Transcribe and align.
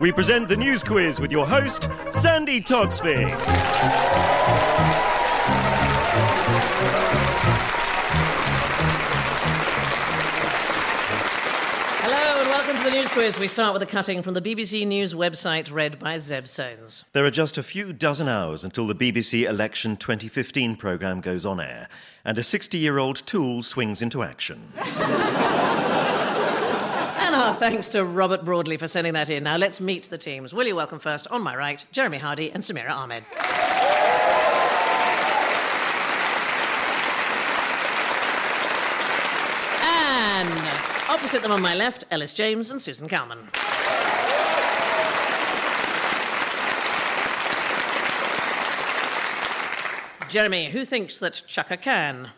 we 0.00 0.12
present 0.12 0.48
the 0.48 0.56
news 0.56 0.84
quiz 0.84 1.18
with 1.18 1.32
your 1.32 1.46
host, 1.46 1.88
Sandi 2.10 2.60
Toksvig. 2.60 3.28
Hello 12.00 12.40
and 12.40 12.48
welcome 12.48 12.76
to 12.76 12.82
the 12.84 12.90
news 12.90 13.08
quiz. 13.08 13.38
We 13.38 13.48
start 13.48 13.72
with 13.72 13.82
a 13.82 13.86
cutting 13.86 14.22
from 14.22 14.34
the 14.34 14.42
BBC 14.42 14.86
News 14.86 15.14
website 15.14 15.72
read 15.72 15.98
by 15.98 16.18
Zeb 16.18 16.44
Soanes. 16.44 17.02
There 17.12 17.24
are 17.24 17.30
just 17.30 17.58
a 17.58 17.62
few 17.64 17.92
dozen 17.92 18.28
hours 18.28 18.62
until 18.62 18.86
the 18.86 18.94
BBC 18.94 19.48
Election 19.48 19.96
2015 19.96 20.76
programme 20.76 21.20
goes 21.20 21.44
on 21.44 21.58
air, 21.58 21.88
and 22.24 22.38
a 22.38 22.44
60 22.44 22.78
year 22.78 22.98
old 22.98 23.16
tool 23.26 23.64
swings 23.64 24.00
into 24.00 24.22
action. 24.22 24.72
And 27.28 27.36
our 27.36 27.52
thanks 27.52 27.90
to 27.90 28.06
Robert 28.06 28.42
Broadley 28.42 28.78
for 28.78 28.88
sending 28.88 29.12
that 29.12 29.28
in. 29.28 29.44
Now 29.44 29.58
let's 29.58 29.82
meet 29.82 30.08
the 30.08 30.16
teams. 30.16 30.54
Will 30.54 30.66
you 30.66 30.74
welcome 30.74 30.98
first, 30.98 31.28
on 31.28 31.42
my 31.42 31.54
right, 31.54 31.84
Jeremy 31.92 32.16
Hardy 32.16 32.50
and 32.50 32.62
Samira 32.62 32.88
Ahmed. 32.88 33.22
And 39.82 40.48
opposite 41.10 41.42
them 41.42 41.52
on 41.52 41.60
my 41.60 41.74
left, 41.74 42.04
Ellis 42.10 42.32
James 42.32 42.70
and 42.70 42.80
Susan 42.80 43.10
Calman. 43.10 43.40
Jeremy, 50.30 50.70
who 50.70 50.86
thinks 50.86 51.18
that 51.18 51.42
Chaka 51.46 51.76
Khan 51.76 52.30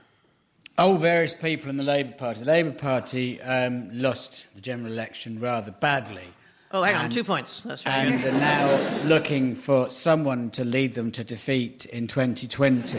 Oh, 0.81 0.95
various 0.95 1.35
people 1.35 1.69
in 1.69 1.77
the 1.77 1.83
Labour 1.83 2.13
Party. 2.13 2.41
The 2.41 2.47
Labour 2.47 2.73
Party 2.73 3.39
um, 3.43 3.91
lost 3.93 4.47
the 4.55 4.63
general 4.63 4.91
election 4.91 5.39
rather 5.39 5.73
badly. 5.73 6.25
Oh, 6.73 6.83
hang 6.83 6.95
on, 6.95 7.11
two 7.11 7.23
points. 7.23 7.63
That's 7.63 7.85
right. 7.85 8.07
And 8.07 8.25
are 8.25 8.33
now 8.33 9.03
looking 9.05 9.55
for 9.57 9.91
someone 9.91 10.49
to 10.53 10.65
lead 10.65 10.95
them 10.95 11.13
to 11.13 11.23
defeat 11.23 11.85
in 11.85 12.09
2020. 12.09 12.99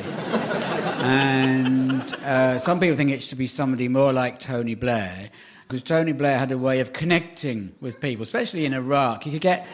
and 1.00 2.14
uh, 2.24 2.60
some 2.60 2.80
people 2.80 2.96
think 2.96 3.10
it 3.10 3.24
should 3.24 3.40
be 3.40 3.48
somebody 3.48 3.88
more 3.88 4.14
like 4.14 4.40
Tony 4.40 4.76
Blair, 4.76 5.32
because 5.68 5.82
Tony 5.82 6.12
Blair 6.12 6.38
had 6.38 6.52
a 6.52 6.60
way 6.60 6.82
of 6.82 6.94
connecting 6.94 7.74
with 7.82 8.00
people, 8.00 8.22
especially 8.22 8.66
in 8.66 8.76
Iraq. 8.76 9.24
He 9.24 9.32
could 9.32 9.42
get 9.42 9.66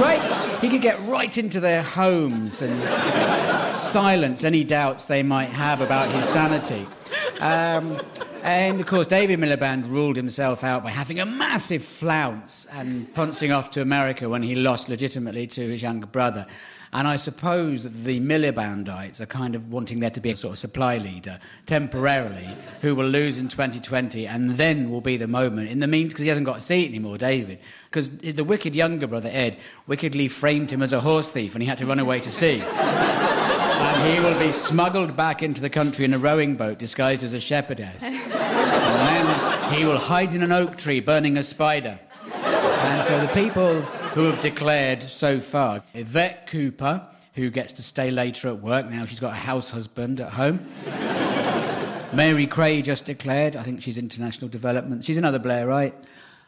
right, 0.00 0.58
he 0.60 0.68
could 0.68 0.82
get 0.82 1.00
right 1.06 1.38
into 1.38 1.60
their 1.60 1.84
homes 1.84 2.62
and 2.62 3.76
silence 3.76 4.42
any 4.42 4.64
doubts 4.64 5.04
they 5.04 5.22
might 5.22 5.50
have 5.50 5.80
about 5.80 6.10
his 6.10 6.28
sanity. 6.28 6.84
Um, 7.40 8.00
and 8.42 8.80
of 8.80 8.86
course, 8.86 9.06
David 9.06 9.38
Miliband 9.38 9.88
ruled 9.88 10.16
himself 10.16 10.64
out 10.64 10.82
by 10.82 10.90
having 10.90 11.20
a 11.20 11.26
massive 11.26 11.84
flounce 11.84 12.66
and 12.70 13.12
pouncing 13.14 13.52
off 13.52 13.70
to 13.72 13.82
America 13.82 14.28
when 14.28 14.42
he 14.42 14.54
lost 14.54 14.88
legitimately 14.88 15.46
to 15.48 15.68
his 15.68 15.82
younger 15.82 16.06
brother. 16.06 16.46
And 16.92 17.06
I 17.06 17.16
suppose 17.16 17.82
that 17.82 17.90
the 17.90 18.18
Milibandites 18.18 19.20
are 19.20 19.26
kind 19.26 19.54
of 19.54 19.70
wanting 19.70 20.00
there 20.00 20.10
to 20.10 20.20
be 20.20 20.30
a 20.30 20.36
sort 20.36 20.54
of 20.54 20.58
supply 20.58 20.96
leader 20.96 21.38
temporarily 21.66 22.48
who 22.80 22.94
will 22.94 23.06
lose 23.06 23.36
in 23.36 23.48
2020 23.48 24.26
and 24.26 24.52
then 24.52 24.90
will 24.90 25.02
be 25.02 25.18
the 25.18 25.26
moment. 25.26 25.68
In 25.68 25.80
the 25.80 25.86
meantime, 25.86 26.08
because 26.08 26.22
he 26.22 26.28
hasn't 26.28 26.46
got 26.46 26.58
a 26.58 26.62
seat 26.62 26.88
anymore, 26.88 27.18
David. 27.18 27.58
Because 27.90 28.08
the 28.10 28.42
wicked 28.42 28.74
younger 28.74 29.06
brother, 29.06 29.28
Ed, 29.30 29.58
wickedly 29.86 30.28
framed 30.28 30.70
him 30.70 30.82
as 30.82 30.94
a 30.94 31.00
horse 31.00 31.28
thief 31.28 31.54
and 31.54 31.62
he 31.62 31.68
had 31.68 31.78
to 31.78 31.86
run 31.86 31.98
away 31.98 32.20
to 32.20 32.32
sea. 32.32 32.62
And 33.88 34.12
he 34.12 34.20
will 34.20 34.38
be 34.38 34.52
smuggled 34.52 35.16
back 35.16 35.42
into 35.42 35.62
the 35.62 35.70
country 35.70 36.04
in 36.04 36.12
a 36.12 36.18
rowing 36.18 36.56
boat 36.56 36.78
disguised 36.78 37.24
as 37.24 37.32
a 37.32 37.40
shepherdess. 37.40 38.02
and 38.02 38.14
then 38.32 39.72
he 39.72 39.84
will 39.86 39.98
hide 39.98 40.34
in 40.34 40.42
an 40.42 40.52
oak 40.52 40.76
tree 40.76 41.00
burning 41.00 41.38
a 41.38 41.42
spider. 41.42 41.98
And 42.34 43.04
so 43.04 43.18
the 43.18 43.32
people 43.32 43.80
who 44.12 44.24
have 44.24 44.40
declared 44.42 45.02
so 45.02 45.40
far 45.40 45.82
Yvette 45.94 46.46
Cooper, 46.48 47.08
who 47.34 47.48
gets 47.48 47.72
to 47.74 47.82
stay 47.82 48.10
later 48.10 48.48
at 48.48 48.60
work, 48.60 48.90
now 48.90 49.06
she's 49.06 49.20
got 49.20 49.32
a 49.32 49.36
house 49.36 49.70
husband 49.70 50.20
at 50.20 50.34
home. 50.34 50.68
Mary 52.12 52.46
Creagh 52.46 52.84
just 52.84 53.06
declared, 53.06 53.56
I 53.56 53.62
think 53.62 53.80
she's 53.80 53.96
international 53.96 54.48
development. 54.48 55.04
She's 55.04 55.16
another 55.16 55.38
Blairite. 55.38 55.94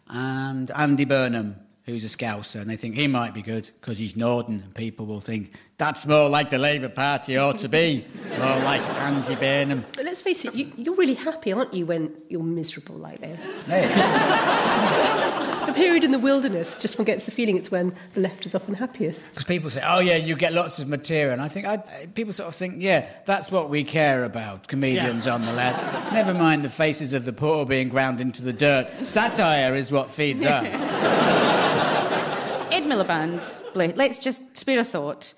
And 0.08 0.70
Andy 0.72 1.06
Burnham, 1.06 1.56
who's 1.84 2.04
a 2.04 2.08
Scouser, 2.08 2.60
and 2.60 2.68
they 2.68 2.76
think 2.76 2.96
he 2.96 3.06
might 3.06 3.32
be 3.32 3.42
good 3.42 3.70
because 3.80 3.96
he's 3.96 4.14
Northern, 4.14 4.62
and 4.62 4.74
people 4.74 5.06
will 5.06 5.20
think 5.20 5.54
that's 5.80 6.04
more 6.04 6.28
like 6.28 6.50
the 6.50 6.58
Labour 6.58 6.90
Party 6.90 7.38
ought 7.38 7.58
to 7.60 7.68
be, 7.68 8.04
more 8.38 8.58
like 8.58 8.82
Andy 8.82 9.34
Burnham. 9.34 9.82
But 9.96 10.04
let's 10.04 10.20
face 10.20 10.44
it, 10.44 10.54
you, 10.54 10.70
you're 10.76 10.94
really 10.94 11.14
happy, 11.14 11.52
aren't 11.52 11.72
you, 11.72 11.86
when 11.86 12.12
you're 12.28 12.42
miserable 12.42 12.96
like 12.96 13.20
this? 13.20 13.40
The 15.70 15.76
period 15.76 16.02
in 16.02 16.10
the 16.10 16.18
wilderness, 16.18 16.82
just 16.82 16.98
one 16.98 17.04
gets 17.04 17.26
the 17.26 17.30
feeling 17.30 17.56
it's 17.56 17.70
when 17.70 17.94
the 18.14 18.20
left 18.20 18.44
is 18.44 18.56
often 18.56 18.74
happiest. 18.74 19.22
Because 19.28 19.44
people 19.44 19.70
say, 19.70 19.80
oh, 19.86 20.00
yeah, 20.00 20.16
you 20.16 20.34
get 20.34 20.52
lots 20.52 20.80
of 20.80 20.88
material. 20.88 21.32
And 21.32 21.40
I 21.40 21.46
think, 21.46 21.64
I, 21.64 21.76
people 22.12 22.32
sort 22.32 22.48
of 22.48 22.56
think, 22.56 22.76
yeah, 22.78 23.08
that's 23.24 23.52
what 23.52 23.70
we 23.70 23.84
care 23.84 24.24
about, 24.24 24.66
comedians 24.66 25.28
on 25.28 25.46
the 25.46 25.52
left. 25.52 26.12
Never 26.12 26.34
mind 26.34 26.64
the 26.64 26.70
faces 26.70 27.12
of 27.12 27.24
the 27.24 27.32
poor 27.32 27.66
being 27.66 27.88
ground 27.88 28.20
into 28.20 28.42
the 28.42 28.52
dirt. 28.52 28.88
Satire 29.04 29.76
is 29.76 29.92
what 29.92 30.10
feeds 30.10 30.44
us. 30.46 31.89
Ed 32.90 32.96
Miliband, 32.96 33.72
Blake, 33.72 33.96
let's 33.96 34.18
just 34.18 34.56
spare 34.56 34.80
a 34.80 34.84
thought. 34.84 35.32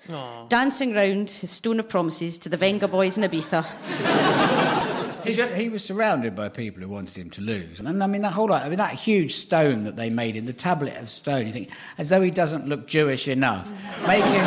Dancing 0.49 0.93
round 0.93 1.29
his 1.29 1.51
stone 1.51 1.79
of 1.79 1.87
promises 1.87 2.37
to 2.39 2.49
the 2.49 2.57
Vengaboys 2.57 3.17
in 3.17 3.29
Ibiza. 3.29 3.65
He 5.23 5.69
was 5.69 5.85
surrounded 5.85 6.35
by 6.35 6.49
people 6.49 6.83
who 6.83 6.89
wanted 6.89 7.15
him 7.15 7.29
to 7.29 7.39
lose. 7.39 7.79
And 7.79 8.03
I 8.03 8.07
mean, 8.07 8.23
that 8.23 8.33
whole 8.33 8.49
lot, 8.49 8.65
I 8.65 8.67
mean, 8.67 8.77
that 8.77 8.91
huge 8.93 9.35
stone 9.35 9.85
that 9.85 9.95
they 9.95 10.09
made 10.09 10.35
in 10.35 10.43
the 10.43 10.51
tablet 10.51 10.97
of 10.97 11.07
stone, 11.07 11.47
you 11.47 11.53
think, 11.53 11.69
as 11.97 12.09
though 12.09 12.19
he 12.19 12.29
doesn't 12.29 12.67
look 12.67 12.87
Jewish 12.87 13.29
enough. 13.29 13.71
Make 14.05 14.25
him 14.25 14.45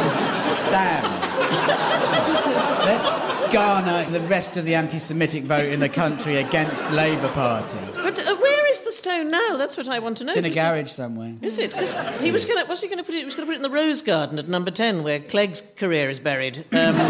stand. 0.66 1.06
Let's 2.84 3.52
garner 3.52 4.04
the 4.10 4.20
rest 4.28 4.58
of 4.58 4.66
the 4.66 4.74
anti 4.74 4.98
Semitic 4.98 5.44
vote 5.44 5.72
in 5.72 5.80
the 5.80 5.88
country 5.88 6.36
against 6.36 6.86
the 6.90 6.94
Labour 6.94 7.28
Party. 7.28 7.78
But 7.94 8.18
uh, 8.18 8.36
where 8.36 8.68
is 8.68 8.82
the 8.82 8.92
stone 9.06 9.30
now? 9.30 9.56
That's 9.56 9.76
what 9.76 9.88
I 9.88 9.98
want 10.00 10.18
to 10.18 10.24
know. 10.24 10.32
It's 10.32 10.38
in 10.38 10.44
a 10.44 10.48
Is 10.48 10.56
it- 10.56 10.60
garage 10.60 10.90
somewhere. 10.90 11.34
Is 11.42 11.58
it? 11.58 11.72
'Cause 11.72 11.94
he 12.20 12.30
was 12.32 12.44
going 12.44 12.62
to. 12.62 12.68
Was 12.68 12.80
he 12.80 12.88
going 12.88 12.98
to 12.98 13.04
put 13.04 13.14
it? 13.14 13.18
He 13.18 13.24
was 13.24 13.34
going 13.34 13.46
to 13.46 13.50
put 13.50 13.54
it 13.54 13.62
in 13.64 13.70
the 13.70 13.70
Rose 13.70 14.02
Garden 14.02 14.38
at 14.38 14.48
Number 14.48 14.70
Ten, 14.70 15.02
where 15.04 15.20
Clegg's 15.20 15.62
career 15.76 16.10
is 16.10 16.18
buried. 16.20 16.64
Um, 16.72 16.94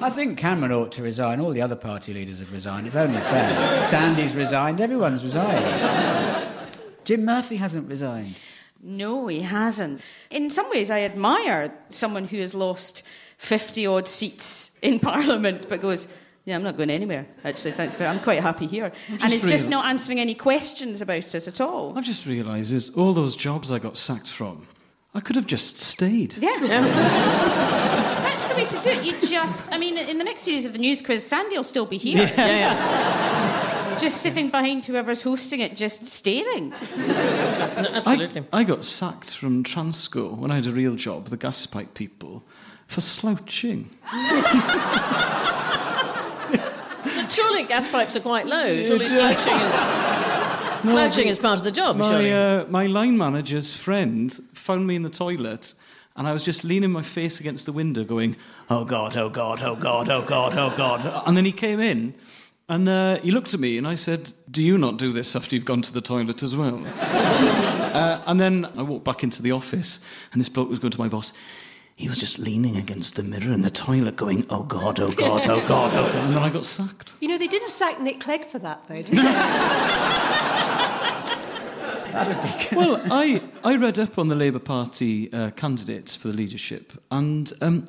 I 0.00 0.10
think 0.10 0.38
Cameron 0.38 0.70
ought 0.72 0.92
to 0.92 1.02
resign. 1.02 1.40
All 1.40 1.50
the 1.50 1.62
other 1.62 1.74
party 1.74 2.12
leaders 2.14 2.38
have 2.38 2.52
resigned. 2.52 2.86
It's 2.86 2.94
only 2.96 3.20
fair. 3.20 3.86
Sandi's 3.88 4.34
resigned. 4.36 4.80
Everyone's 4.80 5.24
resigned. 5.24 6.46
Jim 7.04 7.24
Murphy 7.24 7.56
hasn't 7.56 7.88
resigned. 7.88 8.36
No, 8.80 9.26
he 9.26 9.40
hasn't. 9.40 10.00
In 10.30 10.50
some 10.50 10.70
ways, 10.70 10.88
I 10.90 11.00
admire 11.00 11.72
someone 11.90 12.26
who 12.26 12.38
has 12.38 12.54
lost 12.54 13.02
50 13.38 13.86
odd 13.88 14.06
seats 14.06 14.70
in 14.82 15.00
Parliament 15.12 15.68
but 15.68 15.80
goes, 15.80 16.06
yeah, 16.48 16.54
I'm 16.54 16.62
not 16.62 16.78
going 16.78 16.88
anywhere, 16.88 17.26
actually, 17.44 17.72
thanks 17.72 17.94
for 17.94 18.06
I'm 18.06 18.20
quite 18.20 18.40
happy 18.40 18.66
here. 18.66 18.90
And 19.20 19.32
it's 19.34 19.44
is 19.44 19.50
just 19.50 19.68
not 19.68 19.84
answering 19.84 20.18
any 20.18 20.34
questions 20.34 21.02
about 21.02 21.34
it 21.34 21.46
at 21.46 21.60
all. 21.60 21.92
I've 21.96 22.06
just 22.06 22.24
realised 22.24 22.72
is 22.72 22.88
all 22.90 23.12
those 23.12 23.36
jobs 23.36 23.70
I 23.70 23.78
got 23.78 23.98
sacked 23.98 24.30
from, 24.30 24.66
I 25.12 25.20
could 25.20 25.36
have 25.36 25.46
just 25.46 25.76
stayed. 25.76 26.38
Yeah. 26.38 26.58
That's 28.22 28.48
the 28.48 28.54
way 28.54 28.64
to 28.64 28.80
do 28.80 28.88
it. 28.88 29.04
You 29.04 29.12
just, 29.28 29.70
I 29.70 29.76
mean, 29.76 29.98
in 29.98 30.16
the 30.16 30.24
next 30.24 30.40
series 30.40 30.64
of 30.64 30.72
the 30.72 30.78
news 30.78 31.02
quiz, 31.02 31.26
Sandi 31.26 31.54
will 31.54 31.64
still 31.64 31.84
be 31.84 31.98
here. 31.98 32.22
Yeah, 32.22 32.74
Just, 33.90 34.02
just 34.02 34.22
sitting 34.22 34.48
behind 34.48 34.86
whoever's 34.86 35.20
hosting 35.20 35.60
it, 35.60 35.76
just 35.76 36.06
staring. 36.06 36.72
absolutely. 36.96 38.46
I, 38.54 38.60
I 38.60 38.64
got 38.64 38.86
sacked 38.86 39.36
from 39.36 39.64
Transco 39.64 40.34
when 40.34 40.50
I 40.50 40.54
had 40.54 40.66
a 40.66 40.72
real 40.72 40.94
job, 40.94 41.28
the 41.28 41.36
gas 41.36 41.66
pipe 41.66 41.92
people, 41.92 42.42
for 42.86 43.02
slouching. 43.02 43.90
gas 47.66 47.88
pipes 47.88 48.14
are 48.14 48.20
quite 48.20 48.46
low. 48.46 48.82
Surely 48.84 49.08
slouching 49.08 49.54
is 49.54 49.72
slouching 50.82 51.28
is 51.28 51.38
part 51.38 51.58
of 51.58 51.64
the 51.64 51.70
job. 51.70 51.96
My, 51.96 52.30
uh, 52.30 52.66
my 52.68 52.86
line 52.86 53.18
manager's 53.18 53.72
friend 53.72 54.32
found 54.54 54.86
me 54.86 54.94
in 54.94 55.02
the 55.02 55.10
toilet, 55.10 55.74
and 56.16 56.28
I 56.28 56.32
was 56.32 56.44
just 56.44 56.64
leaning 56.64 56.90
my 56.90 57.02
face 57.02 57.40
against 57.40 57.66
the 57.66 57.72
window, 57.72 58.04
going, 58.04 58.36
"Oh 58.70 58.84
God, 58.84 59.16
oh 59.16 59.28
God, 59.28 59.62
oh 59.62 59.74
God, 59.74 60.08
oh 60.08 60.22
God, 60.22 60.56
oh 60.56 60.74
God." 60.76 61.22
And 61.26 61.36
then 61.36 61.44
he 61.44 61.52
came 61.52 61.80
in, 61.80 62.14
and 62.68 62.88
uh, 62.88 63.18
he 63.18 63.30
looked 63.30 63.54
at 63.54 63.60
me, 63.60 63.78
and 63.78 63.88
I 63.88 63.94
said, 63.94 64.32
"Do 64.50 64.62
you 64.62 64.78
not 64.78 64.98
do 64.98 65.12
this 65.12 65.34
after 65.34 65.56
you've 65.56 65.64
gone 65.64 65.82
to 65.82 65.92
the 65.92 66.00
toilet 66.00 66.42
as 66.42 66.54
well?" 66.54 66.82
uh, 67.00 68.22
and 68.26 68.40
then 68.40 68.66
I 68.76 68.82
walked 68.82 69.04
back 69.04 69.24
into 69.24 69.42
the 69.42 69.52
office, 69.52 70.00
and 70.32 70.40
this 70.40 70.48
bloke 70.48 70.68
was 70.68 70.78
going 70.78 70.92
to 70.92 71.00
my 71.00 71.08
boss. 71.08 71.32
He 71.98 72.08
was 72.08 72.20
just 72.20 72.38
leaning 72.38 72.76
against 72.76 73.16
the 73.16 73.24
mirror 73.24 73.52
in 73.52 73.62
the 73.62 73.72
toilet, 73.72 74.14
going, 74.14 74.46
"Oh 74.50 74.62
God, 74.62 75.00
oh 75.00 75.10
God, 75.10 75.48
oh 75.48 75.66
God, 75.66 75.92
oh 75.92 75.96
God," 75.96 76.14
and 76.14 76.36
then 76.36 76.40
I 76.44 76.48
got 76.48 76.64
sacked. 76.64 77.12
You 77.20 77.26
know, 77.26 77.36
they 77.36 77.48
didn't 77.48 77.72
sack 77.72 78.00
Nick 78.00 78.20
Clegg 78.20 78.44
for 78.44 78.60
that, 78.60 78.86
though, 78.86 79.02
did 79.02 79.06
they? 79.06 79.22
well, 82.76 83.02
I, 83.10 83.42
I 83.64 83.74
read 83.74 83.98
up 83.98 84.16
on 84.16 84.28
the 84.28 84.36
Labour 84.36 84.60
Party 84.60 85.32
uh, 85.32 85.50
candidates 85.50 86.14
for 86.14 86.28
the 86.28 86.34
leadership, 86.34 86.92
and 87.10 87.52
um, 87.60 87.88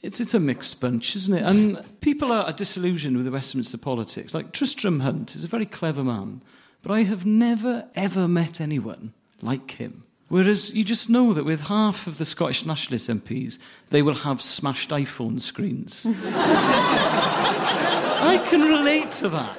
it's, 0.00 0.20
it's 0.20 0.32
a 0.32 0.40
mixed 0.40 0.80
bunch, 0.80 1.14
isn't 1.14 1.36
it? 1.36 1.42
And 1.42 1.84
people 2.00 2.32
are, 2.32 2.44
are 2.44 2.52
disillusioned 2.54 3.14
with 3.14 3.26
the 3.26 3.30
Westminster 3.30 3.76
politics. 3.76 4.32
Like 4.32 4.52
Tristram 4.52 5.00
Hunt 5.00 5.36
is 5.36 5.44
a 5.44 5.48
very 5.48 5.66
clever 5.66 6.02
man, 6.02 6.40
but 6.80 6.92
I 6.92 7.02
have 7.02 7.26
never, 7.26 7.90
ever 7.94 8.26
met 8.26 8.58
anyone 8.58 9.12
like 9.42 9.72
him. 9.72 10.03
Whereas 10.28 10.74
you 10.74 10.84
just 10.84 11.10
know 11.10 11.32
that 11.32 11.44
with 11.44 11.62
half 11.62 12.06
of 12.06 12.18
the 12.18 12.24
Scottish 12.24 12.64
Nationalist 12.64 13.08
MPs, 13.08 13.58
they 13.90 14.02
will 14.02 14.14
have 14.14 14.40
smashed 14.40 14.90
iPhone 14.90 15.40
screens. 15.40 16.06
I 18.26 18.44
can 18.48 18.62
relate 18.62 19.10
to 19.12 19.28
that. 19.28 19.56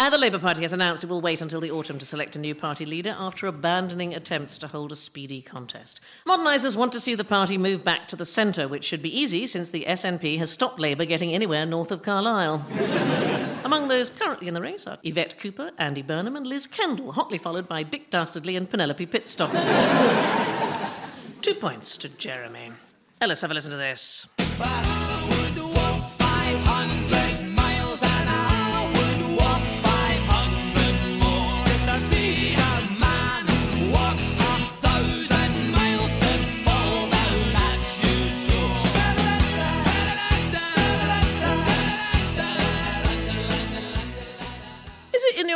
And 0.00 0.06
Uh, 0.14 0.16
the 0.16 0.22
Labour 0.22 0.38
Party 0.38 0.62
has 0.62 0.72
announced 0.72 1.04
it 1.04 1.10
will 1.10 1.20
wait 1.20 1.42
until 1.42 1.60
the 1.60 1.70
autumn 1.70 1.98
to 1.98 2.06
select 2.06 2.34
a 2.34 2.38
new 2.38 2.54
party 2.54 2.86
leader 2.86 3.14
after 3.18 3.46
abandoning 3.46 4.14
attempts 4.14 4.56
to 4.56 4.66
hold 4.66 4.92
a 4.92 4.96
speedy 4.96 5.42
contest. 5.42 6.00
Modernisers 6.26 6.74
want 6.74 6.90
to 6.94 7.00
see 7.00 7.14
the 7.14 7.22
party 7.22 7.58
move 7.58 7.84
back 7.84 8.08
to 8.08 8.16
the 8.16 8.24
centre, 8.24 8.66
which 8.66 8.82
should 8.82 9.02
be 9.02 9.14
easy 9.14 9.46
since 9.46 9.68
the 9.68 9.84
SNP 9.86 10.38
has 10.38 10.50
stopped 10.50 10.80
Labour 10.80 11.04
getting 11.04 11.34
anywhere 11.34 11.66
north 11.66 11.92
of 11.92 12.00
Carlisle. 12.00 12.64
Among 13.64 13.88
those 13.88 14.08
currently 14.08 14.48
in 14.48 14.54
the 14.54 14.62
race 14.62 14.86
are 14.86 14.96
Yvette 15.02 15.38
Cooper, 15.38 15.70
Andy 15.76 16.00
Burnham, 16.00 16.34
and 16.34 16.46
Liz 16.46 16.66
Kendall, 16.66 17.12
hotly 17.12 17.36
followed 17.36 17.68
by 17.68 17.82
Dick 17.82 18.08
Dastardly 18.08 18.56
and 18.56 18.70
Penelope 18.70 19.06
Pitstop. 19.06 19.50
Two 21.42 21.54
points 21.54 21.98
to 21.98 22.08
Jeremy. 22.08 22.72
Ellis, 23.20 23.42
have 23.42 23.50
a 23.50 23.54
listen 23.54 23.70
to 23.72 23.76
this. 23.76 24.26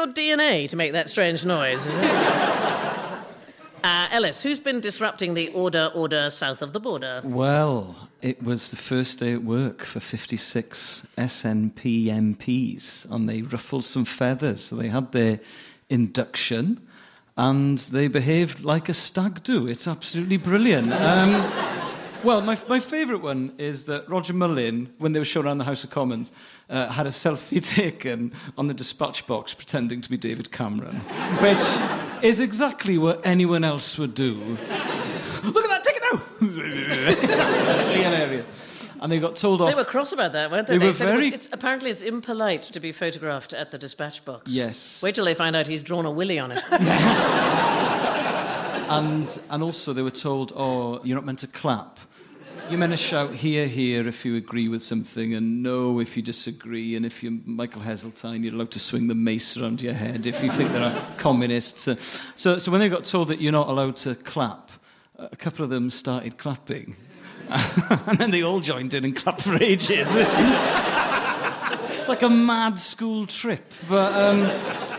Your 0.05 0.12
DNA 0.12 0.69
to 0.69 0.77
make 0.77 0.93
that 0.93 1.09
strange 1.09 1.45
noise? 1.45 1.85
Is 1.87 1.97
it? 1.97 2.05
uh, 3.85 4.09
Ellis, 4.11 4.43
who's 4.43 4.61
been 4.61 4.81
disrupting 4.81 5.35
the 5.35 5.49
order, 5.49 5.91
order 5.95 6.31
south 6.31 6.62
of 6.62 6.73
the 6.73 6.81
border? 6.81 7.21
Well, 7.25 8.09
it 8.23 8.43
was 8.43 8.71
the 8.71 8.77
first 8.77 9.19
day 9.19 9.33
at 9.35 9.43
work 9.43 9.83
for 9.83 10.01
56 10.01 11.06
SNP 11.17 12.06
MPs, 12.06 13.11
and 13.11 13.29
they 13.29 13.43
ruffled 13.43 13.85
some 13.85 14.05
feathers. 14.05 14.65
So 14.65 14.77
they 14.77 14.89
had 14.89 15.12
their 15.12 15.41
induction, 15.89 16.87
and 17.37 17.79
they 17.79 18.09
behaved 18.09 18.61
like 18.65 18.89
a 18.89 18.95
stag 18.95 19.43
do. 19.43 19.67
It's 19.67 19.89
absolutely 19.89 20.37
brilliant. 20.37 20.93
Um, 20.93 21.94
well, 22.25 22.41
my, 22.41 22.59
my 22.69 22.81
favourite 22.81 23.23
one 23.23 23.53
is 23.59 23.85
that 23.85 24.09
Roger 24.09 24.32
Mullin, 24.32 24.93
when 24.99 25.12
they 25.12 25.19
were 25.19 25.25
shown 25.25 25.44
around 25.47 25.59
the 25.59 25.65
House 25.65 25.85
of 25.85 25.91
Commons, 25.91 26.32
uh, 26.71 26.88
had 26.88 27.06
a 27.06 27.11
selfie 27.11 27.62
taken 27.75 28.32
on 28.56 28.67
the 28.69 28.75
dispatch 28.75 29.26
box 29.26 29.53
pretending 29.55 30.00
to 30.00 30.09
be 30.11 30.17
David 30.17 30.50
Cameron, 30.50 30.97
which 31.41 32.25
is 32.25 32.41
exactly 32.41 32.97
what 32.99 33.21
anyone 33.25 33.65
else 33.65 33.99
would 33.99 34.15
do. 34.15 34.35
Look 35.44 35.65
at 35.65 35.71
that, 35.71 35.85
take 35.85 35.97
it 35.97 36.03
now! 38.41 38.44
And 39.00 39.12
they 39.12 39.19
got 39.20 39.37
told 39.37 39.61
off. 39.61 39.69
They 39.69 39.75
were 39.75 39.85
cross 39.85 40.12
about 40.12 40.32
that, 40.32 40.50
weren't 40.50 40.67
they? 40.67 40.79
They 40.79 40.87
were 40.87 40.93
said 40.94 41.11
it 41.11 41.17
was- 41.17 41.25
very- 41.27 41.35
it's, 41.35 41.49
apparently, 41.53 41.91
it's 41.91 42.00
impolite 42.00 42.62
to 42.62 42.81
be 42.81 42.91
photographed 42.93 43.53
at 43.53 43.70
the 43.70 43.77
dispatch 43.77 44.25
box. 44.25 44.50
Yes. 44.50 45.03
Wait 45.03 45.15
till 45.15 45.27
they 45.27 45.35
find 45.35 45.55
out 45.55 45.67
he's 45.67 45.82
drawn 45.82 46.06
a 46.06 46.11
willy 46.11 46.38
on 46.38 46.53
it. 46.53 46.62
And, 48.87 49.41
and 49.50 49.62
also, 49.62 49.93
they 49.94 50.03
were 50.03 50.11
told, 50.11 50.53
oh, 50.55 51.00
you're 51.05 51.17
not 51.17 51.25
meant 51.25 51.38
to 51.41 51.47
clap. 51.47 51.99
You're 52.71 52.79
meant 52.79 52.93
to 52.93 52.97
shout 52.97 53.35
here, 53.35 53.67
here 53.67 54.09
if 54.09 54.25
you 54.25 54.37
agree 54.37 54.69
with 54.69 54.83
something, 54.83 55.35
and 55.35 55.63
no 55.63 56.01
if 56.01 56.17
you 56.17 56.23
disagree. 56.23 56.97
And 56.97 57.05
if 57.05 57.23
you're 57.23 57.33
Michael 57.45 57.83
Heseltine, 57.83 58.43
you're 58.43 58.55
allowed 58.55 58.71
to 58.71 58.81
swing 58.81 59.07
the 59.07 59.15
mace 59.15 59.59
around 59.59 59.83
your 59.83 59.93
head 59.93 60.27
if 60.27 60.43
you 60.43 60.51
think 60.51 60.71
there 60.71 60.83
are 60.83 61.05
communists. 61.19 61.83
So, 62.37 62.59
so 62.59 62.71
when 62.71 62.81
they 62.81 62.89
got 62.89 63.05
told 63.05 63.29
that 63.29 63.41
you're 63.41 63.53
not 63.53 63.69
allowed 63.69 63.97
to 63.97 64.15
clap, 64.15 64.71
a 65.19 65.37
couple 65.37 65.63
of 65.63 65.71
them 65.71 65.91
started 65.91 66.39
clapping. 66.39 66.97
and 67.51 68.19
then 68.19 68.31
they 68.31 68.43
all 68.43 68.61
joined 68.61 68.95
in 68.95 69.05
and 69.05 69.15
clapped 69.15 69.43
for 69.43 69.63
ages. 69.63 70.09
it's 71.99 72.09
like 72.09 72.23
a 72.23 72.31
mad 72.31 72.79
school 72.79 73.27
trip. 73.27 73.75
But. 73.89 74.15
Um, 74.15 74.94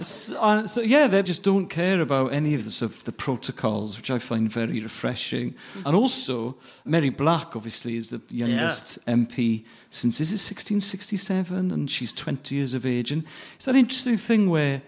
S- 0.00 0.30
uh, 0.30 0.66
so 0.66 0.80
yeah, 0.80 1.06
they 1.08 1.22
just 1.22 1.42
don't 1.42 1.66
care 1.68 2.00
about 2.00 2.32
any 2.32 2.54
of 2.54 2.64
the 2.64 2.70
sort 2.70 2.92
of 2.92 3.04
the 3.04 3.12
protocols, 3.12 3.96
which 3.96 4.10
I 4.10 4.18
find 4.18 4.50
very 4.50 4.80
refreshing. 4.80 5.54
And 5.84 5.96
also, 5.96 6.56
Mhairi 6.86 7.16
Black 7.16 7.56
obviously 7.56 7.96
is 7.96 8.08
the 8.10 8.20
youngest 8.30 8.98
MP 9.06 9.64
since 9.90 10.20
is 10.20 10.28
it 10.30 10.38
1667, 10.38 11.70
and 11.72 11.90
she's 11.90 12.12
20 12.12 12.54
years 12.54 12.74
of 12.74 12.86
age. 12.86 13.10
And 13.10 13.24
it's 13.56 13.64
that 13.64 13.74
interesting 13.76 14.18
thing 14.18 14.48
where, 14.50 14.82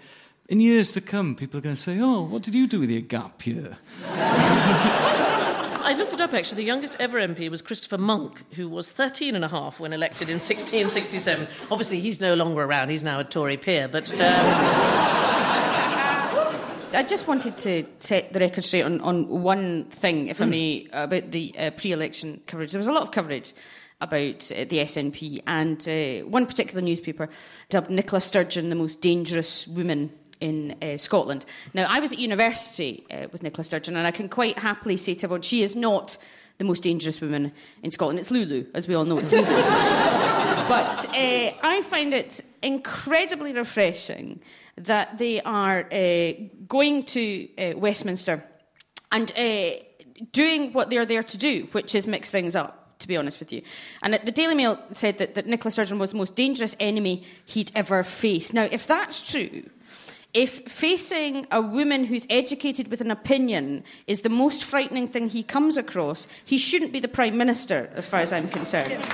in 0.48 0.60
years 0.60 0.92
to 0.92 1.00
come, 1.00 1.34
people 1.34 1.58
are 1.58 1.62
going 1.62 1.76
to 1.76 1.80
say, 1.80 1.98
"Oh, 2.00 2.22
what 2.22 2.42
did 2.42 2.54
you 2.54 2.66
do 2.66 2.80
with 2.80 2.90
your 2.90 3.02
gap 3.02 3.46
year?" 3.46 3.78
I 5.90 5.94
looked 5.94 6.12
it 6.12 6.20
up 6.20 6.32
actually. 6.34 6.58
The 6.58 6.66
youngest 6.68 6.96
ever 7.00 7.18
MP 7.18 7.50
was 7.50 7.62
Christopher 7.62 7.98
Monck, 7.98 8.42
who 8.52 8.68
was 8.68 8.92
13 8.92 9.34
and 9.34 9.44
a 9.44 9.48
half 9.48 9.80
when 9.80 9.92
elected 9.92 10.28
in 10.28 10.36
1667. 10.36 11.48
Obviously, 11.68 11.98
he's 11.98 12.20
no 12.20 12.34
longer 12.34 12.62
around. 12.62 12.90
He's 12.90 13.02
now 13.02 13.18
a 13.18 13.24
Tory 13.24 13.56
peer. 13.56 13.88
But 13.88 14.08
um, 14.12 14.20
I 16.94 17.04
just 17.08 17.26
wanted 17.26 17.58
to 17.58 17.86
set 17.98 18.32
the 18.32 18.38
record 18.38 18.64
straight 18.64 18.84
on, 18.84 19.00
on 19.00 19.26
one 19.26 19.86
thing, 19.86 20.28
if 20.28 20.40
I 20.40 20.44
may, 20.44 20.86
about 20.92 21.32
the 21.32 21.52
uh, 21.58 21.70
pre 21.72 21.90
election 21.90 22.40
coverage. 22.46 22.70
There 22.70 22.78
was 22.78 22.86
a 22.86 22.92
lot 22.92 23.02
of 23.02 23.10
coverage 23.10 23.52
about 24.00 24.52
uh, 24.52 24.66
the 24.68 24.78
SNP, 24.78 25.42
and 25.48 25.88
uh, 25.88 26.24
one 26.28 26.46
particular 26.46 26.82
newspaper 26.82 27.28
dubbed 27.68 27.90
Nicola 27.90 28.20
Sturgeon 28.20 28.68
the 28.68 28.76
most 28.76 29.00
dangerous 29.00 29.66
woman 29.66 30.12
in 30.40 30.76
uh, 30.82 30.96
Scotland. 30.96 31.44
Now, 31.74 31.86
I 31.88 32.00
was 32.00 32.12
at 32.12 32.18
university 32.18 33.06
uh, 33.10 33.28
with 33.32 33.42
Nicola 33.42 33.64
Sturgeon, 33.64 33.96
and 33.96 34.06
I 34.06 34.10
can 34.10 34.28
quite 34.28 34.58
happily 34.58 34.96
say 34.96 35.14
to 35.14 35.26
everyone, 35.26 35.42
she 35.42 35.62
is 35.62 35.76
not 35.76 36.16
the 36.58 36.64
most 36.64 36.82
dangerous 36.82 37.20
woman 37.20 37.52
in 37.82 37.90
Scotland. 37.90 38.18
It's 38.18 38.30
Lulu, 38.30 38.66
as 38.74 38.86
we 38.86 38.94
all 38.94 39.04
know, 39.04 39.18
it's 39.18 39.32
Lulu. 39.32 39.44
but 40.68 41.08
uh, 41.08 41.52
I 41.62 41.82
find 41.82 42.12
it 42.12 42.40
incredibly 42.62 43.52
refreshing 43.52 44.40
that 44.76 45.18
they 45.18 45.40
are 45.42 45.86
uh, 45.90 46.32
going 46.68 47.04
to 47.04 47.48
uh, 47.56 47.78
Westminster 47.78 48.44
and 49.12 49.32
uh, 49.36 49.70
doing 50.32 50.72
what 50.72 50.90
they're 50.90 51.06
there 51.06 51.22
to 51.22 51.38
do, 51.38 51.68
which 51.72 51.94
is 51.94 52.06
mix 52.06 52.30
things 52.30 52.54
up, 52.54 52.98
to 52.98 53.08
be 53.08 53.16
honest 53.16 53.40
with 53.40 53.52
you. 53.52 53.62
And 54.02 54.14
the 54.14 54.30
Daily 54.30 54.54
Mail 54.54 54.78
said 54.92 55.18
that, 55.18 55.34
that 55.34 55.46
Nicola 55.46 55.70
Sturgeon 55.70 55.98
was 55.98 56.10
the 56.10 56.18
most 56.18 56.36
dangerous 56.36 56.76
enemy 56.78 57.24
he'd 57.46 57.72
ever 57.74 58.02
faced. 58.02 58.54
Now, 58.54 58.68
if 58.70 58.86
that's 58.86 59.30
true, 59.30 59.64
if 60.32 60.70
facing 60.70 61.46
a 61.50 61.60
woman 61.60 62.04
who's 62.04 62.26
educated 62.30 62.88
with 62.88 63.00
an 63.00 63.10
opinion 63.10 63.82
is 64.06 64.22
the 64.22 64.28
most 64.28 64.62
frightening 64.62 65.08
thing 65.08 65.28
he 65.28 65.42
comes 65.42 65.76
across, 65.76 66.28
he 66.44 66.56
shouldn't 66.58 66.92
be 66.92 67.00
the 67.00 67.08
Prime 67.08 67.36
Minister, 67.36 67.90
as 67.94 68.06
far 68.06 68.20
as 68.20 68.32
I'm 68.32 68.48
concerned. 68.48 69.04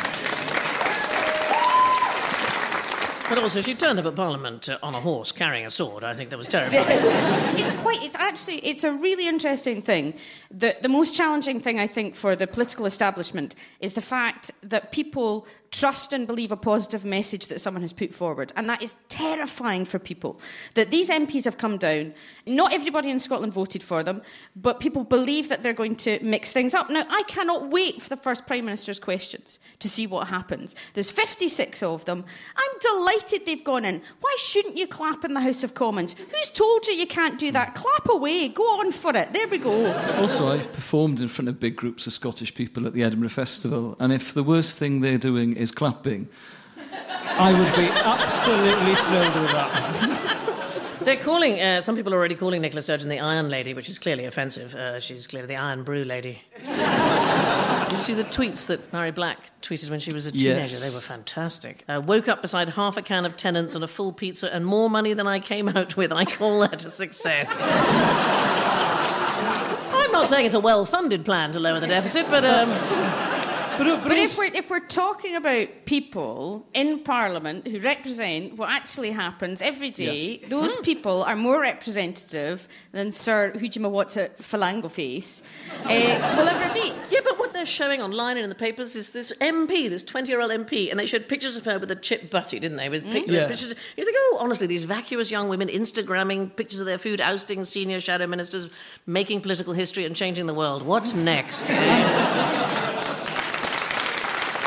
but 3.28 3.38
also, 3.38 3.62
she 3.62 3.74
turned 3.74 3.98
up 3.98 4.06
at 4.06 4.14
Parliament 4.14 4.68
uh, 4.68 4.78
on 4.82 4.94
a 4.94 5.00
horse 5.00 5.32
carrying 5.32 5.64
a 5.64 5.70
sword. 5.70 6.04
I 6.04 6.14
think 6.14 6.30
that 6.30 6.38
was 6.38 6.48
terrifying. 6.48 6.84
it's 7.58 7.74
quite 7.76 8.02
it's 8.02 8.16
actually 8.16 8.58
it's 8.58 8.84
a 8.84 8.92
really 8.92 9.26
interesting 9.26 9.82
thing 9.82 10.14
the, 10.50 10.76
the 10.82 10.88
most 10.88 11.14
challenging 11.14 11.60
thing 11.60 11.78
i 11.78 11.86
think 11.86 12.14
for 12.14 12.36
the 12.36 12.46
political 12.46 12.86
establishment 12.86 13.54
is 13.80 13.94
the 13.94 14.00
fact 14.00 14.50
that 14.62 14.92
people 14.92 15.46
trust 15.70 16.12
and 16.12 16.26
believe 16.26 16.52
a 16.52 16.56
positive 16.56 17.04
message 17.04 17.48
that 17.48 17.60
someone 17.60 17.82
has 17.82 17.92
put 17.92 18.14
forward. 18.14 18.52
And 18.56 18.68
that 18.68 18.82
is 18.82 18.94
terrifying 19.08 19.84
for 19.84 19.98
people 19.98 20.40
that 20.74 20.90
these 20.90 21.10
mps 21.10 21.44
have 21.44 21.58
come 21.58 21.76
down. 21.76 22.14
Not 22.46 22.72
everybody 22.72 23.10
in 23.10 23.20
scotland 23.20 23.52
voted 23.52 23.82
for 23.82 24.02
them 24.02 24.22
but 24.54 24.80
people 24.80 25.04
believe 25.04 25.48
that 25.48 25.62
they're 25.62 25.72
going 25.72 25.96
to 25.96 26.18
mix 26.22 26.52
things 26.52 26.74
up. 26.74 26.90
Now 26.90 27.04
i 27.10 27.22
cannot 27.24 27.70
wait 27.70 28.02
for 28.02 28.08
the 28.08 28.16
first 28.16 28.46
prime 28.46 28.64
minister's 28.64 28.98
questions 28.98 29.58
to 29.78 29.88
see 29.88 30.06
what 30.06 30.28
happens. 30.28 30.74
There's 30.94 31.10
56 31.10 31.82
of 31.82 32.04
them. 32.04 32.24
I'm 32.56 32.78
delighted 32.80 33.46
they've 33.46 33.62
gone 33.62 33.84
in. 33.84 34.02
Why 34.20 34.36
shouldn't 34.38 34.76
you 34.76 34.86
clap 34.86 35.24
in 35.24 35.34
the 35.34 35.40
house 35.40 35.64
of 35.64 35.74
commons? 35.74 36.14
Who's 36.14 36.50
told 36.50 36.86
you 36.86 36.94
you 36.94 37.06
can't 37.06 37.38
do 37.38 37.50
that? 37.52 37.74
Clap 37.74 38.08
away. 38.08 38.48
Go 38.48 38.62
on 38.80 38.92
for 38.92 39.14
it. 39.16 39.32
There 39.32 39.48
we 39.48 39.58
go. 39.58 39.86
Also, 40.18 40.48
I've 40.48 40.72
performed 40.72 41.20
in 41.20 41.28
front 41.28 41.48
of 41.48 41.60
big 41.60 41.76
groups 41.76 42.06
of 42.06 42.12
Scottish 42.12 42.54
people 42.54 42.86
at 42.86 42.92
the 42.92 43.02
Edinburgh 43.02 43.30
Festival, 43.30 43.96
and 44.00 44.12
if 44.12 44.34
the 44.34 44.42
worst 44.42 44.78
thing 44.78 45.00
they're 45.00 45.18
doing 45.18 45.55
is 45.56 45.70
clapping, 45.70 46.28
I 47.38 47.52
would 47.52 47.74
be 47.76 47.88
absolutely 47.92 48.94
thrilled 48.94 49.34
with 49.42 49.52
that. 49.52 50.42
They're 51.00 51.16
calling, 51.16 51.60
uh, 51.60 51.82
some 51.82 51.94
people 51.94 52.12
are 52.14 52.16
already 52.16 52.34
calling 52.34 52.62
Nicola 52.62 52.82
Sturgeon 52.82 53.08
the 53.08 53.20
Iron 53.20 53.48
Lady, 53.48 53.74
which 53.74 53.88
is 53.88 53.96
clearly 53.98 54.24
offensive. 54.24 54.74
Uh, 54.74 54.98
she's 54.98 55.26
clearly 55.28 55.46
the 55.46 55.54
Irn-Bru 55.56 56.02
Lady. 56.04 56.42
Did 56.58 57.92
you 57.92 58.02
see 58.02 58.14
the 58.14 58.24
tweets 58.24 58.66
that 58.66 58.90
Mhairi 58.90 59.14
Black 59.14 59.52
tweeted 59.62 59.88
when 59.90 60.00
she 60.00 60.12
was 60.12 60.26
a 60.26 60.32
teenager? 60.32 60.74
Yes. 60.74 60.80
They 60.80 60.92
were 60.92 61.00
fantastic. 61.00 61.84
Uh, 61.88 62.02
woke 62.04 62.26
up 62.26 62.42
beside 62.42 62.70
half 62.70 62.96
a 62.96 63.02
can 63.02 63.24
of 63.24 63.36
Tennent's 63.36 63.76
and 63.76 63.84
a 63.84 63.88
full 63.88 64.12
pizza 64.12 64.52
and 64.52 64.66
more 64.66 64.90
money 64.90 65.12
than 65.14 65.28
I 65.28 65.38
came 65.38 65.68
out 65.68 65.96
with. 65.96 66.10
I 66.10 66.24
call 66.24 66.58
that 66.60 66.84
a 66.84 66.90
success. 66.90 67.48
I'm 69.92 70.10
not 70.10 70.28
saying 70.28 70.46
it's 70.46 70.54
a 70.54 70.60
well 70.60 70.84
funded 70.84 71.24
plan 71.24 71.52
to 71.52 71.60
lower 71.60 71.78
the 71.78 71.86
deficit, 71.86 72.26
but 72.28 72.44
um, 72.44 72.70
But, 73.78 73.84
but 74.02 74.02
But 74.08 74.16
if 74.18 74.38
we're, 74.38 74.46
if 74.54 74.70
we're 74.70 74.80
talking 74.80 75.36
about 75.36 75.68
people 75.84 76.66
in 76.74 77.00
Parliament 77.00 77.66
who 77.66 77.78
represent 77.80 78.56
what 78.56 78.70
actually 78.70 79.10
happens 79.10 79.60
every 79.62 79.90
day, 79.90 80.38
those 80.48 80.74
Hmm. 80.76 80.82
people 80.82 81.22
are 81.24 81.36
more 81.36 81.60
representative 81.60 82.68
than 82.92 83.12
Sir 83.12 83.52
Hujimawatsa 83.54 84.36
Falango 84.38 84.90
Face 84.90 85.42
uh, 85.84 86.34
will 86.38 86.48
ever 86.48 86.74
be. 86.74 86.92
Yeah, 87.10 87.20
but 87.24 87.38
what 87.38 87.52
they're 87.52 87.66
showing 87.66 88.00
online 88.02 88.36
and 88.36 88.44
in 88.44 88.48
the 88.48 88.54
papers 88.54 88.96
is 88.96 89.10
this 89.10 89.32
MP, 89.40 89.88
this 89.90 90.02
20 90.02 90.30
year 90.30 90.40
old 90.40 90.50
MP, 90.50 90.90
and 90.90 90.98
they 90.98 91.06
showed 91.06 91.28
pictures 91.28 91.56
of 91.56 91.64
her 91.66 91.78
with 91.78 91.90
a 91.90 91.96
chip 91.96 92.30
butty, 92.30 92.58
didn't 92.58 92.76
they? 92.78 92.88
With 92.88 93.04
pic- 93.04 93.26
Yeah. 93.28 93.46
pictures. 93.46 93.74
You 93.96 94.04
think, 94.04 94.16
oh, 94.18 94.38
honestly, 94.40 94.66
these 94.66 94.84
vacuous 94.84 95.30
young 95.30 95.48
women 95.48 95.68
Instagramming 95.68 96.56
pictures 96.56 96.80
of 96.80 96.86
their 96.86 96.98
food, 96.98 97.20
ousting 97.20 97.64
senior 97.64 98.00
shadow 98.00 98.26
ministers, 98.26 98.68
making 99.06 99.40
political 99.42 99.72
history, 99.74 100.04
and 100.04 100.16
changing 100.16 100.46
the 100.46 100.54
world. 100.54 100.82
What's 100.82 101.14
next? 101.14 101.66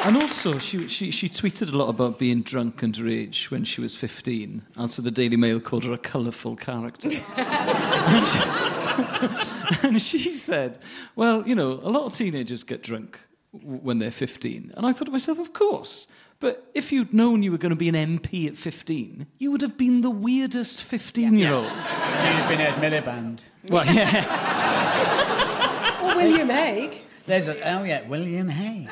And 0.06 0.16
also, 0.16 0.58
she, 0.58 0.88
she, 0.88 1.12
she 1.12 1.28
tweeted 1.30 1.74
a 1.74 1.78
lot 1.78 1.90
about 1.90 2.18
being 2.20 2.42
drunk 2.42 2.82
and 2.84 2.94
underage 2.96 3.52
when 3.52 3.66
she 3.66 3.82
was 3.82 3.96
15. 3.98 4.62
And 4.78 4.90
so 4.90 5.02
the 5.02 5.12
Daily 5.12 5.36
Mail 5.36 5.60
called 5.60 5.84
her 5.84 5.92
a 5.92 5.98
colourful 5.98 6.56
character. 6.56 7.10
and, 7.36 8.28
she, 8.28 8.40
and 9.88 10.02
she 10.02 10.34
said, 10.36 10.80
Well, 11.18 11.46
you 11.48 11.54
know, 11.54 11.72
a 11.84 11.90
lot 11.90 12.06
of 12.06 12.14
teenagers 12.14 12.64
get 12.64 12.82
drunk 12.82 13.20
w- 13.52 13.80
when 13.80 14.00
they're 14.00 14.10
15. 14.12 14.72
And 14.78 14.86
I 14.86 14.94
thought 14.94 15.06
to 15.06 15.12
myself, 15.12 15.38
Of 15.38 15.52
course. 15.54 16.08
But 16.40 16.70
if 16.74 16.94
you'd 16.94 17.14
known 17.14 17.44
you 17.44 17.52
were 17.52 17.58
going 17.58 17.72
to 17.72 17.76
be 17.76 17.90
an 17.90 17.96
MP 17.96 18.48
at 18.48 18.56
15, 18.56 19.28
you 19.38 19.52
would 19.52 19.62
have 19.62 19.78
been 19.78 20.00
the 20.00 20.10
weirdest 20.10 20.82
15 20.82 21.38
year 21.38 21.52
old. 21.54 21.66
You've 21.68 22.48
been 22.48 22.62
Ed 22.62 22.76
Miliband. 22.76 23.42
Well, 23.70 23.86
yeah. 23.86 24.26
Or 26.02 26.16
William 26.16 26.50
Hague. 26.50 27.02
There's 27.30 27.48
a, 27.48 27.62
oh 27.78 27.84
yeah, 27.84 28.02
William 28.08 28.50
Hague. 28.50 28.90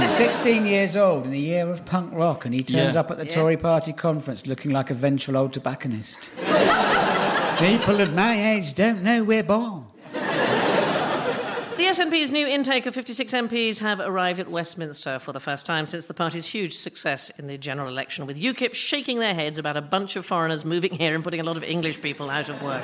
He's 0.00 0.10
16 0.16 0.64
years 0.64 0.96
old 0.96 1.26
in 1.26 1.32
the 1.32 1.38
year 1.38 1.68
of 1.70 1.84
punk 1.84 2.14
rock, 2.14 2.46
and 2.46 2.54
he 2.54 2.62
turns 2.62 2.94
Yeah. 2.94 3.00
up 3.00 3.10
at 3.10 3.18
the 3.18 3.26
Tory 3.26 3.58
party 3.58 3.92
conference 3.92 4.46
looking 4.46 4.70
like 4.70 4.88
a 4.88 4.94
vengeful 4.94 5.36
old 5.36 5.52
tobacconist. 5.52 6.18
People 7.58 8.00
of 8.00 8.14
my 8.14 8.52
age 8.54 8.72
don't 8.74 9.02
know 9.02 9.22
we're 9.22 9.42
born. 9.42 9.84
The 10.14 11.84
SNP's 11.84 12.30
new 12.30 12.46
intake 12.46 12.86
of 12.86 12.94
56 12.94 13.32
MPs 13.34 13.80
have 13.80 14.00
arrived 14.00 14.40
at 14.40 14.48
Westminster 14.50 15.18
for 15.18 15.32
the 15.34 15.40
first 15.40 15.66
time 15.66 15.86
since 15.86 16.06
the 16.06 16.14
party's 16.14 16.46
huge 16.46 16.74
success 16.74 17.30
in 17.38 17.48
the 17.48 17.58
general 17.58 17.88
election, 17.88 18.24
with 18.26 18.40
UKIP 18.40 18.72
shaking 18.72 19.18
their 19.18 19.34
heads 19.34 19.58
about 19.58 19.76
a 19.76 19.82
bunch 19.82 20.16
of 20.16 20.24
foreigners 20.24 20.64
moving 20.64 20.94
here 20.94 21.14
and 21.14 21.22
putting 21.22 21.40
a 21.40 21.44
lot 21.44 21.58
of 21.58 21.62
English 21.64 22.00
people 22.00 22.30
out 22.30 22.48
of 22.48 22.62
work. 22.62 22.82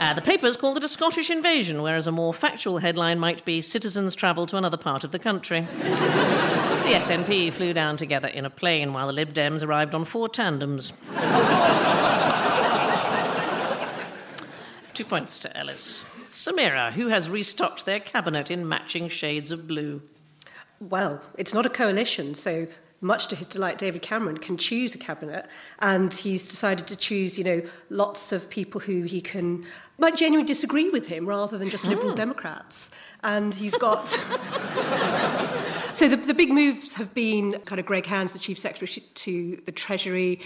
Uh, 0.00 0.14
the 0.14 0.22
papers 0.22 0.56
called 0.56 0.78
it 0.78 0.82
a 0.82 0.88
Scottish 0.88 1.28
invasion, 1.28 1.82
whereas 1.82 2.06
a 2.06 2.10
more 2.10 2.32
factual 2.32 2.78
headline 2.78 3.18
might 3.18 3.44
be 3.44 3.60
Citizens 3.60 4.14
travel 4.14 4.46
to 4.46 4.56
another 4.56 4.78
part 4.78 5.04
of 5.04 5.10
the 5.12 5.18
country. 5.18 5.60
the 5.60 6.96
SNP 6.96 7.52
flew 7.52 7.74
down 7.74 7.98
together 7.98 8.28
in 8.28 8.46
a 8.46 8.50
plane, 8.50 8.94
while 8.94 9.08
the 9.08 9.12
Lib 9.12 9.34
Dems 9.34 9.62
arrived 9.62 9.94
on 9.94 10.06
four 10.06 10.26
tandems. 10.26 10.94
Two 14.94 15.04
points 15.04 15.38
to 15.40 15.54
Ellis. 15.54 16.06
Samira, 16.30 16.92
who 16.92 17.08
has 17.08 17.28
restocked 17.28 17.84
their 17.84 18.00
cabinet 18.00 18.50
in 18.50 18.66
matching 18.66 19.06
shades 19.08 19.52
of 19.52 19.68
blue. 19.68 20.00
Well, 20.80 21.20
it's 21.36 21.52
not 21.52 21.66
a 21.66 21.70
coalition, 21.70 22.34
so 22.34 22.68
much 23.00 23.28
to 23.28 23.36
his 23.36 23.46
delight, 23.46 23.78
David 23.78 24.02
Cameron 24.02 24.38
can 24.38 24.56
choose 24.56 24.94
a 24.94 24.98
cabinet, 24.98 25.46
and 25.78 26.12
he's 26.12 26.46
decided 26.46 26.86
to 26.88 26.96
choose, 26.96 27.38
you 27.38 27.44
know, 27.44 27.62
lots 27.88 28.32
of 28.32 28.50
people 28.50 28.80
who 28.80 29.02
he 29.02 29.20
can 29.20 29.64
might 29.98 30.16
genuinely 30.16 30.46
disagree 30.46 30.88
with 30.88 31.06
him 31.08 31.26
rather 31.26 31.58
than 31.58 31.68
just 31.68 31.84
Liberal 31.84 32.12
ah. 32.12 32.14
Democrats. 32.14 32.90
And 33.22 33.52
he's 33.52 33.76
got. 33.76 34.08
so 35.94 36.08
the, 36.08 36.16
the 36.16 36.32
big 36.32 36.50
moves 36.50 36.94
have 36.94 37.12
been 37.12 37.58
kind 37.66 37.78
of 37.78 37.84
Greg 37.84 38.06
Hands, 38.06 38.32
the 38.32 38.38
chief 38.38 38.58
secretary 38.58 39.06
to 39.14 39.62
the 39.66 39.72
Treasury. 39.72 40.40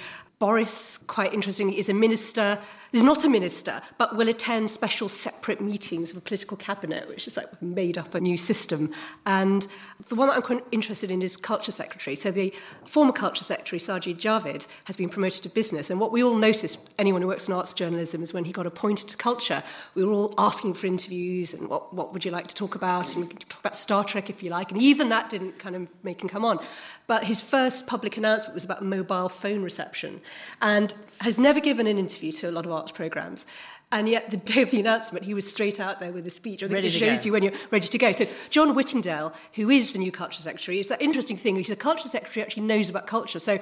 Boris, 0.44 0.98
quite 1.06 1.32
interestingly, 1.32 1.78
is 1.78 1.88
a 1.88 1.94
minister, 1.94 2.58
is 2.92 3.02
not 3.02 3.24
a 3.24 3.30
minister, 3.30 3.80
but 3.96 4.14
will 4.14 4.28
attend 4.28 4.70
special 4.70 5.08
separate 5.08 5.58
meetings 5.58 6.10
of 6.10 6.18
a 6.18 6.20
political 6.20 6.54
cabinet, 6.54 7.08
which 7.08 7.26
is 7.26 7.38
like 7.38 7.62
made 7.62 7.96
up 7.96 8.14
a 8.14 8.20
new 8.20 8.36
system. 8.36 8.92
And 9.24 9.66
the 10.10 10.14
one 10.14 10.28
that 10.28 10.34
I'm 10.34 10.42
quite 10.42 10.62
interested 10.70 11.10
in 11.10 11.22
is 11.22 11.38
culture 11.38 11.72
secretary. 11.72 12.14
So 12.14 12.30
the 12.30 12.52
former 12.84 13.12
culture 13.12 13.42
secretary, 13.42 13.80
Sajid 13.80 14.16
Javid, 14.20 14.66
has 14.84 14.98
been 14.98 15.08
promoted 15.08 15.42
to 15.44 15.48
business. 15.48 15.88
And 15.88 15.98
what 15.98 16.12
we 16.12 16.22
all 16.22 16.36
noticed, 16.36 16.78
anyone 16.98 17.22
who 17.22 17.28
works 17.28 17.48
in 17.48 17.54
arts 17.54 17.72
journalism, 17.72 18.22
is 18.22 18.34
when 18.34 18.44
he 18.44 18.52
got 18.52 18.66
appointed 18.66 19.08
to 19.08 19.16
culture, 19.16 19.62
we 19.94 20.04
were 20.04 20.12
all 20.12 20.34
asking 20.36 20.74
for 20.74 20.86
interviews 20.86 21.54
and 21.54 21.68
what, 21.70 21.94
what 21.94 22.12
would 22.12 22.22
you 22.22 22.30
like 22.30 22.48
to 22.48 22.54
talk 22.54 22.74
about? 22.74 23.14
And 23.14 23.24
we 23.24 23.30
could 23.30 23.48
talk 23.48 23.60
about 23.60 23.76
Star 23.76 24.04
Trek 24.04 24.28
if 24.28 24.42
you 24.42 24.50
like. 24.50 24.72
And 24.72 24.82
even 24.82 25.08
that 25.08 25.30
didn't 25.30 25.58
kind 25.58 25.74
of 25.74 25.88
make 26.02 26.22
him 26.22 26.28
come 26.28 26.44
on. 26.44 26.62
But 27.06 27.25
his 27.25 27.40
first 27.40 27.87
public 27.87 28.16
announcement 28.16 28.54
was 28.54 28.64
about 28.64 28.82
mobile 28.82 29.28
phone 29.28 29.62
reception 29.62 30.20
and 30.62 30.94
has 31.20 31.37
never 31.37 31.61
given 31.61 31.87
an 31.87 31.99
interview 31.99 32.32
to 32.32 32.49
a 32.49 32.52
lot 32.52 32.64
of 32.64 32.73
arts 32.73 32.92
programs. 32.92 33.44
And 33.92 34.08
yet, 34.08 34.30
the 34.30 34.38
day 34.38 34.62
of 34.62 34.70
the 34.70 34.80
announcement, 34.80 35.25
he 35.25 35.34
was 35.34 35.49
straight 35.49 35.78
out 35.78 36.00
there 36.00 36.11
with 36.11 36.26
a 36.26 36.30
speech. 36.30 36.62
I 36.62 36.66
think 36.66 36.75
Ready 36.75 36.88
it 36.88 36.92
shows 36.92 37.20
go. 37.20 37.26
you 37.26 37.32
when 37.32 37.42
you're 37.44 37.52
ready 37.70 37.87
to 37.87 37.99
go. 37.99 38.11
So, 38.12 38.26
John 38.50 38.75
Whittingdale, 38.75 39.32
who 39.52 39.70
is 39.70 39.92
the 39.92 39.99
new 39.99 40.11
culture 40.11 40.42
secretary, 40.42 40.80
is 40.80 40.88
that 40.88 41.00
interesting 41.00 41.37
thing. 41.37 41.56
He's 41.56 41.70
a 41.70 41.76
culture 41.76 42.08
secretary 42.08 42.44
actually 42.44 42.64
knows 42.64 42.88
about 42.88 43.06
culture. 43.06 43.38
So, 43.38 43.61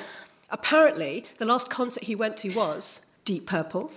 apparently, 0.51 1.27
the 1.39 1.45
last 1.45 1.69
concert 1.69 2.05
he 2.05 2.15
went 2.15 2.39
to 2.39 2.51
was 2.55 3.03
Deep 3.25 3.47
Purple. 3.47 3.93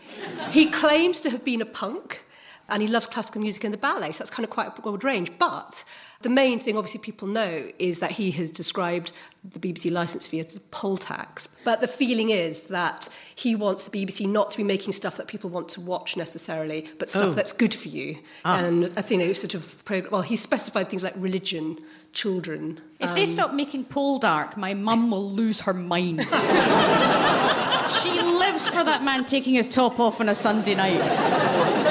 He 0.51 0.69
claims 0.69 1.19
to 1.21 1.29
have 1.29 1.45
been 1.45 1.61
a 1.61 1.65
punk. 1.65 2.21
And 2.67 2.81
he 2.81 2.87
loves 2.87 3.05
classical 3.05 3.41
music 3.41 3.63
and 3.63 3.73
the 3.73 3.77
ballet, 3.77 4.11
so 4.11 4.19
that's 4.19 4.31
kind 4.31 4.43
of 4.43 4.49
quite 4.49 4.67
a 4.75 4.81
broad 4.81 5.03
range. 5.03 5.31
But 5.37 5.83
the 6.21 6.29
main 6.29 6.59
thing, 6.59 6.77
obviously, 6.77 6.99
people 6.99 7.27
know 7.27 7.69
is 7.77 7.99
that 7.99 8.09
he 8.11 8.31
has 8.31 8.49
described 8.49 9.11
the 9.43 9.59
BBC 9.59 9.91
licence 9.91 10.25
fee 10.25 10.39
as 10.39 10.55
a 10.55 10.59
poll 10.59 10.97
tax. 10.97 11.47
But 11.63 11.81
the 11.81 11.87
feeling 11.87 12.31
is 12.31 12.63
that 12.63 13.07
he 13.35 13.55
wants 13.55 13.87
the 13.87 13.91
BBC 13.91 14.27
not 14.27 14.49
to 14.51 14.57
be 14.57 14.63
making 14.63 14.93
stuff 14.93 15.17
that 15.17 15.27
people 15.27 15.51
want 15.51 15.69
to 15.69 15.81
watch 15.81 16.17
necessarily, 16.17 16.87
but 16.97 17.11
stuff 17.11 17.25
Oh. 17.25 17.31
that's 17.33 17.53
good 17.53 17.73
for 17.73 17.89
you. 17.89 18.17
Ah. 18.43 18.57
And 18.57 18.85
I 18.97 19.03
think, 19.03 19.21
you 19.21 19.27
know, 19.27 19.33
sort 19.33 19.53
of, 19.53 19.83
well, 20.11 20.23
he 20.23 20.35
specified 20.35 20.89
things 20.89 21.03
like 21.03 21.13
religion, 21.17 21.77
children. 22.13 22.81
If 22.99 23.13
they 23.13 23.23
um, 23.23 23.27
stop 23.27 23.53
making 23.53 23.85
Poldark, 23.85 24.57
my 24.57 24.73
mum 24.73 25.11
will 25.11 25.29
lose 25.29 25.61
her 25.61 25.73
mind. 25.75 26.21
she 28.01 28.09
lives 28.19 28.67
for 28.67 28.83
that 28.83 29.01
man 29.03 29.25
taking 29.25 29.53
his 29.53 29.67
top 29.67 29.99
off 29.99 30.19
on 30.19 30.29
a 30.29 30.33
Sunday 30.35 30.73
night. 30.73 30.99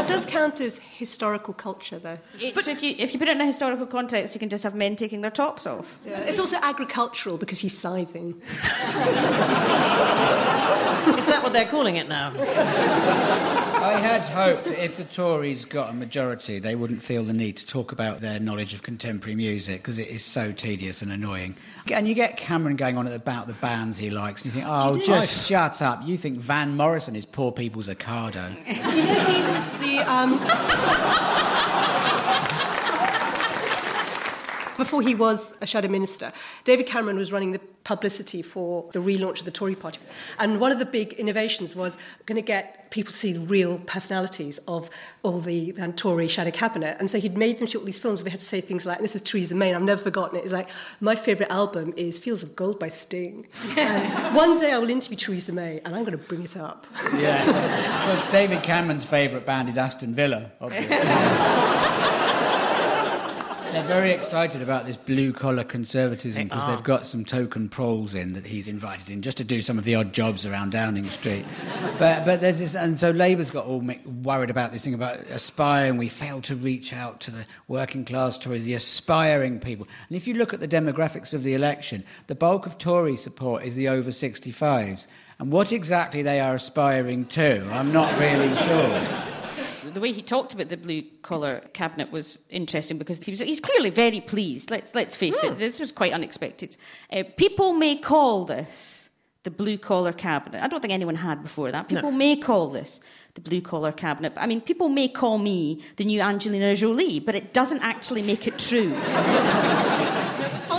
That 0.04 0.12
does 0.16 0.26
count 0.26 0.60
as 0.60 0.76
historical 0.98 1.54
culture, 1.54 1.98
though. 1.98 2.18
It- 2.38 2.54
so 2.62 2.70
if 2.70 2.82
you 2.82 2.94
if 2.98 3.14
you 3.14 3.18
put 3.18 3.26
it 3.28 3.30
in 3.36 3.40
a 3.40 3.46
historical 3.46 3.86
context, 3.86 4.34
you 4.34 4.38
can 4.38 4.50
just 4.50 4.62
have 4.62 4.74
men 4.74 4.96
taking 4.96 5.22
their 5.22 5.30
tops 5.30 5.66
off. 5.66 5.98
Yeah. 6.06 6.18
It's 6.20 6.38
also 6.38 6.56
agricultural 6.60 7.38
because 7.38 7.60
he's 7.60 7.76
scything. 7.78 8.34
Is 11.16 11.26
that 11.26 11.40
what 11.42 11.54
they're 11.54 11.64
calling 11.68 11.96
it 11.96 12.06
now? 12.06 12.32
I 13.84 13.98
had 13.98 14.22
hoped 14.22 14.66
if 14.68 14.96
the 14.96 15.04
Tories 15.04 15.66
got 15.66 15.90
a 15.90 15.92
majority, 15.92 16.58
they 16.58 16.74
wouldn't 16.74 17.02
feel 17.02 17.22
the 17.22 17.34
need 17.34 17.58
to 17.58 17.66
talk 17.66 17.92
about 17.92 18.20
their 18.20 18.40
knowledge 18.40 18.72
of 18.72 18.82
contemporary 18.82 19.36
music 19.36 19.82
because 19.82 19.98
it 19.98 20.08
is 20.08 20.24
so 20.24 20.52
tedious 20.52 21.02
and 21.02 21.12
annoying. 21.12 21.54
And 21.92 22.08
you 22.08 22.14
get 22.14 22.38
Cameron 22.38 22.76
going 22.76 22.96
on 22.96 23.06
about 23.06 23.46
the 23.46 23.52
bands 23.52 23.98
he 23.98 24.08
likes, 24.08 24.42
and 24.42 24.54
you 24.54 24.60
think, 24.62 24.72
oh, 24.74 24.96
just 24.96 25.46
shut 25.46 25.82
up. 25.82 26.00
You 26.02 26.16
think 26.16 26.38
Van 26.38 26.74
Morrison 26.78 27.14
is 27.14 27.26
poor 27.26 27.52
people's 27.52 27.88
Ocado. 27.88 28.54
Do 28.64 28.72
you 28.72 29.04
know 29.04 29.24
he 29.24 29.38
was 29.40 29.70
the. 29.80 29.98
Um... 30.10 31.32
Before 34.76 35.02
he 35.02 35.14
was 35.14 35.54
a 35.60 35.66
shadow 35.66 35.88
minister, 35.88 36.32
David 36.64 36.86
Cameron 36.86 37.16
was 37.16 37.32
running 37.32 37.52
the 37.52 37.60
publicity 37.84 38.40
for 38.40 38.88
the 38.92 38.98
relaunch 38.98 39.40
of 39.40 39.44
the 39.44 39.50
Tory 39.50 39.76
party. 39.76 40.00
And 40.38 40.58
one 40.58 40.72
of 40.72 40.78
the 40.78 40.86
big 40.86 41.12
innovations 41.12 41.76
was 41.76 41.98
going 42.24 42.36
to 42.36 42.46
get 42.46 42.90
people 42.90 43.12
to 43.12 43.18
see 43.18 43.32
the 43.32 43.40
real 43.40 43.78
personalities 43.80 44.58
of 44.66 44.88
all 45.22 45.40
the 45.40 45.74
um, 45.78 45.92
Tory 45.92 46.26
shadow 46.26 46.50
cabinet. 46.50 46.96
And 46.98 47.10
so 47.10 47.20
he'd 47.20 47.36
made 47.36 47.58
them 47.58 47.66
shoot 47.66 47.80
all 47.80 47.84
these 47.84 47.98
films 47.98 48.20
where 48.20 48.24
they 48.24 48.30
had 48.30 48.40
to 48.40 48.46
say 48.46 48.60
things 48.62 48.86
like, 48.86 48.98
and 48.98 49.04
this 49.04 49.14
is 49.14 49.20
Theresa 49.20 49.54
May, 49.54 49.68
and 49.68 49.76
I've 49.76 49.82
never 49.82 50.00
forgotten 50.00 50.38
it. 50.38 50.44
It's 50.44 50.52
like, 50.52 50.70
my 51.00 51.14
favourite 51.14 51.52
album 51.52 51.92
is 51.96 52.18
Fields 52.18 52.42
of 52.42 52.56
Gold 52.56 52.78
by 52.78 52.88
Sting. 52.88 53.46
and 53.76 54.34
one 54.34 54.58
day 54.58 54.72
I 54.72 54.78
will 54.78 54.90
interview 54.90 55.16
Theresa 55.18 55.52
May, 55.52 55.80
and 55.84 55.94
I'm 55.94 56.04
going 56.04 56.18
to 56.18 56.24
bring 56.24 56.42
it 56.42 56.56
up. 56.56 56.86
Yeah. 57.14 57.46
well, 58.06 58.32
David 58.32 58.62
Cameron's 58.62 59.04
favourite 59.04 59.44
band 59.44 59.68
is 59.68 59.76
Aston 59.76 60.14
Villa, 60.14 60.52
obviously. 60.60 60.96
They're 63.74 63.82
very 63.82 64.12
excited 64.12 64.62
about 64.62 64.86
this 64.86 64.96
blue 64.96 65.32
collar 65.32 65.64
conservatism 65.64 66.44
because 66.44 66.68
they've 66.68 66.84
got 66.84 67.08
some 67.08 67.24
token 67.24 67.68
proles 67.68 68.14
in 68.14 68.34
that 68.34 68.46
he's 68.46 68.68
invited 68.68 69.10
in 69.10 69.20
just 69.20 69.36
to 69.38 69.44
do 69.44 69.62
some 69.62 69.78
of 69.78 69.84
the 69.84 69.96
odd 69.96 70.12
jobs 70.12 70.46
around 70.46 70.70
Downing 70.70 71.06
Street. 71.06 71.44
but, 71.98 72.24
but 72.24 72.40
there's 72.40 72.60
this, 72.60 72.76
and 72.76 73.00
so 73.00 73.10
Labour's 73.10 73.50
got 73.50 73.66
all 73.66 73.84
worried 74.22 74.50
about 74.50 74.70
this 74.70 74.84
thing 74.84 74.94
about 74.94 75.18
aspiring. 75.22 75.96
We 75.96 76.08
fail 76.08 76.40
to 76.42 76.54
reach 76.54 76.92
out 76.92 77.18
to 77.22 77.32
the 77.32 77.46
working 77.66 78.04
class 78.04 78.38
Tories, 78.38 78.64
the 78.64 78.74
aspiring 78.74 79.58
people. 79.58 79.88
And 80.08 80.16
if 80.16 80.28
you 80.28 80.34
look 80.34 80.54
at 80.54 80.60
the 80.60 80.68
demographics 80.68 81.34
of 81.34 81.42
the 81.42 81.54
election, 81.54 82.04
the 82.28 82.36
bulk 82.36 82.66
of 82.66 82.78
Tory 82.78 83.16
support 83.16 83.64
is 83.64 83.74
the 83.74 83.88
over 83.88 84.12
65s. 84.12 85.08
And 85.40 85.50
what 85.50 85.72
exactly 85.72 86.22
they 86.22 86.38
are 86.38 86.54
aspiring 86.54 87.26
to, 87.26 87.68
I'm 87.72 87.92
not 87.92 88.16
really 88.20 88.54
sure. 88.54 89.33
The 89.94 90.00
way 90.00 90.12
he 90.12 90.22
talked 90.22 90.52
about 90.52 90.68
the 90.68 90.76
blue 90.76 91.02
collar 91.22 91.60
cabinet 91.72 92.12
was 92.12 92.38
interesting 92.50 92.98
because 92.98 93.24
he 93.24 93.30
was, 93.30 93.40
he's 93.40 93.60
clearly 93.60 93.90
very 93.90 94.20
pleased. 94.20 94.70
Let's, 94.70 94.94
let's 94.94 95.16
face 95.16 95.42
it, 95.42 95.58
this 95.58 95.80
was 95.80 95.92
quite 95.92 96.12
unexpected. 96.12 96.76
Uh, 97.10 97.24
people 97.36 97.72
may 97.72 97.96
call 97.96 98.44
this 98.44 99.10
the 99.44 99.50
blue 99.50 99.78
collar 99.78 100.12
cabinet. 100.12 100.62
I 100.62 100.68
don't 100.68 100.80
think 100.80 100.92
anyone 100.92 101.16
had 101.16 101.42
before 101.42 101.70
that. 101.70 101.88
People 101.88 102.10
may 102.10 102.36
call 102.36 102.68
this 102.68 103.00
the 103.34 103.40
blue 103.40 103.60
collar 103.60 103.92
cabinet. 103.92 104.32
I 104.36 104.46
mean, 104.46 104.60
people 104.60 104.88
may 104.88 105.08
call 105.08 105.38
me 105.38 105.82
the 105.96 106.04
new 106.04 106.20
Angelina 106.20 106.74
Jolie, 106.74 107.20
but 107.20 107.34
it 107.34 107.52
doesn't 107.52 107.80
actually 107.80 108.22
make 108.22 108.46
it 108.46 108.58
true. 108.58 108.94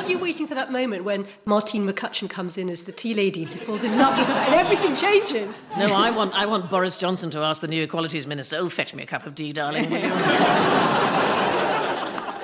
Aren't 0.06 0.18
you 0.18 0.24
waiting 0.24 0.46
for 0.46 0.54
that 0.54 0.72
moment 0.72 1.04
when 1.04 1.26
Martine 1.46 1.92
McCutcheon 1.92 2.30
comes 2.30 2.60
in 2.60 2.70
as 2.70 2.84
the 2.84 2.92
tea 2.92 3.16
lady 3.16 3.42
and 3.42 3.52
he 3.52 3.58
falls 3.58 3.84
in 3.84 3.98
love 3.98 4.16
with 4.16 4.28
her 4.28 4.34
and 4.34 4.54
everything 4.54 4.96
changes? 4.96 5.66
No, 5.80 5.96
I 5.96 6.12
want, 6.12 6.36
I 6.36 6.46
want 6.46 6.70
Boris 6.70 6.96
Johnson 6.96 7.32
to 7.32 7.40
ask 7.40 7.60
the 7.60 7.68
new 7.68 7.82
Equalities 7.82 8.28
Minister, 8.28 8.58
oh, 8.58 8.70
fetch 8.70 8.94
me 8.94 9.02
a 9.02 9.08
cup 9.08 9.26
of 9.26 9.34
tea, 9.34 9.52
darling, 9.52 9.90
will 9.90 9.98
you? 9.98 10.12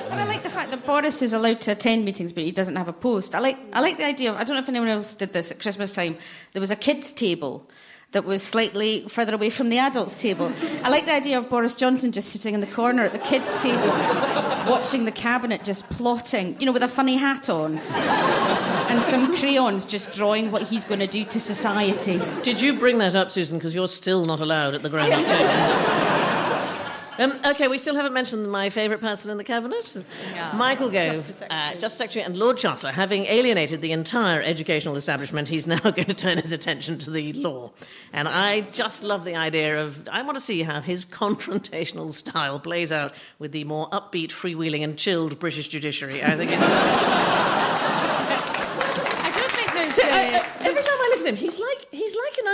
I 0.10 0.26
like 0.28 0.42
the 0.42 0.50
fact 0.50 0.72
that 0.72 0.84
Boris 0.88 1.22
is 1.22 1.34
allowed 1.34 1.62
to 1.62 1.74
attend 1.74 2.04
meetings, 2.04 2.34
but 2.34 2.44
he 2.44 2.52
doesn't 2.52 2.78
have 2.78 2.88
a 2.88 2.94
post. 2.94 3.36
I 3.36 3.40
like, 3.40 3.60
I 3.74 3.82
like 3.82 3.98
the 3.98 4.06
idea 4.06 4.32
of, 4.32 4.38
I 4.38 4.44
don't 4.44 4.56
know 4.56 4.64
if 4.64 4.70
anyone 4.70 4.88
else 4.88 5.14
did 5.14 5.32
this 5.32 5.52
at 5.52 5.60
Christmas 5.60 5.94
time, 5.94 6.18
there 6.54 6.62
was 6.62 6.72
a 6.72 6.76
kids' 6.76 7.14
table 7.14 7.70
that 8.12 8.26
was 8.26 8.44
slightly 8.44 9.06
further 9.08 9.34
away 9.34 9.50
from 9.50 9.70
the 9.70 9.78
adults' 9.78 10.16
table. 10.16 10.52
I 10.84 10.90
like 10.90 11.06
the 11.06 11.14
idea 11.14 11.38
of 11.38 11.50
Boris 11.50 11.76
Johnson 11.76 12.12
just 12.12 12.30
sitting 12.30 12.54
in 12.54 12.60
the 12.60 12.68
corner 12.68 13.04
at 13.04 13.14
the 13.14 13.20
kids' 13.20 13.56
table, 13.62 13.88
watching 14.70 15.06
the 15.06 15.12
cabinet 15.12 15.64
just 15.64 15.90
plotting, 15.90 16.60
you 16.60 16.66
know, 16.66 16.74
with 16.74 16.84
a 16.84 16.90
funny 16.90 17.16
hat 17.16 17.50
on. 17.50 17.78
And 17.78 19.02
some 19.02 19.36
crayons 19.38 19.86
just 19.86 20.12
drawing 20.14 20.52
what 20.52 20.64
he's 20.64 20.84
going 20.84 21.00
to 21.00 21.08
do 21.08 21.24
to 21.24 21.40
society. 21.40 22.22
Did 22.44 22.60
you 22.60 22.78
bring 22.78 22.98
that 22.98 23.16
up, 23.16 23.32
Susan? 23.32 23.58
Because 23.58 23.74
you're 23.74 23.88
still 23.88 24.26
not 24.26 24.42
allowed 24.42 24.76
at 24.76 24.82
the 24.82 24.90
ground 24.90 25.14
up 25.14 25.26
table. 25.26 26.31
Um, 27.22 27.40
okay, 27.46 27.68
we 27.68 27.78
still 27.78 27.94
haven't 27.94 28.14
mentioned 28.14 28.52
my 28.52 28.72
favourite 28.72 29.00
person 29.00 29.30
in 29.30 29.38
the 29.38 29.44
cabinet, 29.44 29.96
Michael 30.56 30.90
Gove, 30.90 31.18
Justice 31.18 31.36
Secretary. 31.38 31.62
uh, 31.62 31.72
Justice 31.74 31.94
Secretary 31.94 32.26
and 32.26 32.36
Lord 32.36 32.58
Chancellor. 32.58 32.92
Having 32.92 33.26
alienated 33.28 33.80
the 33.82 33.92
entire 33.92 34.42
educational 34.42 34.96
establishment, 34.96 35.48
he's 35.48 35.68
now 35.76 35.78
going 35.80 36.06
to 36.06 36.16
turn 36.16 36.40
his 36.40 36.52
attention 36.52 36.98
to 36.98 37.12
the 37.12 37.32
law. 37.34 37.72
And 38.12 38.28
I 38.28 38.62
just 38.72 39.04
love 39.04 39.24
the 39.24 39.36
idea 39.36 39.84
of. 39.84 40.10
I 40.12 40.24
want 40.24 40.34
to 40.36 40.42
see 40.42 40.64
how 40.64 40.82
his 40.82 41.06
confrontational 41.22 42.12
style 42.12 42.60
plays 42.60 42.92
out 42.92 43.14
with 43.38 43.52
the 43.52 43.66
more 43.66 43.88
upbeat, 43.92 44.30
freewheeling, 44.32 44.84
and 44.84 44.98
chilled 44.98 45.38
British 45.38 45.68
judiciary. 45.68 46.24
I 46.24 46.36
think 46.36 46.50
it's. 46.52 46.62
I 49.24 49.32
don't 49.38 49.52
think 49.52 49.74
there's. 49.74 49.94
So, 49.94 50.04
uh, 50.04 50.44
every 50.68 50.82
time 50.82 50.98
I 50.98 51.08
look 51.12 51.20
at 51.20 51.28
him, 51.28 51.36
he's 51.36 51.60
like 51.60 51.71
he's 51.71 51.71
like 51.71 51.71
an 51.71 51.71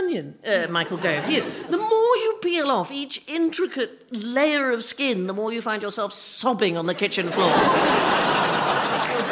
onion, 0.08 0.36
uh, 0.46 0.68
Michael 0.70 0.98
Gove. 0.98 1.26
He 1.26 1.36
is. 1.36 1.46
The 1.68 1.78
more 1.78 2.16
you 2.18 2.40
peel 2.42 2.72
off 2.72 2.92
each 2.92 3.24
intricate 3.28 4.08
layer 4.12 4.72
of 4.72 4.84
skin, 4.84 5.28
the 5.28 5.34
more 5.34 5.52
you 5.52 5.62
find 5.62 5.82
yourself 5.82 6.14
sobbing 6.14 6.78
on 6.78 6.86
the 6.86 6.94
kitchen 6.96 7.30
floor. 7.30 7.52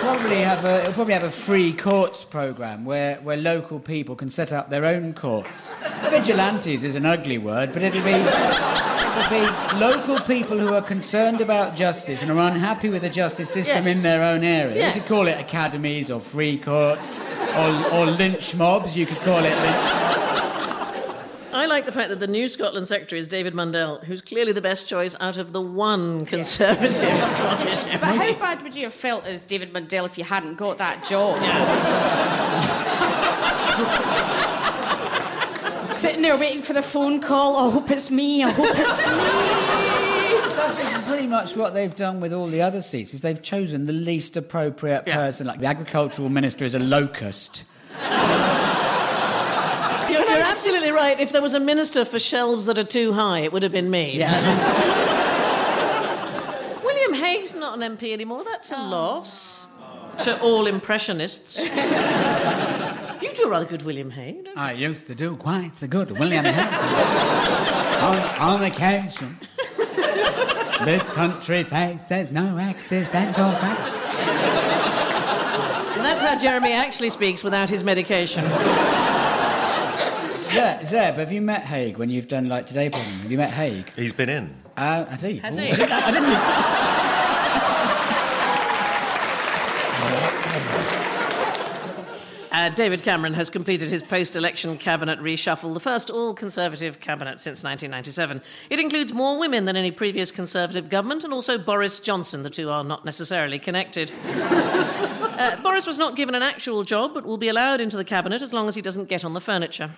Probably 0.02 0.42
have 0.42 0.66
a, 0.66 0.82
it'll 0.82 0.94
probably 0.94 1.14
have 1.14 1.24
a 1.24 1.32
free 1.32 1.72
courts 1.74 2.24
program 2.26 2.84
where, 2.86 3.16
where 3.18 3.38
local 3.38 3.80
people 3.80 4.16
can 4.16 4.30
set 4.30 4.52
up 4.54 4.70
their 4.70 4.86
own 4.86 5.14
courts. 5.14 5.74
Vigilantes 6.10 6.84
is 6.84 6.96
an 6.96 7.06
ugly 7.06 7.38
word, 7.38 7.72
but 7.74 7.82
it'll 7.82 8.04
be, 8.04 8.12
it'll 8.12 9.30
be 9.30 9.80
local 9.80 10.20
people 10.20 10.58
who 10.60 10.74
are 10.74 10.82
concerned 10.82 11.40
about 11.42 11.76
justice 11.76 12.22
and 12.22 12.30
are 12.30 12.40
unhappy 12.52 12.90
with 12.90 13.02
the 13.02 13.10
justice 13.10 13.50
system 13.50 13.86
Yes. 13.86 13.96
in 13.98 14.04
their 14.04 14.22
own 14.22 14.44
area. 14.44 14.88
You 14.88 14.94
could 15.02 15.10
call 15.10 15.28
it 15.28 15.40
academies 15.40 16.12
or 16.12 16.20
free 16.20 16.58
courts 16.60 17.02
or, 17.58 17.94
or 17.96 18.06
lynch 18.06 18.54
mobs. 18.56 18.96
You 18.96 19.06
could 19.08 19.18
call 19.20 19.40
it 19.40 19.58
lynch. 19.58 20.05
I 21.56 21.68
like 21.68 21.86
the 21.86 21.92
fact 21.94 22.10
that 22.10 22.20
the 22.20 22.28
new 22.28 22.48
Scotland 22.50 22.86
Secretary 22.88 23.18
is 23.20 23.28
David 23.30 23.54
Mundell, 23.54 24.04
who's 24.04 24.22
clearly 24.22 24.52
the 24.52 24.62
best 24.62 24.90
choice 24.90 25.16
out 25.22 25.38
of 25.38 25.54
the 25.54 25.62
one 25.62 26.26
Conservative 26.26 26.92
Scottish 27.24 27.78
MP. 27.80 28.02
But 28.02 28.16
how 28.16 28.34
bad 28.34 28.62
would 28.62 28.76
you 28.76 28.84
have 28.84 28.94
felt 28.94 29.26
as 29.26 29.46
David 29.46 29.72
Mundell 29.74 30.06
if 30.06 30.18
you 30.18 30.26
hadn't 30.26 30.56
got 30.56 30.78
that 30.80 31.06
job? 31.06 31.40
Sitting 35.94 36.22
there 36.22 36.38
waiting 36.38 36.62
for 36.62 36.74
the 36.74 36.82
phone 36.84 37.22
call. 37.22 37.56
I 37.56 37.72
hope 37.72 37.90
it's 37.90 38.12
me. 38.12 38.44
I 38.44 38.50
hope 38.50 38.66
it's 38.70 39.08
me. 39.08 39.14
That's 40.56 41.08
pretty 41.08 41.26
much 41.28 41.56
what 41.56 41.74
they've 41.74 41.96
done 41.96 42.20
with 42.20 42.34
all 42.34 42.48
the 42.48 42.62
other 42.62 42.82
seats. 42.82 43.14
Is 43.14 43.22
they've 43.22 43.42
chosen 43.42 43.86
the 43.86 43.94
least 43.94 44.36
appropriate 44.36 45.04
Yeah. 45.08 45.16
person. 45.16 45.48
Like 45.48 45.60
the 45.62 45.68
agricultural 45.68 46.28
minister 46.28 46.66
is 46.66 46.76
a 46.76 46.80
locust. 46.80 47.64
You're, 50.36 50.46
absolutely 50.46 50.92
right. 50.92 51.20
If 51.20 51.32
there 51.32 51.42
was 51.42 51.54
a 51.54 51.60
minister 51.60 52.06
for 52.06 52.20
shelves 52.20 52.66
that 52.66 52.78
are 52.78 52.84
too 52.84 53.14
high, 53.14 53.40
it 53.40 53.54
would 53.54 53.64
have 53.64 53.72
been 53.72 53.90
me. 53.90 54.20
William 56.84 57.14
Hague's 57.14 57.56
not 57.56 57.80
an 57.80 57.98
MP 57.98 58.14
anymore. 58.14 58.44
That's 58.44 58.72
a 58.72 58.78
loss 58.78 59.68
to 60.20 60.40
all 60.42 60.68
impressionists. 60.68 61.60
you 61.60 61.68
do 63.34 63.46
a 63.46 63.50
rather 63.50 63.66
good 63.66 63.82
William 63.84 64.12
Hague, 64.12 64.46
don't 64.46 64.56
you? 64.56 64.62
I 64.62 64.74
used 64.74 65.08
to 65.08 65.16
do 65.16 65.36
quite 65.36 65.82
a 65.82 65.88
good 65.88 66.12
William 66.12 66.46
Hague. 66.46 66.58
on, 68.04 68.20
on 68.40 68.64
occasion. 68.64 69.38
This 70.84 71.10
country 71.10 71.64
faces 71.64 72.32
no 72.32 72.58
existential 72.58 73.52
threat. 73.52 73.80
And 75.96 76.06
that's 76.06 76.22
how 76.22 76.38
Jeremy 76.38 76.74
actually 76.74 77.10
speaks 77.10 77.44
without 77.44 77.70
his 77.70 77.84
medication. 77.84 78.44
Zeb, 80.56 80.86
Zeb, 80.86 81.16
have 81.16 81.32
you 81.34 81.42
met 81.42 81.64
Hague 81.64 81.98
when 81.98 82.10
you've 82.10 82.30
done 82.30 82.48
like 82.48 82.66
Today 82.66 82.90
program? 82.90 83.12
Have 83.20 83.32
you 83.32 83.38
met 83.38 83.52
Hague? 83.52 83.92
He's 83.96 84.14
been 84.14 84.30
in. 84.30 84.56
Uh, 84.78 85.06
I 85.10 85.16
see. 85.16 85.40
Has 85.40 85.60
Ooh, 85.60 85.64
he? 85.64 85.72
I 85.72 85.76
didn't, 85.76 85.92
I 85.92 86.12
didn't 86.12 87.26
Uh, 92.56 92.70
David 92.70 93.04
Cameron 93.04 93.34
has 93.34 93.50
completed 93.50 93.92
his 93.92 94.02
post 94.02 94.38
election 94.38 94.78
cabinet 94.78 95.20
reshuffle, 95.20 95.74
the 95.74 95.80
first 95.82 96.10
all 96.10 96.34
Conservative 96.34 97.02
cabinet 97.02 97.38
since 97.42 97.66
1997. 97.66 98.42
It 98.70 98.80
includes 98.80 99.12
more 99.12 99.38
women 99.38 99.66
than 99.66 99.76
any 99.76 99.92
previous 99.92 100.32
Conservative 100.32 100.90
government 100.90 101.26
and 101.26 101.34
also 101.34 101.58
Boris 101.58 102.00
Johnson. 102.00 102.44
The 102.44 102.50
two 102.50 102.70
are 102.70 102.86
not 102.86 103.04
necessarily 103.04 103.60
connected. 103.60 104.10
Uh, 105.38 105.56
Boris 105.62 105.86
was 105.86 105.98
not 105.98 106.16
given 106.16 106.34
an 106.36 106.44
actual 106.44 106.84
job, 106.84 107.14
but 107.14 107.26
will 107.26 107.38
be 107.38 107.50
allowed 107.50 107.82
into 107.82 107.98
the 107.98 108.06
cabinet 108.06 108.42
as 108.42 108.54
long 108.54 108.68
as 108.68 108.76
he 108.76 108.82
doesn't 108.82 109.10
get 109.10 109.26
on 109.26 109.34
the 109.34 109.42
furniture. 109.42 109.92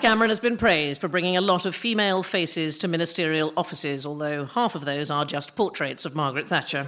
Cameron 0.00 0.28
has 0.30 0.38
been 0.40 0.56
praised 0.58 1.00
for 1.00 1.08
bringing 1.08 1.36
a 1.36 1.40
lot 1.40 1.64
of 1.64 1.74
female 1.74 2.22
faces 2.22 2.78
to 2.78 2.88
ministerial 2.88 3.52
offices, 3.56 4.04
although 4.04 4.44
half 4.44 4.74
of 4.74 4.84
those 4.84 5.10
are 5.10 5.24
just 5.24 5.56
portraits 5.56 6.04
of 6.04 6.14
Margaret 6.14 6.46
Thatcher. 6.46 6.86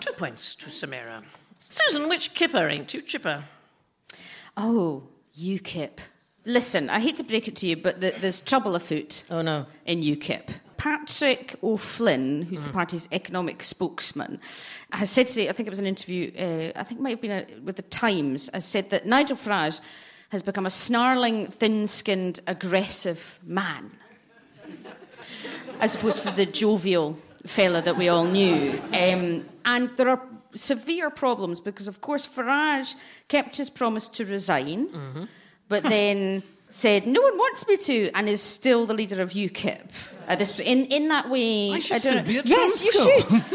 Two 0.00 0.12
points 0.14 0.56
to 0.56 0.66
Samira. 0.66 1.22
Susan, 1.70 2.08
which 2.08 2.34
kipper 2.34 2.68
ain't 2.68 2.88
too 2.88 3.00
chipper? 3.00 3.44
Oh, 4.56 5.04
UKIP. 5.38 5.98
Listen, 6.44 6.90
I 6.90 6.98
hate 6.98 7.16
to 7.18 7.22
break 7.22 7.46
it 7.46 7.54
to 7.56 7.68
you, 7.68 7.76
but 7.76 8.00
the, 8.00 8.12
there's 8.20 8.40
trouble 8.40 8.74
afoot 8.74 9.22
Oh 9.30 9.42
no. 9.42 9.66
in 9.86 10.00
UKIP. 10.02 10.48
Patrick 10.82 11.54
O'Flynn, 11.62 12.42
who's 12.42 12.64
the 12.64 12.70
party's 12.70 13.08
economic 13.12 13.62
spokesman, 13.62 14.40
has 14.90 15.10
said 15.10 15.28
today, 15.28 15.48
I 15.48 15.52
think 15.52 15.68
it 15.68 15.70
was 15.70 15.78
an 15.78 15.86
interview, 15.86 16.32
uh, 16.36 16.76
I 16.76 16.82
think 16.82 16.98
it 16.98 17.02
might 17.04 17.10
have 17.10 17.20
been 17.20 17.30
a, 17.30 17.60
with 17.60 17.76
the 17.76 17.82
Times, 17.82 18.50
has 18.52 18.64
said 18.64 18.90
that 18.90 19.06
Nigel 19.06 19.36
Farage 19.36 19.80
has 20.30 20.42
become 20.42 20.66
a 20.66 20.70
snarling, 20.70 21.46
thin 21.46 21.86
skinned, 21.86 22.40
aggressive 22.48 23.38
man, 23.44 23.92
as 25.78 25.94
opposed 25.94 26.26
to 26.26 26.32
the 26.32 26.46
jovial 26.46 27.16
fella 27.46 27.80
that 27.80 27.96
we 27.96 28.08
all 28.08 28.24
knew. 28.24 28.72
Um, 28.92 29.44
and 29.64 29.88
there 29.96 30.08
are 30.08 30.20
severe 30.52 31.10
problems 31.10 31.60
because, 31.60 31.86
of 31.86 32.00
course, 32.00 32.26
Farage 32.26 32.96
kept 33.28 33.56
his 33.56 33.70
promise 33.70 34.08
to 34.08 34.24
resign, 34.24 35.28
but 35.68 35.84
then 35.84 36.42
said, 36.72 37.06
No 37.06 37.20
one 37.20 37.36
wants 37.36 37.66
me 37.68 37.76
to, 37.76 38.10
and 38.12 38.28
is 38.28 38.42
still 38.42 38.86
the 38.86 38.94
leader 38.94 39.22
of 39.22 39.30
UKIP. 39.30 39.82
At 40.26 40.38
this, 40.38 40.58
in, 40.60 40.86
in 40.86 41.08
that 41.08 41.28
way, 41.28 41.72
I 41.72 41.80
should 41.80 42.02
don't 42.02 42.12
still 42.12 42.22
be 42.24 42.38
at 42.38 42.46
Yes, 42.46 42.84
you 42.84 42.92
should. 42.92 43.24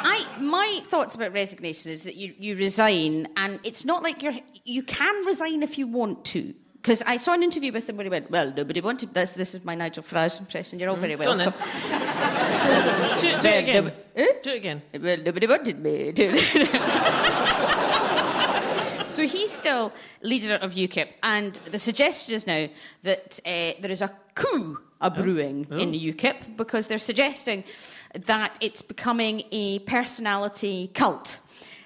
I, 0.00 0.24
my 0.40 0.80
thoughts 0.84 1.14
about 1.14 1.32
resignation 1.32 1.90
is 1.90 2.04
that 2.04 2.16
you, 2.16 2.34
you 2.38 2.56
resign, 2.56 3.28
and 3.36 3.58
it's 3.64 3.84
not 3.84 4.02
like 4.02 4.22
you're 4.22 4.34
you 4.64 4.82
can 4.82 5.26
resign 5.26 5.62
if 5.62 5.78
you 5.78 5.86
want 5.86 6.24
to. 6.26 6.54
Because 6.74 7.02
I 7.06 7.16
saw 7.16 7.32
an 7.34 7.42
interview 7.42 7.72
with 7.72 7.88
him 7.88 7.96
where 7.96 8.04
he 8.04 8.10
went, 8.10 8.30
"Well, 8.30 8.52
nobody 8.54 8.80
wanted 8.80 9.12
this. 9.14 9.34
This 9.34 9.54
is 9.54 9.64
my 9.64 9.74
Nigel 9.74 10.04
Farage 10.04 10.38
impression. 10.38 10.78
You're 10.78 10.90
all 10.90 10.96
very 10.96 11.16
Go 11.16 11.30
on 11.30 11.38
welcome." 11.38 11.60
do, 13.20 13.28
it 13.28 13.44
again. 13.44 13.92
Eh? 14.14 14.26
Do 14.42 14.50
it 14.50 14.56
again. 14.56 14.82
Well, 15.00 15.16
nobody 15.18 15.46
wanted 15.46 15.80
me. 15.80 16.12
so 19.18 19.26
he's 19.26 19.50
still 19.50 19.92
leader 20.22 20.54
of 20.62 20.74
UKIP, 20.74 21.08
and 21.24 21.54
the 21.72 21.78
suggestion 21.78 22.34
is 22.34 22.46
now 22.46 22.68
that 23.02 23.40
uh, 23.44 23.72
there 23.80 23.90
is 23.90 24.00
a 24.00 24.10
coup 24.36 24.78
a 25.00 25.10
brewing 25.10 25.66
in 25.70 25.90
the 25.90 26.12
UKIP 26.12 26.56
because 26.56 26.86
they're 26.86 26.98
suggesting 26.98 27.64
that 28.26 28.56
it's 28.60 28.80
becoming 28.82 29.42
a 29.50 29.80
personality 29.80 30.90
cult. 30.94 31.40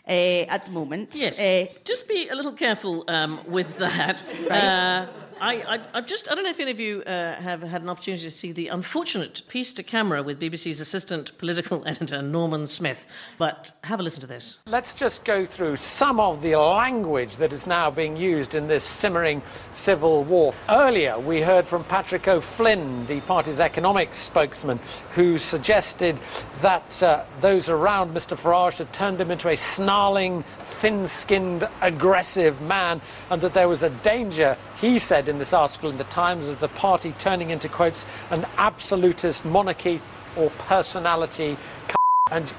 Uh, 0.06 0.44
at 0.56 0.64
the 0.64 0.70
moment, 0.72 1.14
Yes. 1.14 1.38
Uh, 1.38 1.72
Just 1.84 2.08
be 2.08 2.28
a 2.28 2.34
little 2.34 2.52
careful 2.52 3.04
um, 3.08 3.40
with 3.46 3.78
that. 3.78 4.22
Right. 4.50 4.64
Uh, 4.64 5.06
I, 5.42 5.54
I, 5.54 5.80
I 5.94 6.00
just, 6.02 6.30
I 6.30 6.36
don't 6.36 6.44
know 6.44 6.50
if 6.50 6.60
any 6.60 6.70
of 6.70 6.78
you 6.78 7.02
uh, 7.02 7.34
have 7.34 7.62
had 7.62 7.82
an 7.82 7.88
opportunity 7.88 8.22
to 8.22 8.30
see 8.30 8.52
the 8.52 8.68
unfortunate 8.68 9.42
piece 9.48 9.74
to 9.74 9.82
camera 9.82 10.22
with 10.22 10.40
BBC's 10.40 10.78
assistant 10.78 11.36
political 11.38 11.82
editor, 11.86 12.22
Norman 12.22 12.64
Smith, 12.64 13.08
but 13.38 13.72
have 13.82 13.98
a 13.98 14.04
listen 14.04 14.20
to 14.20 14.28
this. 14.28 14.60
Let's 14.66 14.94
just 14.94 15.24
go 15.24 15.44
through 15.44 15.74
some 15.76 16.20
of 16.20 16.42
the 16.42 16.54
language 16.54 17.36
that 17.38 17.52
is 17.52 17.66
now 17.66 17.90
being 17.90 18.16
used 18.16 18.54
in 18.54 18.68
this 18.68 18.84
simmering 18.84 19.42
civil 19.72 20.22
war. 20.22 20.54
Earlier, 20.68 21.18
we 21.18 21.40
heard 21.40 21.66
from 21.66 21.82
Patrick 21.84 22.28
O'Flynn, 22.28 23.04
the 23.08 23.20
party's 23.22 23.58
economics 23.58 24.18
spokesman, 24.18 24.78
who 25.16 25.38
suggested 25.38 26.20
that 26.60 27.02
uh, 27.02 27.24
those 27.40 27.68
around 27.68 28.14
Mr 28.14 28.40
Farage 28.40 28.78
had 28.78 28.92
turned 28.92 29.20
him 29.20 29.32
into 29.32 29.48
a 29.48 29.56
snarling, 29.56 30.44
thin 30.82 31.04
skinned, 31.08 31.68
aggressive 31.80 32.60
man, 32.62 33.00
and 33.28 33.42
that 33.42 33.54
there 33.54 33.68
was 33.68 33.82
a 33.82 33.90
danger, 33.90 34.56
he 34.80 35.00
said 35.00 35.28
in 35.32 35.38
this 35.38 35.52
article 35.54 35.88
in 35.90 35.96
The 35.96 36.04
Times, 36.04 36.46
of 36.46 36.60
the 36.60 36.68
party 36.68 37.12
turning 37.18 37.48
into, 37.50 37.68
quotes, 37.68 38.06
an 38.30 38.44
absolutist 38.58 39.44
monarchy 39.46 39.98
or 40.36 40.50
personality 40.50 41.56
c- 41.88 41.94
and 42.30 42.48
c- 42.48 42.54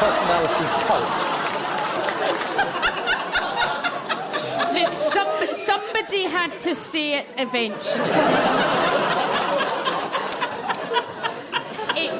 personality 0.00 0.64
cult. 0.86 1.08
Look, 4.72 4.94
some, 4.94 5.52
somebody 5.52 6.22
had 6.24 6.58
to 6.62 6.74
say 6.74 7.18
it 7.18 7.34
eventually. 7.36 9.21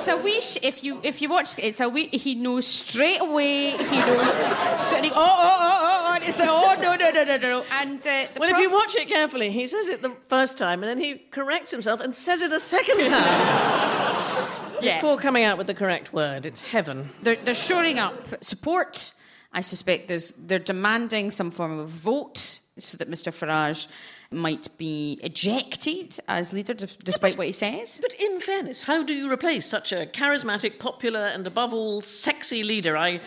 It's 0.02 0.20
a 0.20 0.22
wish. 0.22 0.58
If 0.62 0.82
you 0.82 1.00
if 1.02 1.22
you 1.22 1.28
watch, 1.28 1.56
it's 1.58 1.80
a 1.80 1.88
wee. 1.88 2.08
He 2.08 2.34
knows 2.34 2.66
straight 2.66 3.20
away. 3.20 3.70
He 3.70 3.96
knows. 3.98 4.34
Sitting. 4.80 5.12
Oh 5.12 5.16
oh 5.16 5.58
oh 5.60 5.78
oh 5.82 6.06
oh. 6.10 6.14
And 6.14 6.24
it's 6.24 6.40
a, 6.40 6.46
oh 6.48 6.76
no 6.80 6.96
no 6.96 7.10
no 7.10 7.24
no 7.24 7.36
no. 7.36 7.64
And 7.70 8.04
uh, 8.06 8.26
Well, 8.38 8.50
if 8.50 8.58
you 8.58 8.70
watch 8.70 8.96
it 8.96 9.06
carefully, 9.08 9.50
he 9.50 9.66
says 9.68 9.88
it 9.88 10.02
the 10.02 10.14
first 10.28 10.58
time 10.58 10.82
and 10.82 10.90
then 10.90 10.98
he 10.98 11.18
corrects 11.30 11.70
himself 11.70 12.00
and 12.00 12.14
says 12.14 12.42
it 12.42 12.52
a 12.52 12.60
second 12.60 13.06
time 13.06 13.12
yeah. 14.82 14.96
before 14.96 15.18
coming 15.18 15.44
out 15.44 15.56
with 15.56 15.68
the 15.68 15.74
correct 15.74 16.12
word. 16.12 16.46
It's 16.46 16.60
heaven. 16.60 17.10
They're, 17.22 17.36
they're 17.36 17.54
shoring 17.54 17.98
up 17.98 18.42
support. 18.42 19.12
I 19.52 19.60
suspect 19.60 20.08
there's, 20.08 20.32
they're 20.36 20.58
demanding 20.58 21.30
some 21.30 21.50
form 21.50 21.78
of 21.78 21.88
vote 21.88 22.60
so 22.78 22.96
that 22.96 23.08
Mr 23.10 23.30
Farage 23.32 23.86
might 24.32 24.68
be 24.78 25.18
ejected 25.22 26.18
as 26.28 26.52
leader, 26.52 26.74
d- 26.74 26.86
despite 27.04 27.38
what 27.38 27.46
he 27.46 27.52
says. 27.52 27.98
But 28.00 28.14
in 28.14 28.40
fairness, 28.40 28.82
how 28.82 29.02
do 29.02 29.14
you 29.14 29.30
replace 29.30 29.66
such 29.66 29.92
a 29.92 30.06
charismatic, 30.06 30.78
popular, 30.78 31.26
and 31.26 31.46
above 31.46 31.72
all, 31.72 32.00
sexy 32.00 32.62
leader? 32.62 32.96
I, 32.96 33.20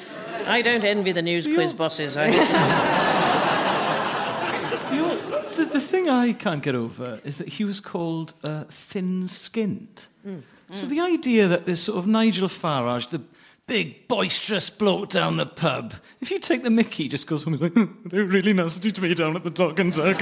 I 0.48 0.62
don't 0.62 0.84
envy 0.84 1.12
the 1.12 1.22
news 1.22 1.48
quiz 1.48 1.74
bosses. 1.74 2.18
I, 2.18 2.30
the, 5.56 5.66
the 5.66 5.82
thing 5.82 6.10
I 6.10 6.34
can't 6.34 6.64
get 6.64 6.76
over 6.76 7.20
is 7.24 7.38
that 7.38 7.48
he 7.48 7.64
was 7.64 7.80
called 7.80 8.34
uh, 8.44 8.64
thin 8.70 9.28
skinned. 9.28 10.06
So 10.72 10.88
the 10.88 11.00
idea 11.00 11.48
that 11.48 11.68
this 11.68 11.84
sort 11.84 12.00
of 12.00 12.08
Nigel 12.08 12.48
Farage, 12.48 13.12
the 13.12 13.22
big 13.68 14.08
boisterous 14.08 14.70
bloke 14.70 15.10
down 15.10 15.38
the 15.38 15.46
pub, 15.46 15.94
if 16.22 16.32
you 16.32 16.40
take 16.40 16.64
the 16.64 16.70
mickey, 16.70 17.04
he 17.04 17.10
just 17.10 17.28
goes 17.28 17.44
home 17.44 17.54
and 17.54 17.62
like, 17.62 17.74
they 18.06 18.20
were 18.20 18.26
really 18.26 18.54
nasty 18.54 18.92
to 18.92 19.02
me 19.02 19.14
down 19.14 19.36
at 19.36 19.44
the 19.44 19.50
dock 19.50 19.80
and 19.80 19.98
uh, 19.98 20.04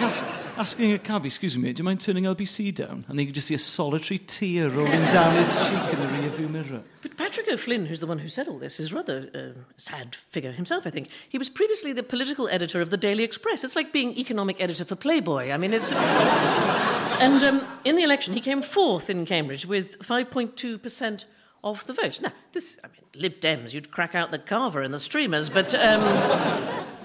ask- 0.00 0.24
asking 0.58 0.92
a 0.92 0.98
cab, 0.98 1.24
excuse 1.24 1.56
me, 1.56 1.72
do 1.72 1.80
you 1.80 1.84
mind 1.84 2.00
turning 2.00 2.24
LBC 2.24 2.74
down? 2.74 3.04
And 3.08 3.18
then 3.18 3.26
you 3.26 3.32
just 3.32 3.46
see 3.46 3.54
a 3.54 3.58
solitary 3.58 4.18
tear 4.18 4.68
rolling 4.70 4.90
down 5.12 5.36
his 5.36 5.50
cheek 5.52 5.94
in 5.94 6.00
the 6.00 6.06
rearview 6.06 6.50
mirror. 6.50 6.82
but 7.00 7.16
Patrick 7.16 7.46
O'Flynn, 7.48 7.86
who's 7.86 8.00
the 8.00 8.08
one 8.08 8.18
who 8.18 8.28
said 8.28 8.48
all 8.48 8.58
this, 8.58 8.80
is 8.80 8.92
rather 8.92 9.30
uh, 9.34 9.38
a 9.38 9.80
sad 9.80 10.16
figure 10.16 10.50
himself, 10.50 10.84
I 10.86 10.90
think. 10.90 11.10
He 11.28 11.38
was 11.38 11.48
previously 11.48 11.92
the 11.92 12.02
political 12.02 12.48
editor 12.48 12.80
of 12.80 12.90
the 12.90 12.96
Daily 12.96 13.22
Express. 13.22 13.62
It's 13.62 13.76
like 13.76 13.92
being 13.92 14.18
economic 14.18 14.60
editor 14.60 14.84
for 14.84 14.96
Playboy. 14.96 15.52
I 15.52 15.56
mean, 15.58 15.72
it's. 15.72 15.92
and 17.20 17.42
um, 17.44 17.66
in 17.84 17.94
the 17.94 18.02
election, 18.02 18.34
he 18.34 18.40
came 18.40 18.60
fourth 18.60 19.08
in 19.08 19.26
Cambridge 19.26 19.64
with 19.64 19.98
5.2% 20.00 21.24
of 21.64 21.86
the 21.86 21.92
vote. 21.92 22.20
Now, 22.20 22.32
this, 22.52 22.78
I 22.84 22.88
mean, 22.88 23.02
Lib 23.14 23.40
Dems, 23.40 23.74
you'd 23.74 23.90
crack 23.90 24.14
out 24.14 24.30
the 24.30 24.38
carver 24.38 24.80
and 24.82 24.92
the 24.92 24.98
streamers, 24.98 25.50
but 25.50 25.74
um, 25.74 26.02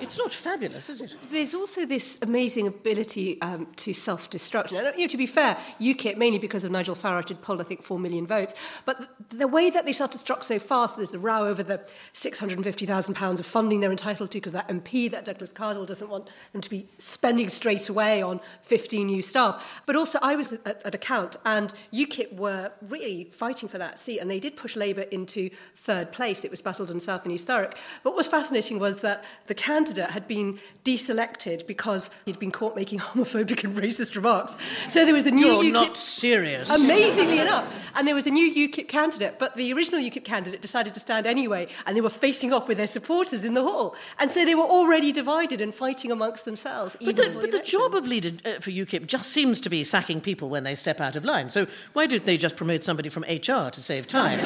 it's 0.04 0.18
not 0.18 0.34
fabulous, 0.34 0.90
is 0.90 1.02
it? 1.02 1.16
There's 1.32 1.54
also 1.54 1.86
this 1.86 2.18
amazing 2.22 2.68
ability 2.68 3.42
um, 3.42 3.68
to 3.78 3.94
self-destruct. 3.94 4.72
And, 4.72 4.96
you 4.98 5.06
know, 5.06 5.08
to 5.08 5.18
be 5.18 5.26
fair, 5.26 5.58
UKIP, 5.80 6.18
mainly 6.18 6.40
because 6.40 6.66
of 6.66 6.72
Nigel 6.72 6.96
Farage, 6.96 7.30
had 7.30 7.42
polled, 7.42 7.62
I 7.62 7.64
think, 7.64 7.82
four 7.82 7.98
million 7.98 8.28
votes. 8.28 8.54
But 8.86 9.16
the, 9.30 9.48
way 9.48 9.70
that 9.70 9.86
they 9.86 9.94
self-destruct 9.94 10.44
so 10.44 10.60
fast, 10.60 10.98
there's 10.98 11.14
a 11.14 11.20
row 11.20 11.48
over 11.48 11.64
the 11.64 11.80
£650,000 12.14 13.40
of 13.40 13.46
funding 13.46 13.80
they're 13.80 13.92
entitled 13.92 14.32
to 14.32 14.38
because 14.38 14.52
that 14.52 14.68
MP, 14.68 15.10
that 15.10 15.26
Douglas 15.26 15.52
Carswell, 15.52 15.86
doesn't 15.86 16.10
want 16.10 16.30
them 16.52 16.62
to 16.62 16.70
be 16.70 16.88
spending 16.98 17.48
straight 17.48 17.88
away 17.88 18.22
on 18.22 18.42
15 18.64 19.08
new 19.08 19.22
staff. 19.22 19.82
But 19.86 19.96
also, 19.96 20.20
I 20.22 20.36
was 20.36 20.54
at, 20.54 20.82
at 20.84 20.94
account, 20.94 21.38
and 21.46 21.74
UKIP 21.94 22.36
were 22.36 22.72
really 22.90 23.30
fighting 23.32 23.70
for 23.70 23.78
that 23.78 24.00
seat, 24.00 24.20
and 24.20 24.30
they 24.30 24.40
did 24.40 24.58
push 24.58 24.76
Labour 24.76 25.04
into 25.04 25.50
third 25.78 26.12
place. 26.12 26.44
It 26.44 26.52
was 26.52 26.62
Basildon 26.62 27.00
South 27.00 27.24
and 27.24 27.32
East 27.32 27.48
Thurrock. 27.48 27.76
But 28.04 28.12
what 28.12 28.18
was 28.18 28.28
fascinating 28.28 28.80
was 28.80 29.00
that 29.02 29.24
the 29.48 29.56
candidate 29.56 29.93
had 29.98 30.28
been 30.28 30.60
deselected 30.84 31.66
because 31.68 32.10
he'd 32.26 32.40
been 32.40 32.52
caught 32.52 32.76
making 32.76 33.00
homophobic 33.14 33.64
and 33.64 33.76
racist 33.76 34.16
remarks. 34.16 34.56
So 34.90 35.06
there 35.06 35.14
was 35.14 35.26
a 35.26 35.32
new 35.32 35.46
You're 35.46 35.64
UKIP. 35.64 35.74
not 35.74 35.98
serious. 35.98 36.70
Amazingly 36.70 37.40
enough. 37.40 37.74
And 37.96 38.08
there 38.08 38.16
was 38.16 38.28
a 38.28 38.32
new 38.32 38.52
UKIP 38.68 38.88
candidate, 38.88 39.40
but 39.40 39.56
the 39.56 39.72
original 39.74 40.00
UKIP 40.00 40.26
candidate 40.26 40.62
decided 40.62 40.94
to 40.96 41.00
stand 41.00 41.28
anyway, 41.28 41.68
and 41.86 41.96
they 41.96 42.02
were 42.02 42.10
facing 42.10 42.54
off 42.54 42.68
with 42.68 42.78
their 42.78 42.88
supporters 42.88 43.44
in 43.44 43.54
the 43.54 43.62
hall. 43.62 43.96
And 44.20 44.32
so 44.32 44.46
they 44.46 44.56
were 44.56 44.64
already 44.64 45.12
divided 45.12 45.62
and 45.62 45.74
fighting 45.74 46.12
amongst 46.12 46.46
themselves. 46.46 46.96
But 47.02 47.16
the, 47.16 47.38
but 47.40 47.52
the 47.52 47.60
job 47.60 47.96
of 47.96 48.08
leader 48.08 48.32
uh, 48.46 48.60
for 48.60 48.72
UKIP 48.72 49.08
just 49.08 49.32
seems 49.32 49.62
to 49.62 49.70
be 49.70 49.84
sacking 49.84 50.22
people 50.22 50.50
when 50.50 50.64
they 50.64 50.76
step 50.76 51.00
out 51.00 51.16
of 51.16 51.24
line. 51.24 51.50
So 51.50 51.68
why 51.94 52.08
don't 52.08 52.26
they 52.26 52.38
just 52.38 52.56
promote 52.56 52.84
somebody 52.84 53.10
from 53.10 53.24
HR 53.24 53.70
to 53.70 53.82
save 53.82 54.08
time? 54.08 54.40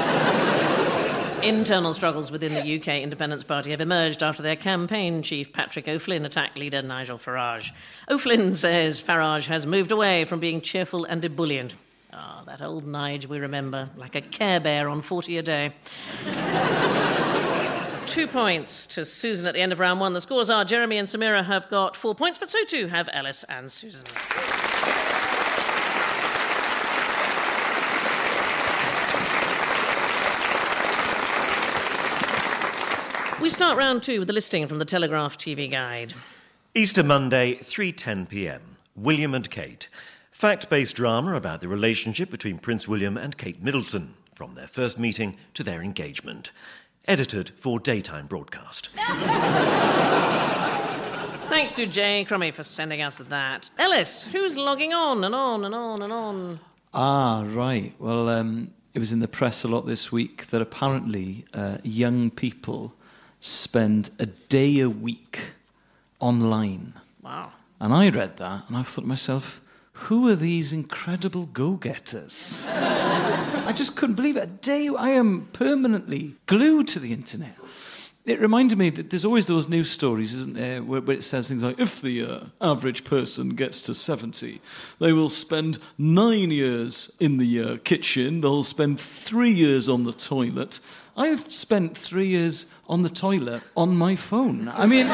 Internal 1.44 1.94
struggles 1.94 2.32
within 2.32 2.54
the 2.54 2.78
UK 2.78 3.02
Independence 3.02 3.44
Party 3.44 3.72
have 3.72 3.80
emerged 3.80 4.24
after 4.24 4.42
their 4.42 4.56
campaign 4.56 5.22
chief 5.22 5.54
Patrick 5.54 5.88
O'Flynn 5.88 6.26
attacked 6.26 6.58
leader 6.58 6.82
Nigel 6.82 7.18
Farage. 7.18 7.72
O'Flynn 8.10 8.54
says 8.54 9.02
Farage 9.02 9.48
has 9.48 9.66
moved 9.66 9.92
away 9.92 10.26
from 10.26 10.40
being 10.40 10.62
cheerful 10.62 11.06
and 11.06 11.24
ebullient. 11.24 11.76
Ah, 12.12 12.42
that 12.48 12.62
old 12.62 12.86
Nige 12.86 13.28
we 13.28 13.40
remember, 13.40 13.90
like 13.96 14.16
a 14.16 14.22
care 14.22 14.60
bear 14.60 14.90
on 14.90 15.02
40 15.02 15.38
a 15.38 15.44
day. 15.44 15.74
Two 18.08 18.26
points 18.26 18.88
to 18.88 19.06
Susan 19.06 19.48
at 19.48 19.54
the 19.54 19.62
end 19.62 19.72
of 19.72 19.80
round 19.80 20.00
one. 20.00 20.14
The 20.14 20.22
scores 20.22 20.50
are 20.50 20.66
Jeremy 20.66 20.98
and 20.98 21.08
Samira 21.08 21.46
have 21.46 21.70
got 21.70 21.96
four 21.96 22.16
points, 22.16 22.40
but 22.40 22.50
so 22.50 22.64
too 22.64 22.88
have 22.88 23.10
Ellis 23.14 23.46
and 23.48 23.72
Susan. 23.72 24.04
We 33.40 33.52
start 33.52 33.78
round 33.78 34.02
two 34.02 34.20
with 34.20 34.30
a 34.32 34.34
listing 34.34 34.68
from 34.68 34.80
the 34.80 34.86
Telegraph 34.86 35.38
TV 35.38 35.70
guide. 35.70 36.16
Easter 36.74 37.04
Monday, 37.04 37.54
3:10 37.56 38.28
p.m. 38.28 38.78
William 38.96 39.36
and 39.36 39.48
Kate. 39.48 39.88
Fact-based 40.32 40.96
drama 40.96 41.36
about 41.36 41.62
the 41.62 41.68
relationship 41.68 42.32
between 42.32 42.58
Prince 42.58 42.88
William 42.88 43.16
and 43.16 43.38
Kate 43.38 43.62
Middleton 43.62 44.16
from 44.34 44.56
their 44.56 44.66
first 44.66 44.98
meeting 44.98 45.36
to 45.54 45.64
their 45.64 45.84
engagement. 45.84 46.52
Edited 47.08 47.52
for 47.52 47.80
daytime 47.80 48.26
broadcast. 48.26 48.90
Thanks 51.48 51.74
to 51.74 51.86
Jay 51.86 52.26
Crummy 52.26 52.50
for 52.50 52.64
sending 52.64 53.04
us 53.04 53.20
that. 53.20 53.70
Ellis, 53.78 54.26
who's 54.26 54.58
logging 54.58 54.94
on 54.94 55.24
and 55.24 55.36
on 55.36 55.64
and 55.64 55.76
on 55.76 56.02
and 56.02 56.12
on? 56.12 56.60
Ah, 56.92 57.46
right. 57.48 57.94
Well, 58.00 58.30
um, 58.30 58.72
it 58.96 59.00
was 59.00 59.12
in 59.12 59.20
the 59.20 59.28
press 59.28 59.64
a 59.64 59.68
lot 59.68 59.86
this 59.86 60.12
week 60.12 60.48
that 60.48 60.60
apparently 60.60 61.46
uh, 61.54 61.78
young 61.84 62.32
people 62.32 62.96
spend 63.40 64.10
a 64.20 64.26
day 64.26 64.80
a 64.80 64.90
week 64.90 65.40
online. 66.20 66.94
Wow. 67.22 67.52
And 67.80 67.94
I 67.94 68.10
read 68.10 68.38
that 68.38 68.68
and 68.68 68.78
I 68.78 68.84
thought 68.84 69.02
to 69.02 69.08
myself, 69.08 69.62
who 69.94 70.28
are 70.28 70.36
these 70.36 70.74
incredible 70.74 71.48
go 71.48 71.72
getters? 71.72 72.66
I 72.70 73.74
just 73.76 73.96
couldn't 73.96 74.16
believe 74.16 74.38
it. 74.38 74.44
A 74.44 74.48
day 74.48 74.90
I 74.90 75.10
am 75.10 75.48
permanently 75.54 76.36
glued 76.46 76.88
to 76.90 77.00
the 77.00 77.12
internet. 77.14 77.56
It 78.28 78.42
reminded 78.42 78.78
me 78.78 78.90
that 78.90 79.10
there's 79.10 79.24
always 79.24 79.48
those 79.48 79.70
news 79.70 79.90
stories, 79.90 80.34
isn't 80.34 80.56
there, 80.56 80.84
where, 80.84 81.00
where 81.00 81.16
it 81.16 81.24
says 81.24 81.48
things 81.48 81.64
like, 81.64 81.80
if 81.80 82.02
the 82.02 82.24
uh, 82.24 82.40
average 82.60 83.06
person 83.06 83.56
gets 83.56 83.82
to 83.84 83.94
70, 83.94 84.62
they 85.00 85.14
will 85.14 85.30
spend 85.30 85.80
nine 85.98 86.52
years 86.52 87.10
in 87.22 87.38
the 87.38 87.62
uh, 87.64 87.78
kitchen, 87.86 88.42
they'll 88.42 88.66
spend 88.66 89.00
three 89.00 89.52
years 89.52 89.88
on 89.88 90.04
the 90.04 90.12
toilet. 90.12 90.82
I've 91.16 91.50
spent 91.50 91.98
three 91.98 92.28
years 92.28 92.66
on 92.88 93.04
the 93.04 93.10
toilet 93.10 93.62
on 93.76 93.96
my 93.96 94.16
phone. 94.16 94.70
I 94.70 94.86
mean, 94.86 95.08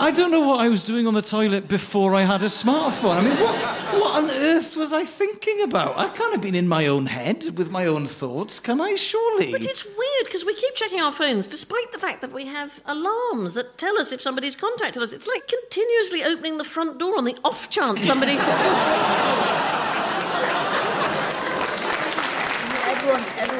I 0.00 0.10
don't 0.10 0.30
know 0.30 0.40
what 0.40 0.60
I 0.60 0.68
was 0.68 0.82
doing 0.82 1.06
on 1.06 1.12
the 1.14 1.22
toilet 1.22 1.68
before 1.68 2.14
I 2.14 2.22
had 2.22 2.42
a 2.42 2.46
smartphone. 2.46 3.18
I 3.18 3.20
mean, 3.20 3.36
what, 3.36 3.54
what 4.00 4.24
on 4.24 4.30
earth 4.30 4.74
was 4.76 4.94
I 4.94 5.04
thinking 5.04 5.60
about? 5.62 5.98
I 5.98 6.08
can't 6.08 6.32
have 6.32 6.40
been 6.40 6.54
in 6.54 6.66
my 6.66 6.86
own 6.86 7.04
head 7.04 7.58
with 7.58 7.70
my 7.70 7.84
own 7.86 8.06
thoughts, 8.06 8.58
can 8.60 8.80
I? 8.80 8.94
Surely. 8.94 9.52
But 9.52 9.66
it's 9.66 9.84
weird 9.84 10.24
because 10.24 10.44
we 10.46 10.54
keep 10.54 10.74
checking 10.74 11.00
our 11.00 11.12
phones 11.12 11.46
despite 11.46 11.92
the 11.92 11.98
fact 11.98 12.22
that 12.22 12.32
we 12.32 12.46
have 12.46 12.80
alarms 12.86 13.52
that 13.52 13.76
tell 13.76 13.98
us 13.98 14.10
if 14.10 14.22
somebody's 14.22 14.56
contacted 14.56 15.02
us. 15.02 15.12
It's 15.12 15.26
like 15.26 15.46
continuously 15.46 16.24
opening 16.24 16.56
the 16.56 16.64
front 16.64 16.98
door 16.98 17.18
on 17.18 17.24
the 17.24 17.36
off 17.44 17.68
chance 17.68 18.02
somebody. 18.02 18.38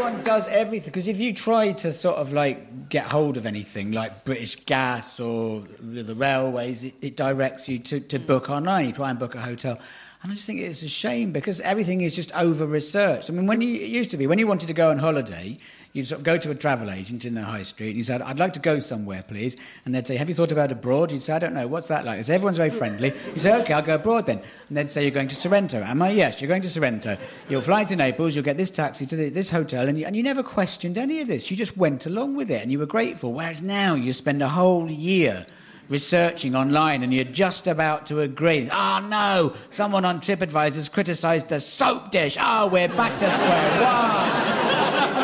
Everyone, 0.01 0.25
does 0.25 0.49
everything 0.49 0.91
because 0.91 1.09
if 1.09 1.19
you 1.19 1.35
try 1.35 1.73
to 1.73 1.93
sort 1.93 2.17
of 2.17 2.33
like 2.33 2.89
get 2.89 3.07
hold 3.07 3.37
of 3.37 3.45
anything 3.47 3.93
like 3.93 4.25
British 4.25 4.57
Gas 4.65 5.21
or 5.21 5.63
the 5.79 6.15
railways, 6.15 6.85
it, 6.85 6.95
it 7.01 7.17
directs 7.17 7.69
you 7.69 7.79
to, 7.81 8.01
to 8.01 8.19
book 8.19 8.49
online. 8.49 8.87
You 8.87 8.93
try 8.93 9.11
and 9.11 9.19
book 9.19 9.35
a 9.35 9.41
hotel. 9.41 9.79
And 10.23 10.31
I 10.31 10.35
just 10.35 10.47
think 10.47 10.61
it's 10.61 10.83
a 10.83 10.89
shame 10.89 11.33
because 11.33 11.63
everything 11.63 12.03
is 12.03 12.15
just 12.15 12.31
over 12.33 12.67
researched. 12.67 13.31
I 13.31 13.33
mean, 13.33 13.47
when 13.47 13.63
you, 13.63 13.77
it 13.77 13.89
used 13.89 14.11
to 14.11 14.19
be, 14.19 14.27
when 14.27 14.39
you 14.39 14.47
wanted 14.47 14.67
to 14.67 14.75
go 14.75 14.91
on 14.91 14.99
holiday, 14.99 15.57
you'd 15.95 16.07
sort 16.07 16.19
of 16.19 16.25
go 16.25 16.37
to 16.37 16.51
a 16.51 16.55
travel 16.55 16.91
agent 16.91 17.25
in 17.25 17.33
the 17.33 17.43
high 17.43 17.63
street 17.63 17.89
and 17.89 17.97
you 17.97 18.05
said, 18.05 18.21
I'd 18.21 18.39
like 18.39 18.53
to 18.53 18.61
go 18.61 18.81
somewhere, 18.81 19.23
please. 19.23 19.57
And 19.87 19.95
they'd 19.95 20.07
say, 20.07 20.17
Have 20.17 20.29
you 20.29 20.35
thought 20.35 20.53
about 20.53 20.71
abroad? 20.71 21.11
You'd 21.11 21.23
say, 21.23 21.33
I 21.33 21.39
don't 21.39 21.55
know, 21.55 21.67
what's 21.67 21.89
that 21.89 22.05
like? 22.05 22.23
They 22.23 22.35
Everyone's 22.35 22.59
very 22.59 22.69
friendly. 22.69 23.15
You 23.33 23.41
say, 23.41 23.59
OK, 23.63 23.73
I'll 23.73 23.81
go 23.81 23.95
abroad 23.95 24.27
then. 24.27 24.43
And 24.69 24.77
they'd 24.77 24.91
say, 24.91 25.03
You're 25.05 25.11
going 25.11 25.29
to 25.29 25.35
Sorrento. 25.35 25.81
Am 25.83 26.03
I? 26.03 26.11
Yes, 26.11 26.43
you're 26.43 26.49
going 26.49 26.63
to 26.63 26.71
Sorrento. 26.71 27.17
You'll 27.49 27.63
fly 27.63 27.85
to 27.85 27.97
Naples, 27.97 28.35
you'll 28.35 28.45
get 28.45 28.59
this 28.59 28.71
taxi 28.71 29.07
to 29.07 29.17
the, 29.17 29.31
this 29.31 29.49
hotel, 29.49 29.89
and 29.89 29.99
you, 29.99 30.05
and 30.05 30.15
you 30.15 30.23
never 30.23 30.43
questioned 30.43 30.99
any 30.99 31.23
of 31.23 31.29
this. 31.29 31.51
You 31.51 31.57
just 31.57 31.79
went 31.79 32.05
along 32.05 32.37
with 32.37 32.51
it 32.51 32.61
and 32.61 32.71
you 32.71 32.79
were 32.79 32.87
grateful. 32.87 33.33
Whereas 33.33 33.63
now 33.63 33.95
you 33.95 34.13
spend 34.13 34.43
a 34.43 34.51
whole 34.51 34.91
year 34.91 35.47
researching 35.91 36.55
online 36.55 37.03
and 37.03 37.13
you're 37.13 37.25
just 37.25 37.67
about 37.67 38.07
to 38.07 38.21
agree. 38.21 38.71
Oh 38.73 39.01
no, 39.01 39.55
someone 39.71 40.07
on 40.07 40.21
TripAdvisor's 40.21 40.89
criticised 40.89 41.49
the 41.49 41.61
soap 41.61 42.11
dish. 42.11 42.39
Oh, 42.41 42.69
we're 42.69 42.89
back 42.89 43.19
to 43.19 43.31
square 43.31 43.83
one. 43.83 44.70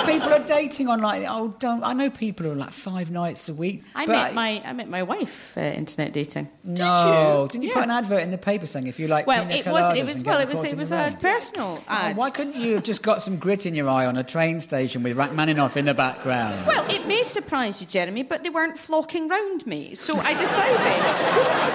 And 0.09 0.21
people 0.23 0.35
are 0.35 0.45
dating 0.45 0.89
online. 0.89 1.25
Oh, 1.29 1.55
don't. 1.59 1.83
I 1.85 1.93
know 1.93 2.11
people 2.11 2.47
are 2.47 2.55
like 2.55 2.71
five 2.71 3.11
nights 3.11 3.49
a 3.49 3.55
week. 3.55 3.83
I 3.95 4.07
but 4.07 4.13
met 4.13 4.35
my 4.35 4.63
I 4.65 4.73
met 4.73 4.89
my 4.89 5.03
wife 5.03 5.53
uh, 5.57 5.61
internet 5.61 6.13
dating. 6.13 6.49
No, 6.65 7.49
did 7.51 7.63
you, 7.63 7.69
Yeah. 7.69 7.75
put 7.75 7.85
an 7.85 7.91
advert 7.91 8.23
in 8.23 8.31
the 8.31 8.39
paper 8.39 8.67
saying 8.67 8.87
if 8.87 8.99
you 8.99 9.09
like 9.09 9.27
Well, 9.27 9.49
it 9.51 9.67
was 9.67 9.97
it 9.97 10.05
was 10.05 10.23
well 10.23 10.41
it 10.41 10.49
was 10.49 10.65
it 10.65 10.77
was 10.77 10.93
a 10.93 10.97
rain? 10.97 11.17
personal 11.19 11.79
Oh, 11.89 11.93
ad. 11.93 12.17
why 12.17 12.31
couldn't 12.31 12.57
you 12.57 12.75
have 12.75 12.85
just 12.85 13.03
got 13.03 13.23
some 13.23 13.37
grit 13.37 13.67
in 13.67 13.75
your 13.75 13.89
eye 13.89 14.07
on 14.07 14.17
a 14.17 14.25
train 14.25 14.61
station 14.61 15.03
with 15.03 15.17
Rachmaninoff 15.17 15.77
in 15.77 15.85
the 15.85 15.95
background? 15.95 16.67
Well, 16.67 16.85
it 16.91 17.07
may 17.07 17.23
surprise 17.23 17.81
you, 17.81 17.87
Jeremy, 17.87 18.23
but 18.23 18.43
they 18.43 18.51
weren't 18.51 18.79
flocking 18.79 19.29
round 19.29 19.67
me. 19.67 19.95
So 19.95 20.17
I 20.19 20.35
decided. 20.35 20.77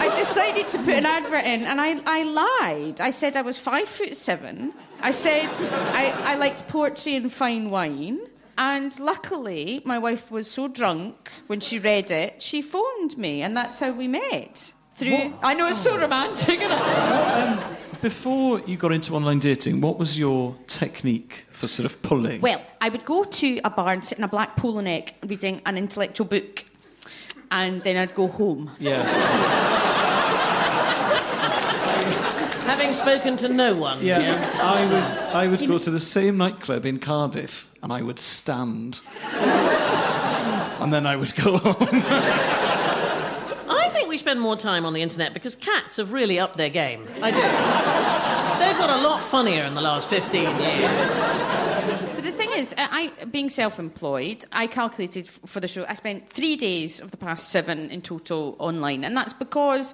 I 0.00 0.14
decided 0.16 0.68
to 0.68 0.78
put 0.78 0.94
an 0.94 1.06
advert 1.06 1.44
in, 1.44 1.62
and 1.64 1.80
I, 1.80 2.00
I 2.06 2.22
lied. 2.22 3.00
I 3.00 3.10
said 3.10 3.36
I 3.36 3.42
was 3.42 3.58
five 3.58 3.88
foot 3.88 4.16
seven. 4.16 4.72
I 5.00 5.10
said 5.12 5.48
I, 5.92 6.32
I 6.32 6.34
liked 6.36 6.68
poetry 6.68 7.16
and 7.16 7.32
fine 7.32 7.70
wine. 7.70 8.20
And 8.56 8.98
luckily, 8.98 9.82
my 9.84 9.98
wife 9.98 10.32
was 10.32 10.50
so 10.50 10.66
drunk 10.66 11.30
when 11.46 11.60
she 11.60 11.78
read 11.78 12.10
it, 12.10 12.42
she 12.42 12.60
phoned 12.60 13.16
me, 13.16 13.42
and 13.42 13.56
that's 13.56 13.78
how 13.78 13.92
we 13.92 14.08
met. 14.08 14.72
Through, 14.96 15.32
I 15.44 15.54
know 15.54 15.68
it's 15.68 15.78
so 15.78 15.96
romantic, 15.96 16.58
isn't 16.58 16.72
it? 16.72 16.80
Um, 16.80 17.60
before 18.02 18.58
you 18.66 18.76
got 18.76 18.90
into 18.90 19.14
online 19.14 19.38
dating, 19.38 19.80
what 19.80 19.96
was 19.96 20.18
your 20.18 20.56
technique 20.66 21.46
for 21.52 21.68
sort 21.68 21.86
of 21.86 22.02
pulling? 22.02 22.40
Well, 22.40 22.60
I 22.80 22.88
would 22.88 23.04
go 23.04 23.22
to 23.22 23.60
a 23.62 23.70
bar 23.70 23.92
and 23.92 24.04
sit 24.04 24.18
in 24.18 24.24
a 24.24 24.28
black 24.28 24.56
polo 24.56 24.80
neck 24.80 25.14
reading 25.24 25.62
an 25.64 25.78
intellectual 25.78 26.26
book, 26.26 26.64
and 27.52 27.80
then 27.84 27.96
I'd 27.96 28.16
go 28.16 28.26
home. 28.26 28.72
yeah. 28.80 29.94
Having 32.68 32.92
spoken 32.92 33.36
to 33.38 33.48
no 33.48 33.74
one. 33.74 34.04
Yeah, 34.04 34.36
I 34.62 34.84
would. 34.84 35.34
I 35.34 35.48
would 35.48 35.66
go 35.66 35.78
to 35.78 35.90
the 35.90 35.98
same 35.98 36.36
nightclub 36.36 36.84
in 36.84 36.98
Cardiff, 36.98 37.66
and 37.82 37.90
I 37.90 38.02
would 38.02 38.18
stand, 38.18 39.00
and 39.22 40.92
then 40.92 41.06
I 41.06 41.16
would 41.16 41.34
go 41.34 41.56
home. 41.62 42.02
I 43.70 43.88
think 43.90 44.08
we 44.10 44.18
spend 44.18 44.38
more 44.40 44.54
time 44.56 44.84
on 44.84 44.92
the 44.92 45.00
internet 45.00 45.32
because 45.32 45.56
cats 45.56 45.96
have 45.96 46.12
really 46.12 46.38
upped 46.38 46.58
their 46.58 46.68
game. 46.68 47.08
I 47.22 47.30
do. 47.30 47.40
They've 48.62 48.76
got 48.78 48.90
a 48.90 49.02
lot 49.02 49.22
funnier 49.24 49.64
in 49.64 49.72
the 49.74 49.80
last 49.80 50.10
15 50.10 50.42
years. 50.42 51.57
Thing 52.38 52.52
is, 52.52 52.74
I, 52.78 53.12
I- 53.20 53.24
being 53.26 53.50
self-employed, 53.50 54.44
I 54.52 54.66
calculated 54.66 55.26
f- 55.26 55.40
for 55.46 55.60
the 55.60 55.68
show. 55.68 55.84
I 55.88 55.94
spent 55.94 56.28
three 56.28 56.56
days 56.56 57.00
of 57.00 57.10
the 57.10 57.16
past 57.16 57.50
seven 57.50 57.90
in 57.90 58.00
total 58.02 58.56
online, 58.58 59.04
and 59.04 59.16
that's 59.16 59.32
because 59.32 59.92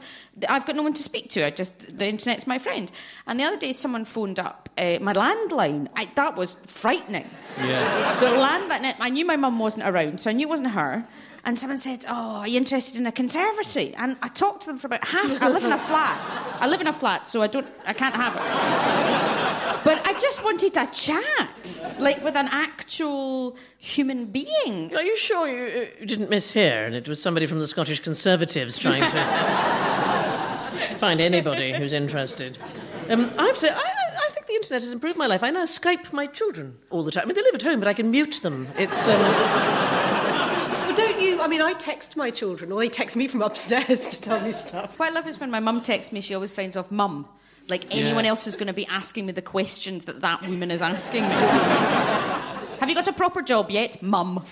I've 0.48 0.64
got 0.66 0.76
no 0.76 0.82
one 0.82 0.92
to 0.94 1.02
speak 1.02 1.30
to. 1.30 1.44
I 1.46 1.50
just 1.50 1.98
the 1.98 2.06
internet's 2.06 2.46
my 2.46 2.58
friend. 2.58 2.90
And 3.26 3.40
the 3.40 3.44
other 3.44 3.56
day, 3.58 3.72
someone 3.72 4.04
phoned 4.04 4.38
up 4.38 4.68
uh, 4.78 4.98
my 5.00 5.12
landline. 5.14 5.88
I, 5.96 6.06
that 6.14 6.36
was 6.36 6.54
frightening. 6.64 7.28
yeah. 7.58 8.20
The 8.20 8.26
landline. 8.26 8.94
I 9.00 9.08
knew 9.10 9.24
my 9.24 9.36
mum 9.36 9.58
wasn't 9.58 9.86
around, 9.88 10.20
so 10.20 10.30
I 10.30 10.32
knew 10.34 10.46
it 10.46 10.50
wasn't 10.50 10.70
her. 10.70 11.06
And 11.46 11.58
someone 11.58 11.76
said, 11.78 12.04
"Oh, 12.08 12.36
are 12.40 12.48
you 12.48 12.56
interested 12.56 12.98
in 12.98 13.06
a 13.06 13.12
conservatory?" 13.12 13.94
And 13.96 14.16
I 14.22 14.28
talked 14.28 14.62
to 14.62 14.66
them 14.68 14.78
for 14.78 14.86
about 14.86 15.06
half. 15.06 15.42
I 15.42 15.48
live 15.50 15.64
in 15.64 15.72
a 15.72 15.78
flat. 15.78 16.60
I 16.62 16.66
live 16.68 16.80
in 16.80 16.86
a 16.86 16.92
flat, 16.92 17.28
so 17.28 17.42
I 17.42 17.46
don't. 17.48 17.66
I 17.86 17.92
can't 17.92 18.14
have 18.14 18.34
it. 18.36 19.43
But 19.84 20.04
I 20.06 20.12
just 20.18 20.42
wanted 20.44 20.76
a 20.76 20.86
chat, 20.88 21.84
like 21.98 22.22
with 22.24 22.36
an 22.36 22.48
actual 22.50 23.56
human 23.78 24.26
being. 24.26 24.94
Are 24.94 25.02
you 25.02 25.16
sure 25.16 25.46
you, 25.48 25.88
you 26.00 26.06
didn't 26.06 26.30
mishear 26.30 26.86
and 26.86 26.94
it 26.94 27.08
was 27.08 27.20
somebody 27.20 27.46
from 27.46 27.60
the 27.60 27.66
Scottish 27.66 28.00
Conservatives 28.00 28.78
trying 28.78 29.02
to 29.10 29.20
find 30.98 31.20
anybody 31.20 31.72
who's 31.72 31.92
interested? 31.92 32.58
Um, 33.10 33.30
I 33.38 33.46
have 33.46 33.54
to 33.54 33.60
say, 33.60 33.70
I, 33.70 33.74
I, 33.74 34.26
I 34.26 34.30
think 34.30 34.46
the 34.46 34.54
internet 34.54 34.82
has 34.82 34.92
improved 34.92 35.18
my 35.18 35.26
life. 35.26 35.42
I 35.42 35.50
now 35.50 35.64
Skype 35.64 36.12
my 36.12 36.26
children 36.26 36.76
all 36.90 37.02
the 37.02 37.10
time. 37.10 37.24
I 37.24 37.26
mean, 37.26 37.34
they 37.36 37.42
live 37.42 37.54
at 37.54 37.62
home, 37.62 37.78
but 37.78 37.88
I 37.88 37.94
can 37.94 38.10
mute 38.10 38.40
them. 38.42 38.66
It's. 38.78 39.06
Um, 39.06 39.20
Well, 40.86 40.94
don't 40.96 41.20
you? 41.20 41.40
I 41.40 41.46
mean, 41.48 41.60
I 41.60 41.72
text 41.74 42.16
my 42.16 42.30
children, 42.30 42.70
or 42.72 42.78
they 42.80 42.88
text 42.88 43.16
me 43.16 43.28
from 43.28 43.42
upstairs 43.42 44.08
to 44.08 44.20
tell 44.22 44.40
me 44.40 44.52
stuff. 44.52 44.98
What 44.98 45.10
I 45.10 45.14
love 45.14 45.26
is 45.26 45.38
when 45.40 45.50
my 45.50 45.60
mum 45.60 45.80
texts 45.82 46.12
me, 46.12 46.20
she 46.20 46.34
always 46.34 46.52
signs 46.52 46.76
off 46.76 46.90
"mum." 46.90 47.26
Like 47.68 47.86
anyone 47.90 48.24
Yeah. 48.24 48.30
else 48.30 48.46
is 48.46 48.56
going 48.56 48.66
to 48.66 48.72
be 48.74 48.86
asking 48.86 49.26
me 49.26 49.32
the 49.32 49.42
questions 49.42 50.04
that 50.04 50.20
that 50.20 50.42
woman 50.42 50.70
is 50.70 50.82
asking 50.82 51.22
me. 51.22 51.28
Have 52.80 52.88
you 52.88 52.94
got 52.94 53.08
a 53.08 53.12
proper 53.12 53.40
job 53.40 53.70
yet, 53.70 54.02
mum? 54.02 54.44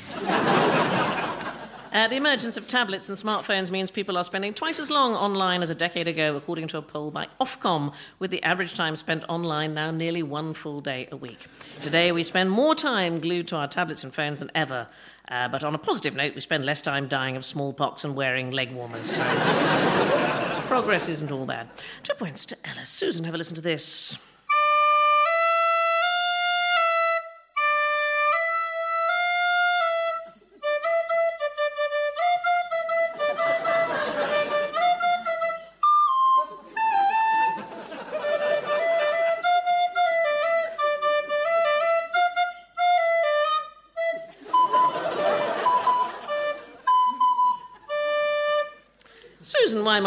Uh, 1.92 2.08
the 2.08 2.16
emergence 2.16 2.56
of 2.56 2.66
tablets 2.66 3.10
and 3.10 3.18
smartphones 3.18 3.70
means 3.70 3.90
people 3.90 4.16
are 4.16 4.24
spending 4.24 4.54
twice 4.54 4.80
as 4.80 4.90
long 4.90 5.12
online 5.14 5.60
as 5.62 5.68
a 5.68 5.74
decade 5.74 6.08
ago, 6.08 6.36
according 6.36 6.66
to 6.68 6.78
a 6.78 6.82
poll 6.82 7.10
by 7.10 7.26
Ofcom, 7.38 7.92
with 8.18 8.30
the 8.30 8.42
average 8.42 8.72
time 8.72 8.96
spent 8.96 9.24
online 9.28 9.74
now 9.74 9.90
nearly 9.90 10.22
one 10.22 10.54
full 10.54 10.80
day 10.80 11.06
a 11.12 11.16
week. 11.18 11.46
Today, 11.82 12.10
we 12.10 12.22
spend 12.22 12.50
more 12.50 12.74
time 12.74 13.20
glued 13.20 13.46
to 13.48 13.56
our 13.56 13.68
tablets 13.68 14.02
and 14.04 14.14
phones 14.14 14.40
than 14.40 14.50
ever. 14.54 14.86
Uh, 15.28 15.48
but 15.48 15.62
on 15.64 15.74
a 15.74 15.78
positive 15.78 16.14
note, 16.16 16.34
we 16.34 16.40
spend 16.40 16.64
less 16.64 16.80
time 16.80 17.08
dying 17.08 17.36
of 17.36 17.44
smallpox 17.44 18.04
and 18.04 18.16
wearing 18.16 18.52
leg 18.52 18.72
warmers. 18.72 19.04
So 19.04 19.22
progress 20.72 21.06
isn't 21.06 21.30
all 21.30 21.44
bad. 21.44 21.68
Two 22.02 22.14
points 22.14 22.46
to 22.46 22.56
Ellis. 22.64 22.88
Susan, 22.88 23.24
have 23.24 23.34
a 23.34 23.36
listen 23.36 23.54
to 23.54 23.60
this. 23.60 24.16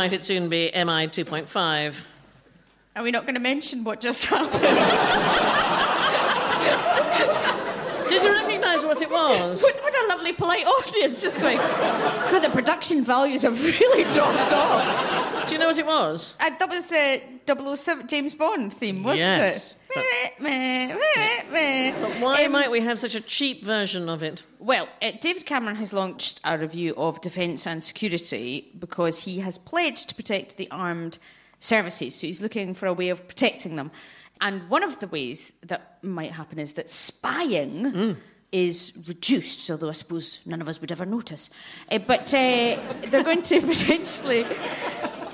Might 0.05 0.13
it 0.13 0.23
soon 0.23 0.49
be 0.49 0.69
MI 0.75 1.07
2.5? 1.07 2.03
Are 2.95 3.01
we 3.01 3.09
not 3.09 3.23
going 3.23 3.33
to 3.33 3.39
mention 3.39 3.83
what 3.83 3.99
just 3.99 4.25
happened? 4.25 4.61
Did 8.09 8.21
you 8.21 8.31
recognise 8.31 8.84
what 8.95 9.01
it 9.03 9.09
was? 9.11 9.61
what, 9.61 9.75
what 9.81 9.95
a 9.95 10.07
lovely, 10.07 10.33
polite 10.33 10.65
audience 10.65 11.21
just 11.21 11.39
going, 11.39 11.57
God, 11.57 12.39
the 12.39 12.49
production 12.49 13.03
values 13.03 13.41
have 13.43 13.61
really 13.63 14.03
dropped 14.13 14.53
off. 14.53 15.47
Do 15.47 15.53
you 15.53 15.59
know 15.59 15.67
what 15.67 15.77
it 15.77 15.85
was? 15.85 16.33
Uh, 16.39 16.49
that 16.57 16.69
was 16.69 16.91
a 16.91 17.21
007 17.47 18.07
James 18.07 18.33
Bond 18.35 18.73
theme, 18.73 19.03
wasn't 19.03 19.19
Yes, 19.37 19.77
it? 19.95 20.41
Meh, 20.41 20.95
meh. 21.51 21.91
Why 22.19 22.45
Um, 22.45 22.51
might 22.51 22.71
we 22.71 22.81
have 22.83 22.99
such 22.99 23.15
a 23.15 23.21
cheap 23.21 23.63
version 23.63 24.09
of 24.09 24.23
it? 24.23 24.43
Well, 24.59 24.87
uh, 25.01 25.11
David 25.21 25.45
Cameron 25.45 25.75
has 25.77 25.93
launched 25.93 26.41
a 26.43 26.57
review 26.57 26.93
of 26.97 27.21
defence 27.21 27.65
and 27.67 27.83
security 27.83 28.71
because 28.77 29.23
he 29.23 29.39
has 29.39 29.57
pledged 29.57 30.09
to 30.09 30.15
protect 30.15 30.57
the 30.57 30.67
armed 30.71 31.17
services. 31.59 32.15
So 32.15 32.27
he's 32.27 32.41
looking 32.41 32.73
for 32.73 32.87
a 32.87 32.93
way 32.93 33.09
of 33.09 33.27
protecting 33.27 33.75
them. 33.75 33.91
And 34.41 34.67
one 34.69 34.83
of 34.83 34.99
the 34.99 35.07
ways 35.07 35.53
that 35.67 35.99
might 36.03 36.31
happen 36.33 36.59
is 36.59 36.73
that 36.73 36.89
spying. 36.89 38.17
Is 38.55 38.93
reduced, 39.07 39.69
although 39.69 39.89
I 39.89 39.93
suppose 39.93 40.39
none 40.45 40.61
of 40.61 40.69
us 40.69 40.79
would 40.79 40.91
ever 40.91 41.05
notice. 41.05 41.49
Uh, 41.91 41.97
but 41.97 42.33
uh, 42.33 42.77
they're 43.09 43.23
going 43.23 43.41
to 43.51 43.59
potentially 43.73 44.45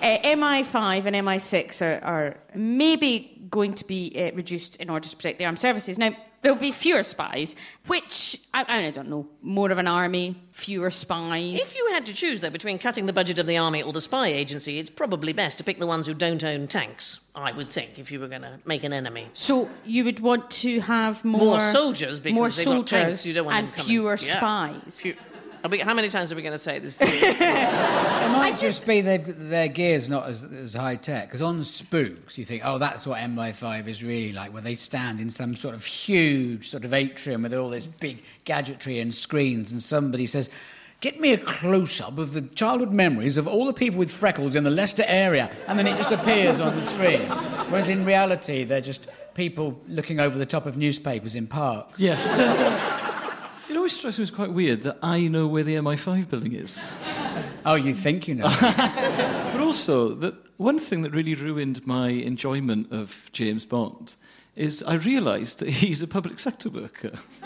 Uh, 0.01 0.17
MI5 0.23 1.05
and 1.05 1.15
MI6 1.27 1.79
are, 1.85 2.03
are 2.03 2.37
maybe 2.55 3.39
going 3.51 3.75
to 3.75 3.85
be 3.85 4.31
reduced 4.33 4.75
in 4.77 4.89
order 4.89 5.07
to 5.07 5.15
protect 5.15 5.37
the 5.37 5.45
armed 5.45 5.59
services. 5.59 5.99
Now, 5.99 6.15
there'll 6.41 6.57
be 6.57 6.71
fewer 6.71 7.03
spies, 7.03 7.55
which 7.87 8.39
I, 8.53 8.65
I 8.67 8.91
don't 8.91 9.09
know, 9.09 9.27
more 9.41 9.71
of 9.71 9.77
an 9.77 9.87
army, 9.87 10.35
fewer 10.51 10.89
spies. 10.91 11.59
If 11.61 11.77
you 11.77 11.89
had 11.93 12.05
to 12.07 12.13
choose, 12.13 12.41
though, 12.41 12.49
between 12.49 12.79
cutting 12.79 13.05
the 13.05 13.13
budget 13.13 13.39
of 13.39 13.47
the 13.47 13.57
army 13.57 13.81
or 13.83 13.93
the 13.93 14.01
spy 14.01 14.27
agency, 14.27 14.79
it's 14.79 14.89
probably 14.89 15.33
best 15.33 15.57
to 15.59 15.63
pick 15.63 15.79
the 15.79 15.87
ones 15.87 16.07
who 16.07 16.13
don't 16.13 16.43
own 16.43 16.67
tanks, 16.67 17.19
I 17.35 17.51
would 17.51 17.69
think, 17.69 17.99
if 17.99 18.11
you 18.11 18.19
were 18.19 18.27
going 18.27 18.41
to 18.41 18.59
make 18.65 18.83
an 18.83 18.93
enemy. 18.93 19.29
So 19.33 19.69
you 19.85 20.03
would 20.05 20.19
want 20.19 20.49
to 20.51 20.79
have 20.81 21.23
more, 21.23 21.41
More 21.41 21.59
soldiers 21.71 22.19
because 22.19 22.35
more 22.35 22.49
soldiers 22.49 22.89
tanks, 22.89 23.25
you 23.25 23.33
don't 23.33 23.45
want 23.45 23.57
and 23.57 23.69
fewer 23.69 24.17
Yeah. 24.21 24.37
spies. 24.37 24.99
Few- 25.01 25.13
Are 25.13 25.30
we, 25.69 25.79
how 25.79 25.93
many 25.93 26.07
times 26.07 26.31
are 26.31 26.35
we 26.35 26.41
going 26.41 26.53
to 26.53 26.57
say 26.57 26.79
this? 26.79 26.95
It 28.21 28.33
might 28.33 28.57
just, 28.57 28.85
be 28.85 29.01
they've, 29.01 29.49
their 29.49 29.67
gear's 29.67 30.07
not 30.07 30.27
as, 30.27 30.43
as 30.43 30.73
high 30.73 30.95
tech. 30.95 31.27
Because 31.27 31.41
on 31.41 31.63
Spooks, 31.63 32.37
you 32.37 32.45
think, 32.45 32.63
oh, 32.65 32.77
that's 32.77 33.05
what 33.05 33.19
MI5 33.19 33.87
is 33.87 34.03
really 34.03 34.31
like, 34.31 34.53
where 34.53 34.61
they 34.61 34.75
stand 34.75 35.19
in 35.19 35.29
some 35.29 35.55
sort 35.55 35.75
of 35.75 35.83
huge 35.83 36.69
sort 36.69 36.85
of 36.85 36.93
atrium 36.93 37.43
with 37.43 37.53
all 37.53 37.69
this 37.69 37.85
big 37.85 38.23
gadgetry 38.45 38.99
and 38.99 39.13
screens, 39.13 39.71
and 39.71 39.81
somebody 39.81 40.27
says, 40.27 40.49
Get 41.01 41.19
me 41.19 41.33
a 41.33 41.37
close 41.37 41.99
up 41.99 42.19
of 42.19 42.33
the 42.33 42.43
childhood 42.43 42.93
memories 42.93 43.37
of 43.37 43.47
all 43.47 43.65
the 43.65 43.73
people 43.73 43.97
with 43.97 44.11
freckles 44.11 44.53
in 44.53 44.63
the 44.63 44.69
Leicester 44.69 45.03
area, 45.07 45.49
and 45.67 45.77
then 45.79 45.87
it 45.87 45.97
just 45.97 46.11
appears 46.11 46.59
on 46.59 46.75
the 46.75 46.85
screen. 46.85 47.21
Whereas 47.71 47.89
in 47.89 48.05
reality, 48.05 48.63
they're 48.63 48.81
just 48.81 49.07
people 49.33 49.81
looking 49.87 50.19
over 50.19 50.37
the 50.37 50.45
top 50.45 50.67
of 50.67 50.77
newspapers 50.77 51.33
in 51.33 51.47
parks. 51.47 51.99
Yeah. 51.99 52.97
it 53.69 53.77
always 53.77 53.93
strikes 53.93 54.17
me 54.17 54.23
as 54.23 54.31
quite 54.31 54.51
weird 54.51 54.81
that 54.83 54.97
I 55.01 55.27
know 55.27 55.47
where 55.47 55.63
the 55.63 55.75
MI5 55.75 56.29
building 56.29 56.53
is. 56.53 56.91
Oh, 57.65 57.75
you 57.75 57.93
think 57.93 58.27
you 58.27 58.35
know? 58.35 58.49
But 59.51 59.59
also, 59.59 60.15
that 60.15 60.35
one 60.57 60.79
thing 60.79 61.01
that 61.01 61.11
really 61.11 61.35
ruined 61.35 61.85
my 61.85 62.09
enjoyment 62.09 62.91
of 62.91 63.29
James 63.33 63.65
Bond 63.65 64.15
is 64.55 64.81
I 64.83 64.95
realised 64.95 65.59
that 65.59 65.69
he's 65.69 66.01
a 66.01 66.07
public 66.07 66.39
sector 66.39 66.69
worker. 66.69 67.19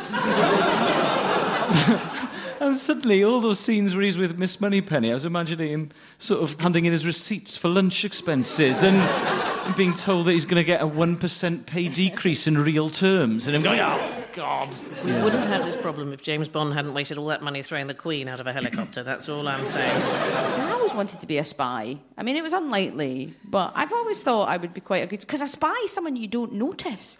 and 2.59 2.75
suddenly, 2.75 3.23
all 3.23 3.41
those 3.41 3.59
scenes 3.59 3.95
where 3.95 4.03
he's 4.03 4.17
with 4.17 4.37
Miss 4.37 4.61
Moneypenny, 4.61 5.11
I 5.11 5.13
was 5.13 5.25
imagining 5.25 5.69
him 5.69 5.89
sort 6.17 6.43
of 6.43 6.59
handing 6.59 6.85
in 6.85 6.91
his 6.91 7.05
receipts 7.05 7.57
for 7.57 7.69
lunch 7.69 8.05
expenses 8.05 8.83
and 8.83 9.75
being 9.75 9.93
told 9.93 10.27
that 10.27 10.33
he's 10.33 10.45
going 10.45 10.61
to 10.61 10.63
get 10.63 10.81
a 10.81 10.87
1% 10.87 11.65
pay 11.65 11.87
decrease 11.87 12.47
in 12.47 12.57
real 12.57 12.89
terms. 12.89 13.47
And 13.47 13.55
him 13.55 13.61
going, 13.61 13.79
oh, 13.79 14.14
God. 14.35 14.69
we 15.05 15.13
wouldn't 15.13 15.45
have 15.45 15.63
this 15.65 15.75
problem 15.77 16.11
if 16.11 16.21
James 16.21 16.47
Bond 16.49 16.73
hadn't 16.73 16.93
wasted 16.93 17.17
all 17.17 17.27
that 17.27 17.41
money 17.41 17.63
throwing 17.63 17.87
the 17.87 17.93
Queen 17.93 18.27
out 18.27 18.39
of 18.41 18.47
a 18.47 18.53
helicopter. 18.53 19.01
That's 19.01 19.29
all 19.29 19.47
I'm 19.47 19.65
saying. 19.67 20.01
I 20.03 20.71
always 20.71 20.93
wanted 20.93 21.21
to 21.21 21.27
be 21.27 21.37
a 21.37 21.45
spy. 21.45 21.97
I 22.17 22.23
mean, 22.23 22.35
it 22.35 22.43
was 22.43 22.51
unlikely, 22.53 23.33
but 23.45 23.71
I've 23.75 23.93
always 23.93 24.21
thought 24.21 24.49
I 24.49 24.57
would 24.57 24.73
be 24.73 24.81
quite 24.81 25.03
a 25.03 25.07
good. 25.07 25.21
Because 25.21 25.41
a 25.41 25.47
spy 25.47 25.75
is 25.85 25.91
someone 25.91 26.17
you 26.17 26.27
don't 26.27 26.53
notice. 26.53 27.17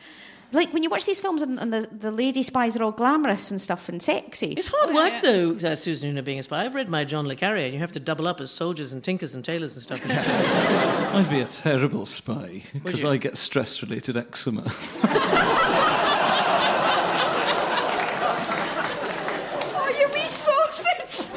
Like 0.52 0.72
when 0.74 0.84
you 0.84 0.90
watch 0.90 1.06
these 1.06 1.20
films 1.20 1.42
and, 1.42 1.60
and 1.60 1.74
the, 1.74 1.90
the 1.92 2.12
lady 2.12 2.44
spies 2.44 2.78
are 2.78 2.84
all 2.84 2.92
glamorous 2.92 3.50
and 3.50 3.60
stuff 3.62 3.90
and 3.90 4.02
sexy. 4.02 4.54
It's 4.54 4.68
hard 4.72 4.94
work, 4.94 5.22
though, 5.22 5.56
uh, 5.56 5.76
Susan 5.76 6.10
Una 6.10 6.22
being 6.22 6.40
a 6.40 6.44
spy. 6.44 6.66
I've 6.66 6.76
read 6.76 6.88
my 6.88 7.04
John 7.04 7.28
Le 7.28 7.36
Carre, 7.36 7.58
and 7.66 7.74
you 7.74 7.80
have 7.80 7.92
to 7.94 8.00
double 8.00 8.28
up 8.28 8.40
as 8.40 8.52
soldiers 8.52 8.94
and 8.94 9.04
tinkers 9.04 9.36
and 9.36 9.44
tailors 9.44 9.74
and 9.76 9.84
stuff. 9.84 10.02
I'd 11.16 11.30
be 11.30 11.40
a 11.40 11.46
terrible 11.46 12.06
spy 12.06 12.64
because 12.74 13.04
I 13.04 13.18
get 13.18 13.38
stress 13.38 13.82
related 13.82 14.18
eczema. 14.18 14.72
Oh, 19.78 19.90
you 20.00 20.08
wee 20.14 20.28
sausage! 20.28 21.32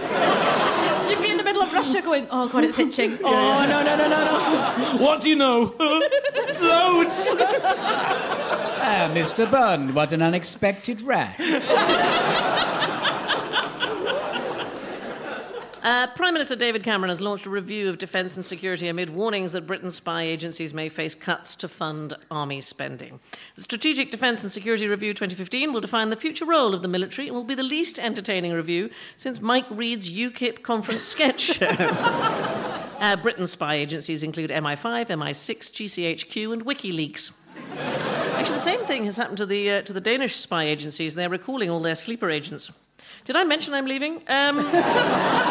You'd 1.11 1.23
be 1.23 1.31
in 1.31 1.37
the 1.39 1.45
middle 1.45 1.63
of 1.63 1.73
Russia 1.89 2.03
going, 2.03 2.27
oh 2.31 2.49
god, 2.49 2.65
it's 2.65 2.79
itching. 2.79 3.19
Oh, 3.25 3.67
no, 3.67 3.83
no, 3.83 3.97
no, 3.97 4.09
no, 4.09 4.25
no. 4.25 5.05
what 5.05 5.21
do 5.23 5.31
you 5.31 5.37
know? 5.37 5.75
Loads! 5.79 7.37
Ah, 8.81 9.11
Mr. 9.15 9.51
Bond, 9.51 9.95
what 9.95 10.13
an 10.13 10.21
unexpected 10.23 11.01
rash. 11.01 11.39
Uh, 15.83 16.09
Prime 16.09 16.33
Minister 16.33 16.57
David 16.57 16.83
Cameron 16.83 17.09
has 17.09 17.21
launched 17.21 17.47
a 17.47 17.51
review 17.51 17.89
of 17.89 17.99
defence 17.99 18.37
and 18.37 18.45
security 18.45 18.89
amid 18.89 19.11
warnings 19.11 19.53
that 19.53 19.67
Britain's 19.67 19.95
spy 19.95 20.23
agencies 20.23 20.75
may 20.75 20.89
face 20.89 21.15
cuts 21.15 21.55
to 21.57 21.69
fund 21.69 22.15
army 22.31 22.61
spending. 22.61 23.21
The 23.55 23.63
Strategic 23.63 24.11
Defence 24.11 24.43
and 24.43 24.51
Security 24.51 24.89
Review 24.89 25.13
2015 25.13 25.73
will 25.73 25.81
define 25.81 26.11
the 26.11 26.17
future 26.17 26.45
role 26.45 26.75
of 26.75 26.83
the 26.83 26.89
military 26.89 27.29
and 27.29 27.37
will 27.37 27.45
be 27.45 27.55
the 27.55 27.63
least 27.63 28.01
entertaining 28.01 28.53
review 28.53 28.91
since 29.17 29.41
Mike 29.41 29.67
Read's 29.71 30.11
UKIP 30.11 30.63
conference 30.63 31.05
sketch 31.05 31.41
show. 31.41 31.67
uh, 31.79 33.17
Britain's 33.23 33.53
spy 33.53 33.77
agencies 33.77 34.25
include 34.25 34.51
MI5, 34.51 35.07
MI6, 35.07 35.59
GCHQ, 35.59 36.53
and 36.53 36.65
WikiLeaks. 36.65 37.33
Actually, 37.77 38.55
the 38.55 38.61
same 38.61 38.85
thing 38.87 39.05
has 39.05 39.17
happened 39.17 39.39
to 39.39 39.47
the 39.47 39.71
uh, 39.71 39.83
to 39.83 39.93
the 39.93 40.01
Danish 40.01 40.37
spy 40.37 40.65
agencies. 40.65 41.15
They're 41.15 41.29
recalling 41.29 41.71
all 41.71 41.81
their 41.81 41.95
sleeper 41.95 42.31
agents. 42.31 42.71
Did 43.25 43.37
I 43.37 43.45
mention 43.45 43.75
I'm 43.75 43.87
leaving? 43.87 44.23
Um, 44.29 44.59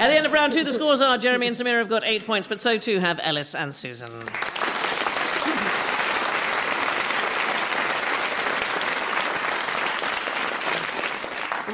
At 0.00 0.06
the 0.08 0.14
end 0.14 0.26
of 0.26 0.32
round 0.32 0.52
two, 0.52 0.62
the 0.62 0.72
scores 0.72 1.00
are 1.00 1.18
Jeremy 1.18 1.48
and 1.48 1.56
Samira 1.56 1.78
have 1.78 1.88
got 1.88 2.04
eight 2.04 2.24
points, 2.24 2.46
but 2.46 2.60
so 2.60 2.78
too 2.78 3.00
have 3.00 3.18
Ellis 3.22 3.56
and 3.56 3.74
Susan. 3.74 4.10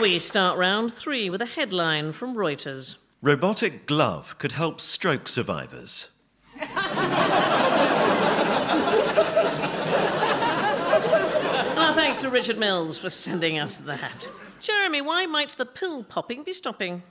We 0.00 0.18
start 0.18 0.56
round 0.58 0.92
three 0.92 1.28
with 1.28 1.42
a 1.42 1.46
headline 1.46 2.12
from 2.12 2.34
Reuters. 2.34 2.96
Robotic 3.20 3.86
glove 3.86 4.38
could 4.38 4.52
help 4.52 4.80
stroke 4.80 5.28
survivors. 5.28 6.08
Thanks 11.94 12.18
to 12.22 12.30
Richard 12.30 12.58
Mills 12.58 12.98
for 12.98 13.10
sending 13.10 13.58
us 13.58 13.76
that. 13.78 14.28
Jeremy, 14.60 15.00
why 15.00 15.26
might 15.26 15.50
the 15.50 15.66
pill 15.66 16.02
popping 16.02 16.42
be 16.42 16.52
stopping? 16.52 17.02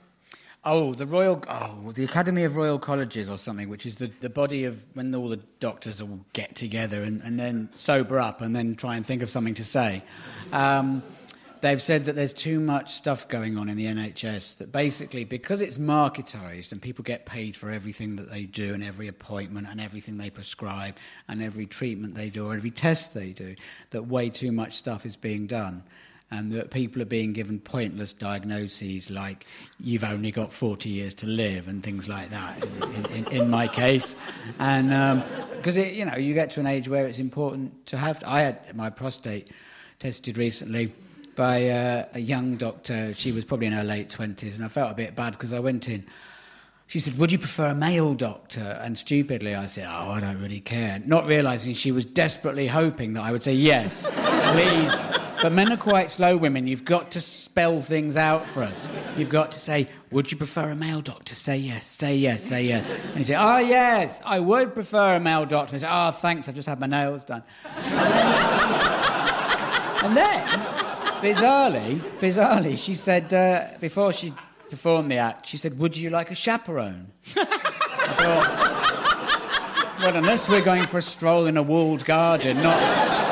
Oh, 0.66 0.94
the 0.94 1.06
Royal, 1.06 1.42
oh, 1.46 1.92
the 1.92 2.04
Academy 2.04 2.44
of 2.44 2.56
Royal 2.56 2.78
Colleges 2.78 3.28
or 3.28 3.36
something, 3.36 3.68
which 3.68 3.84
is 3.84 3.96
the, 3.96 4.10
the 4.20 4.30
body 4.30 4.64
of 4.64 4.82
when 4.94 5.14
all 5.14 5.28
the 5.28 5.40
doctors 5.60 6.00
all 6.00 6.20
get 6.32 6.56
together 6.56 7.02
and, 7.02 7.20
and 7.22 7.38
then 7.38 7.68
sober 7.72 8.18
up 8.18 8.40
and 8.40 8.56
then 8.56 8.74
try 8.74 8.96
and 8.96 9.04
think 9.04 9.20
of 9.20 9.28
something 9.28 9.52
to 9.54 9.64
say. 9.64 10.02
Um, 10.54 11.02
they've 11.60 11.82
said 11.82 12.06
that 12.06 12.16
there's 12.16 12.32
too 12.32 12.60
much 12.60 12.94
stuff 12.94 13.28
going 13.28 13.58
on 13.58 13.68
in 13.68 13.76
the 13.76 13.84
NHS 13.84 14.56
that 14.56 14.72
basically, 14.72 15.24
because 15.24 15.60
it's 15.60 15.76
marketised 15.76 16.72
and 16.72 16.80
people 16.80 17.02
get 17.02 17.26
paid 17.26 17.56
for 17.56 17.70
everything 17.70 18.16
that 18.16 18.30
they 18.30 18.44
do 18.44 18.72
and 18.72 18.82
every 18.82 19.08
appointment 19.08 19.66
and 19.68 19.82
everything 19.82 20.16
they 20.16 20.30
prescribe 20.30 20.96
and 21.28 21.42
every 21.42 21.66
treatment 21.66 22.14
they 22.14 22.30
do 22.30 22.46
or 22.46 22.54
every 22.54 22.70
test 22.70 23.12
they 23.12 23.32
do, 23.32 23.54
that 23.90 24.06
way 24.06 24.30
too 24.30 24.50
much 24.50 24.76
stuff 24.76 25.04
is 25.04 25.14
being 25.14 25.46
done 25.46 25.82
and 26.30 26.52
that 26.52 26.70
people 26.70 27.00
are 27.02 27.06
being 27.06 27.32
given 27.32 27.58
pointless 27.60 28.12
diagnoses 28.12 29.10
like 29.10 29.46
you've 29.78 30.04
only 30.04 30.30
got 30.30 30.52
40 30.52 30.88
years 30.88 31.14
to 31.14 31.26
live 31.26 31.68
and 31.68 31.82
things 31.82 32.08
like 32.08 32.30
that 32.30 32.64
in, 32.64 33.06
in, 33.06 33.32
in 33.32 33.50
my 33.50 33.68
case 33.68 34.16
and 34.58 35.22
because 35.56 35.76
it 35.76 35.92
you 35.92 36.04
know 36.04 36.16
you 36.16 36.34
get 36.34 36.50
to 36.50 36.60
an 36.60 36.66
age 36.66 36.88
where 36.88 37.06
it's 37.06 37.18
important 37.18 37.86
to 37.86 37.96
have 37.96 38.22
i 38.26 38.40
had 38.40 38.74
my 38.74 38.90
prostate 38.90 39.50
tested 39.98 40.38
recently 40.38 40.92
by 41.36 41.68
uh, 41.68 42.06
a 42.14 42.20
young 42.20 42.56
doctor 42.56 43.12
she 43.14 43.32
was 43.32 43.44
probably 43.44 43.66
in 43.66 43.72
her 43.72 43.84
late 43.84 44.08
20s 44.08 44.56
and 44.56 44.64
i 44.64 44.68
felt 44.68 44.90
a 44.90 44.94
bit 44.94 45.14
bad 45.14 45.32
because 45.32 45.52
i 45.52 45.58
went 45.58 45.88
in 45.88 46.04
she 46.86 47.00
said, 47.00 47.18
Would 47.18 47.32
you 47.32 47.38
prefer 47.38 47.68
a 47.68 47.74
male 47.74 48.14
doctor? 48.14 48.78
And 48.82 48.96
stupidly, 48.96 49.54
I 49.54 49.66
said, 49.66 49.86
Oh, 49.88 50.10
I 50.10 50.20
don't 50.20 50.40
really 50.40 50.60
care. 50.60 51.00
Not 51.04 51.26
realizing 51.26 51.74
she 51.74 51.92
was 51.92 52.04
desperately 52.04 52.66
hoping 52.66 53.14
that 53.14 53.22
I 53.22 53.32
would 53.32 53.42
say, 53.42 53.54
Yes, 53.54 54.10
please. 54.52 55.23
But 55.44 55.52
men 55.52 55.70
are 55.70 55.76
quite 55.76 56.10
slow 56.10 56.38
women. 56.38 56.66
You've 56.66 56.86
got 56.86 57.10
to 57.10 57.20
spell 57.20 57.78
things 57.78 58.16
out 58.16 58.48
for 58.48 58.62
us. 58.62 58.88
You've 59.14 59.28
got 59.28 59.52
to 59.52 59.60
say, 59.60 59.88
Would 60.10 60.32
you 60.32 60.38
prefer 60.38 60.70
a 60.70 60.74
male 60.74 61.02
doctor? 61.02 61.34
Say 61.34 61.58
yes, 61.58 61.86
say 61.86 62.16
yes, 62.16 62.42
say 62.42 62.64
yes. 62.64 62.86
And 63.08 63.18
you 63.18 63.24
say, 63.24 63.34
Oh, 63.34 63.58
yes, 63.58 64.22
I 64.24 64.40
would 64.40 64.72
prefer 64.72 65.16
a 65.16 65.20
male 65.20 65.44
doctor. 65.44 65.74
And 65.74 65.82
say, 65.82 65.88
Oh, 65.90 66.12
thanks, 66.12 66.48
I've 66.48 66.54
just 66.54 66.66
had 66.66 66.80
my 66.80 66.86
nails 66.86 67.24
done. 67.24 67.42
and 67.62 67.76
then, 70.16 70.46
bizarrely, 71.20 71.98
bizarrely, 72.20 72.78
she 72.82 72.94
said, 72.94 73.34
uh, 73.34 73.68
before 73.82 74.14
she 74.14 74.32
performed 74.70 75.10
the 75.10 75.18
act, 75.18 75.44
she 75.44 75.58
said, 75.58 75.78
Would 75.78 75.94
you 75.94 76.08
like 76.08 76.30
a 76.30 76.34
chaperone? 76.34 77.08
I 77.36 77.44
thought, 78.16 79.98
well, 80.00 80.16
unless 80.16 80.48
we're 80.48 80.64
going 80.64 80.86
for 80.86 80.96
a 80.96 81.02
stroll 81.02 81.44
in 81.44 81.58
a 81.58 81.62
walled 81.62 82.06
garden, 82.06 82.62
not. 82.62 83.23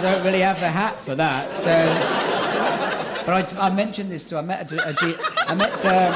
I, 0.00 0.12
don't 0.14 0.24
really 0.24 0.40
have 0.40 0.58
the 0.60 0.70
hat 0.70 0.96
for 0.96 1.14
that, 1.14 1.52
so. 1.52 3.26
But 3.26 3.54
I, 3.54 3.66
I 3.66 3.70
mentioned 3.70 4.10
this 4.10 4.24
to 4.24 4.38
I 4.38 4.40
met 4.40 4.72
a, 4.72 4.88
a 4.88 4.92
G, 4.94 5.14
I 5.46 5.54
met 5.54 5.84
um, 5.84 6.12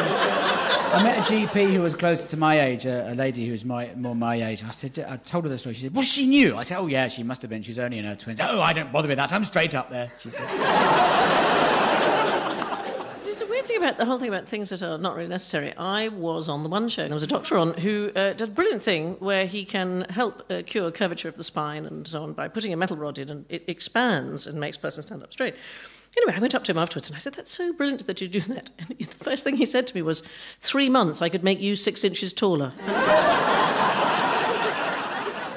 I 0.95 1.03
met 1.03 1.18
a 1.18 1.20
GP 1.20 1.74
who 1.74 1.82
was 1.82 1.95
closer 1.95 2.26
to 2.30 2.37
my 2.39 2.62
age, 2.62 2.87
a, 2.87 3.12
a 3.12 3.14
lady 3.14 3.45
who 3.45 3.53
was 3.53 3.62
my, 3.62 3.91
more 3.95 4.14
my 4.14 4.43
age. 4.43 4.64
I 4.64 4.70
said, 4.70 5.05
I 5.07 5.18
told 5.18 5.45
her 5.45 5.51
the 5.51 5.59
story. 5.59 5.74
She 5.74 5.82
said, 5.82 5.95
"Well, 5.95 6.03
she 6.03 6.26
knew." 6.26 6.57
I 6.57 6.62
said, 6.62 6.78
"Oh 6.78 6.87
yeah, 6.87 7.09
she 7.09 7.22
must 7.22 7.43
have 7.43 7.51
been. 7.51 7.62
She's 7.62 7.78
only 7.78 7.99
in 7.99 8.07
her 8.07 8.16
twenties. 8.16 8.47
Oh, 8.49 8.62
I 8.62 8.72
don't 8.72 8.91
bother 8.91 9.09
with 9.09 9.18
that. 9.18 9.32
I'm 9.35 9.45
straight 9.45 9.74
up 9.74 9.91
there." 9.91 10.11
She 10.22 10.30
said. 10.30 10.49
It's 13.24 13.43
a 13.43 13.47
weird 13.47 13.64
weird 13.64 13.64
thing 13.75 13.89
about 13.89 13.99
the 13.99 14.05
whole 14.05 14.18
thing 14.18 14.29
about 14.29 14.49
things 14.49 14.70
that 14.70 14.83
are 14.83 14.99
not 14.99 15.16
really 15.16 15.29
necessary, 15.29 15.75
I 15.77 16.09
was 16.09 16.49
on 16.49 16.62
the 16.62 16.68
one 16.68 16.89
show, 16.89 17.05
there 17.05 17.14
was 17.14 17.22
a 17.22 17.29
doctor 17.29 17.59
on 17.59 17.75
who 17.75 18.11
uh, 18.14 18.33
did 18.33 18.49
a 18.49 18.51
brilliant 18.51 18.83
thing 18.83 19.16
where 19.18 19.47
he 19.47 19.64
can 19.64 20.03
help 20.11 20.51
uh, 20.51 20.62
cure 20.64 20.91
curvature 20.91 21.29
of 21.29 21.37
the 21.37 21.45
spine 21.45 21.85
and 21.87 22.07
so 22.07 22.22
on 22.22 22.33
by 22.33 22.49
putting 22.49 22.72
a 22.72 22.77
metal 22.77 22.97
rod 22.97 23.18
in, 23.18 23.29
and 23.31 23.45
it 23.49 23.64
expands 23.68 24.47
and 24.47 24.59
makes 24.61 24.77
person 24.77 25.03
stand 25.03 25.22
up 25.22 25.33
straight. 25.33 25.55
Anyway, 26.16 26.37
I 26.37 26.41
went 26.41 26.55
up 26.55 26.62
to 26.64 26.72
him 26.72 26.79
afterwards 26.79 27.09
and 27.09 27.16
I 27.16 27.18
said, 27.18 27.35
That's 27.35 27.51
so 27.51 27.72
brilliant 27.72 28.07
that 28.07 28.20
you 28.20 28.29
do 28.29 28.41
that. 28.55 28.70
And 28.79 28.97
the 28.97 29.05
first 29.07 29.43
thing 29.43 29.57
he 29.57 29.66
said 29.66 29.87
to 29.89 29.95
me 29.95 30.03
was, 30.03 30.22
Three 30.61 30.89
months, 30.89 31.20
I 31.20 31.29
could 31.29 31.43
make 31.43 31.61
you 31.61 31.75
six 31.75 32.05
inches 32.05 32.33
taller. 32.33 32.72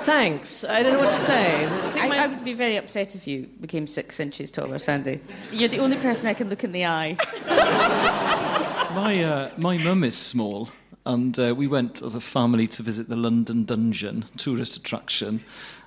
Thanks. 0.08 0.64
I 0.64 0.84
don't 0.84 0.93
know 0.93 0.99
what 0.99 1.12
to 1.12 1.20
say. 1.20 1.66
I 1.66 1.70
think 1.91 2.05
I, 2.05 2.08
my- 2.08 2.18
I 2.20 2.28
would 2.28 2.45
be 2.45 2.53
very 2.53 2.78
upset 2.78 3.14
if 3.14 3.28
you 3.28 3.49
became 3.60 3.86
six 3.88 4.22
inches 4.22 4.49
taller, 4.49 4.80
Sandi. 4.80 5.20
You're 5.51 5.68
the 5.68 5.80
only 5.80 5.97
person 5.97 6.28
I 6.28 6.34
can 6.34 6.49
look 6.49 6.64
in 6.64 6.72
the 6.72 6.86
eye. 6.86 7.18
My, 8.95 9.22
uh, 9.22 9.51
my 9.58 9.78
mum 9.78 10.05
is 10.05 10.18
small, 10.18 10.70
and 11.05 11.38
uh, 11.38 11.53
we 11.55 11.68
went 11.68 12.01
as 12.01 12.16
a 12.16 12.22
family 12.22 12.68
to 12.70 12.82
visit 12.82 13.10
the 13.10 13.18
London 13.18 13.66
Dungeon 13.66 14.26
tourist 14.38 14.78
attraction. 14.78 15.43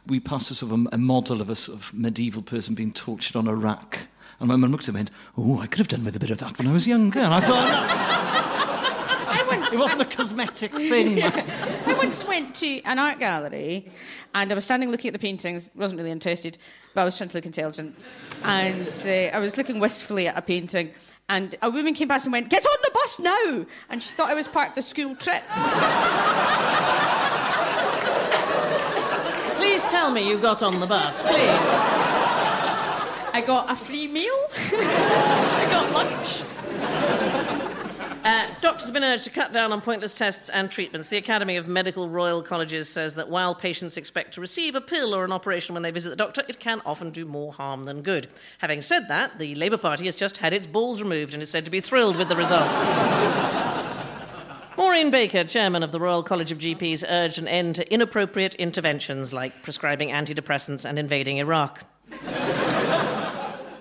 We 0.06 0.20
passed 0.20 0.50
a 0.50 0.54
sort 0.54 0.72
of 0.72 0.80
a, 0.80 0.88
a 0.92 0.98
model 0.98 1.40
of 1.40 1.48
a 1.48 1.56
sort 1.56 1.78
of 1.78 1.92
medieval 1.94 2.42
person 2.42 2.74
being 2.74 2.92
tortured 2.92 3.36
on 3.36 3.48
a 3.48 3.54
rack. 3.54 4.08
And 4.38 4.48
my 4.48 4.56
mum 4.56 4.70
looked 4.70 4.86
at 4.86 4.94
me 4.94 5.00
and 5.00 5.10
went, 5.10 5.16
Oh, 5.38 5.60
I 5.62 5.66
could 5.66 5.78
have 5.78 5.88
done 5.88 6.04
with 6.04 6.14
a 6.14 6.20
bit 6.20 6.30
of 6.30 6.38
that 6.38 6.58
when 6.58 6.68
I 6.68 6.72
was 6.72 6.86
younger. 6.86 7.20
And 7.20 7.32
I 7.34 7.40
thought, 7.40 7.70
it 9.72 9.78
wasn't 9.78 10.02
a 10.02 10.16
cosmetic 10.16 10.72
thing. 10.72 11.22
I 11.86 11.94
once 11.96 12.26
went 12.26 12.54
to 12.56 12.82
an 12.82 12.98
art 12.98 13.18
gallery 13.18 13.90
and 14.34 14.50
I 14.50 14.54
was 14.54 14.64
standing 14.64 14.90
looking 14.90 15.08
at 15.08 15.12
the 15.12 15.18
paintings, 15.18 15.70
wasn't 15.74 15.98
really 15.98 16.10
interested, 16.10 16.58
but 16.94 17.02
I 17.02 17.04
was 17.04 17.16
trying 17.16 17.30
to 17.30 17.36
look 17.36 17.46
intelligent. 17.46 17.96
And 18.44 18.88
uh, 18.88 19.36
I 19.36 19.38
was 19.38 19.56
looking 19.56 19.80
wistfully 19.80 20.28
at 20.28 20.36
a 20.36 20.42
painting, 20.42 20.92
and 21.28 21.54
a 21.62 21.70
woman 21.70 21.94
came 21.94 22.08
past 22.08 22.24
and 22.24 22.32
went, 22.32 22.48
Get 22.48 22.64
on 22.66 22.78
the 22.82 22.90
bus 22.92 23.20
now! 23.20 23.66
And 23.88 24.02
she 24.02 24.10
thought 24.10 24.30
I 24.30 24.34
was 24.34 24.48
part 24.48 24.70
of 24.70 24.74
the 24.74 24.82
school 24.82 25.14
trip. 25.16 25.42
Please 29.56 29.84
tell 29.84 30.10
me 30.10 30.28
you 30.28 30.38
got 30.38 30.62
on 30.62 30.80
the 30.80 30.86
bus, 30.86 31.22
please. 31.22 31.60
I 33.32 33.42
got 33.46 33.70
a 33.70 33.76
free 33.76 34.08
meal, 34.08 34.34
I 34.72 35.68
got 35.70 35.92
lunch. 35.92 37.69
Doctors 38.70 38.86
have 38.86 38.94
been 38.94 39.02
urged 39.02 39.24
to 39.24 39.30
cut 39.30 39.52
down 39.52 39.72
on 39.72 39.80
pointless 39.80 40.14
tests 40.14 40.48
and 40.48 40.70
treatments. 40.70 41.08
The 41.08 41.16
Academy 41.16 41.56
of 41.56 41.66
Medical 41.66 42.08
Royal 42.08 42.40
Colleges 42.40 42.88
says 42.88 43.16
that 43.16 43.28
while 43.28 43.52
patients 43.52 43.96
expect 43.96 44.34
to 44.34 44.40
receive 44.40 44.76
a 44.76 44.80
pill 44.80 45.12
or 45.12 45.24
an 45.24 45.32
operation 45.32 45.74
when 45.74 45.82
they 45.82 45.90
visit 45.90 46.10
the 46.10 46.14
doctor, 46.14 46.44
it 46.46 46.60
can 46.60 46.80
often 46.86 47.10
do 47.10 47.24
more 47.24 47.52
harm 47.52 47.82
than 47.82 48.02
good. 48.02 48.28
Having 48.58 48.82
said 48.82 49.08
that, 49.08 49.40
the 49.40 49.56
Labour 49.56 49.76
Party 49.76 50.04
has 50.06 50.14
just 50.14 50.36
had 50.36 50.52
its 50.52 50.68
balls 50.68 51.02
removed 51.02 51.34
and 51.34 51.42
is 51.42 51.50
said 51.50 51.64
to 51.64 51.70
be 51.72 51.80
thrilled 51.80 52.14
with 52.14 52.28
the 52.28 52.36
result. 52.36 52.70
Maureen 54.76 55.10
Baker, 55.10 55.42
chairman 55.42 55.82
of 55.82 55.90
the 55.90 55.98
Royal 55.98 56.22
College 56.22 56.52
of 56.52 56.58
GPs, 56.58 57.02
urged 57.08 57.40
an 57.40 57.48
end 57.48 57.74
to 57.74 57.92
inappropriate 57.92 58.54
interventions 58.54 59.32
like 59.32 59.64
prescribing 59.64 60.10
antidepressants 60.10 60.88
and 60.88 60.96
invading 60.96 61.38
Iraq. 61.38 61.82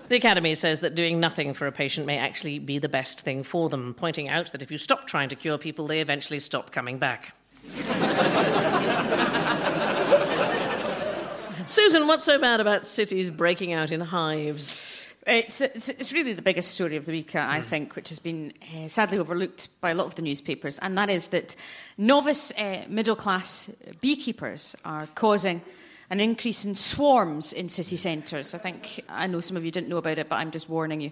The 0.09 0.15
Academy 0.15 0.55
says 0.55 0.79
that 0.79 0.95
doing 0.95 1.19
nothing 1.19 1.53
for 1.53 1.67
a 1.67 1.71
patient 1.71 2.07
may 2.07 2.17
actually 2.17 2.57
be 2.57 2.79
the 2.79 2.89
best 2.89 3.21
thing 3.21 3.43
for 3.43 3.69
them, 3.69 3.93
pointing 3.93 4.27
out 4.27 4.51
that 4.51 4.63
if 4.63 4.71
you 4.71 4.79
stop 4.79 5.05
trying 5.05 5.29
to 5.29 5.35
cure 5.35 5.59
people, 5.59 5.85
they 5.85 6.01
eventually 6.01 6.39
stop 6.39 6.71
coming 6.71 6.97
back. 6.97 7.35
Susan, 11.67 12.07
what's 12.07 12.25
so 12.25 12.39
bad 12.39 12.59
about 12.59 12.87
cities 12.87 13.29
breaking 13.29 13.73
out 13.73 13.91
in 13.91 14.01
hives? 14.01 15.11
It's, 15.27 15.61
it's, 15.61 15.89
it's 15.89 16.11
really 16.11 16.33
the 16.33 16.41
biggest 16.41 16.71
story 16.71 16.95
of 16.95 17.05
the 17.05 17.11
week, 17.11 17.35
I 17.35 17.61
think, 17.61 17.95
which 17.95 18.09
has 18.09 18.17
been 18.17 18.53
uh, 18.75 18.87
sadly 18.87 19.19
overlooked 19.19 19.67
by 19.79 19.91
a 19.91 19.93
lot 19.93 20.07
of 20.07 20.15
the 20.15 20.23
newspapers, 20.23 20.79
and 20.79 20.97
that 20.97 21.11
is 21.11 21.27
that 21.27 21.55
novice 21.99 22.51
uh, 22.57 22.85
middle 22.89 23.15
class 23.15 23.69
beekeepers 24.01 24.75
are 24.83 25.05
causing 25.13 25.61
an 26.09 26.19
increase 26.19 26.65
in 26.65 26.75
swarms 26.75 27.53
in 27.53 27.69
city 27.69 27.95
centres. 27.95 28.53
I 28.53 28.57
think 28.57 29.03
I 29.07 29.27
know 29.27 29.39
some 29.39 29.55
of 29.57 29.63
you 29.63 29.71
didn't 29.71 29.89
know 29.89 29.97
about 29.97 30.17
it, 30.17 30.27
but 30.27 30.37
I'm 30.37 30.51
just 30.51 30.67
warning 30.67 31.01
you. 31.01 31.11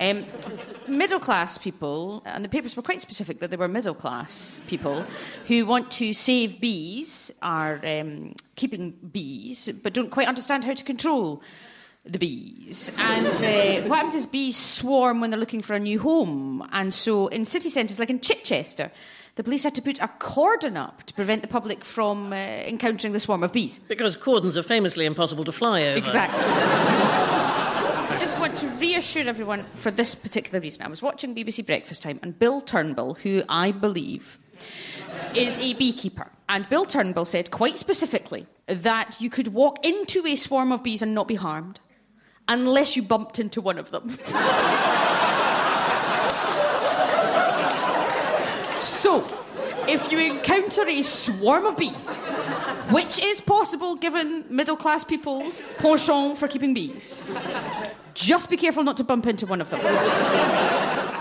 Um, 0.00 0.24
middle 0.88 1.20
class 1.20 1.58
people, 1.58 2.22
and 2.24 2.44
the 2.44 2.48
papers 2.48 2.76
were 2.76 2.82
quite 2.82 3.00
specific 3.00 3.40
that 3.40 3.50
they 3.50 3.56
were 3.56 3.68
middle 3.68 3.94
class 3.94 4.60
people 4.66 5.04
who 5.46 5.64
want 5.64 5.90
to 5.92 6.12
save 6.12 6.60
bees, 6.60 7.30
are 7.40 7.80
um, 7.84 8.34
keeping 8.56 8.90
bees, 9.12 9.70
but 9.82 9.94
don't 9.94 10.10
quite 10.10 10.26
understand 10.26 10.64
how 10.64 10.74
to 10.74 10.84
control 10.84 11.42
the 12.04 12.18
bees. 12.18 12.90
And 12.98 13.26
uh, 13.26 13.88
what 13.88 13.96
happens 13.96 14.16
is 14.16 14.26
bees 14.26 14.56
swarm 14.56 15.20
when 15.20 15.30
they're 15.30 15.38
looking 15.38 15.62
for 15.62 15.74
a 15.74 15.80
new 15.80 16.00
home. 16.00 16.68
And 16.72 16.92
so 16.92 17.28
in 17.28 17.44
city 17.44 17.70
centres, 17.70 18.00
like 18.00 18.10
in 18.10 18.18
Chichester, 18.18 18.90
the 19.34 19.42
police 19.42 19.64
had 19.64 19.74
to 19.74 19.82
put 19.82 19.98
a 20.00 20.08
cordon 20.18 20.76
up 20.76 21.04
to 21.04 21.14
prevent 21.14 21.42
the 21.42 21.48
public 21.48 21.84
from 21.84 22.32
uh, 22.32 22.36
encountering 22.36 23.12
the 23.12 23.20
swarm 23.20 23.42
of 23.42 23.52
bees. 23.52 23.80
Because 23.88 24.16
cordons 24.16 24.58
are 24.58 24.62
famously 24.62 25.06
impossible 25.06 25.44
to 25.44 25.52
fly 25.52 25.82
over. 25.82 25.96
Exactly. 25.96 26.42
I 26.44 28.16
just 28.18 28.38
want 28.38 28.56
to 28.58 28.68
reassure 28.72 29.26
everyone 29.26 29.64
for 29.74 29.90
this 29.90 30.14
particular 30.14 30.60
reason. 30.60 30.82
I 30.82 30.88
was 30.88 31.00
watching 31.00 31.34
BBC 31.34 31.64
Breakfast 31.64 32.02
Time, 32.02 32.20
and 32.22 32.38
Bill 32.38 32.60
Turnbull, 32.60 33.14
who 33.14 33.42
I 33.48 33.72
believe 33.72 34.38
is 35.34 35.58
a 35.58 35.72
beekeeper, 35.74 36.30
and 36.48 36.68
Bill 36.68 36.84
Turnbull 36.84 37.24
said 37.24 37.50
quite 37.50 37.78
specifically 37.78 38.46
that 38.66 39.16
you 39.20 39.30
could 39.30 39.48
walk 39.48 39.84
into 39.84 40.26
a 40.26 40.36
swarm 40.36 40.72
of 40.72 40.82
bees 40.82 41.02
and 41.02 41.14
not 41.14 41.26
be 41.26 41.34
harmed 41.36 41.80
unless 42.48 42.96
you 42.96 43.02
bumped 43.02 43.38
into 43.38 43.60
one 43.60 43.78
of 43.78 43.90
them. 43.90 44.18
so, 49.02 49.26
if 49.88 50.12
you 50.12 50.18
encounter 50.20 50.86
a 50.86 51.02
swarm 51.02 51.66
of 51.66 51.76
bees, 51.76 52.22
which 52.92 53.20
is 53.20 53.40
possible 53.40 53.96
given 53.96 54.44
middle 54.48 54.76
class 54.76 55.02
people's 55.02 55.72
penchant 55.78 56.38
for 56.38 56.46
keeping 56.46 56.72
bees, 56.72 57.24
just 58.14 58.48
be 58.48 58.56
careful 58.56 58.84
not 58.84 58.96
to 58.98 59.02
bump 59.02 59.26
into 59.26 59.44
one 59.44 59.60
of 59.60 59.70
them. 59.70 59.80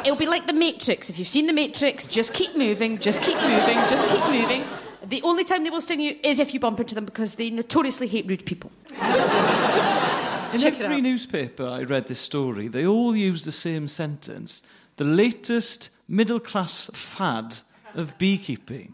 It'll 0.05 0.15
be 0.15 0.27
like 0.27 0.45
the 0.45 0.53
Matrix. 0.53 1.09
If 1.09 1.17
you've 1.17 1.27
seen 1.27 1.47
the 1.47 1.53
Matrix, 1.53 2.05
just 2.05 2.35
keep 2.35 2.55
moving, 2.55 2.99
just 2.99 3.23
keep 3.23 3.37
moving, 3.37 3.77
just 3.89 4.07
keep 4.11 4.25
moving. 4.27 4.63
The 5.03 5.23
only 5.23 5.43
time 5.43 5.63
they 5.63 5.71
will 5.71 5.81
sting 5.81 6.01
you 6.01 6.19
is 6.21 6.39
if 6.39 6.53
you 6.53 6.59
bump 6.59 6.79
into 6.79 6.93
them 6.93 7.05
because 7.05 7.33
they 7.33 7.49
notoriously 7.49 8.05
hate 8.05 8.27
rude 8.27 8.45
people. 8.45 8.71
In 8.91 10.59
Check 10.59 10.79
every 10.79 11.01
newspaper 11.01 11.65
I 11.65 11.81
read 11.81 12.05
this 12.05 12.19
story, 12.19 12.67
they 12.67 12.85
all 12.85 13.15
use 13.15 13.43
the 13.43 13.51
same 13.51 13.87
sentence 13.87 14.61
the 14.97 15.03
latest 15.03 15.89
middle 16.07 16.39
class 16.39 16.91
fad 16.93 17.57
of 17.95 18.17
beekeeping. 18.17 18.93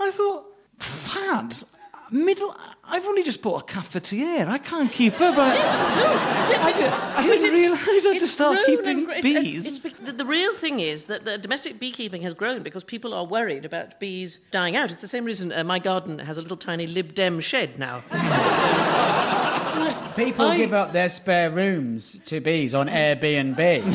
I 0.00 0.10
thought, 0.10 0.46
fad? 0.78 1.54
Middle. 2.10 2.56
I've 2.84 3.04
only 3.06 3.22
just 3.22 3.42
bought 3.42 3.70
a 3.70 3.74
cafetiere. 3.74 4.48
I 4.48 4.56
can't 4.56 4.90
keep 4.90 5.20
up. 5.20 5.36
I, 5.36 5.58
I, 6.62 6.72
did, 6.72 6.90
I 6.90 7.26
didn't 7.26 7.52
realise 7.52 7.86
I 7.86 7.92
had 7.92 8.02
to 8.02 8.10
It's 8.24 8.30
start 8.32 8.58
keeping 8.64 9.00
and 9.10 9.12
it's- 9.18 9.22
bees. 9.22 9.84
it's 9.84 9.98
the, 9.98 10.12
the 10.12 10.24
real 10.24 10.54
thing 10.54 10.80
is 10.80 11.04
that 11.04 11.26
the 11.26 11.36
domestic 11.36 11.78
beekeeping 11.78 12.22
has 12.22 12.32
grown 12.32 12.62
because 12.62 12.82
people 12.82 13.12
are 13.12 13.26
worried 13.26 13.66
about 13.66 14.00
bees 14.00 14.38
dying 14.50 14.74
out. 14.74 14.90
It's 14.90 15.02
the 15.02 15.08
same 15.08 15.26
reason 15.26 15.52
uh, 15.52 15.62
my 15.64 15.78
garden 15.78 16.18
has 16.20 16.38
a 16.38 16.40
little 16.40 16.56
tiny 16.56 16.86
Lib 16.86 17.12
Dem 17.14 17.40
shed 17.40 17.78
now. 17.78 18.02
People 20.16 20.46
I- 20.46 20.56
give 20.56 20.72
up 20.72 20.92
their 20.94 21.10
spare 21.10 21.50
rooms 21.50 22.16
to 22.26 22.40
bees 22.40 22.72
on 22.72 22.88
Airbnb. 22.88 23.82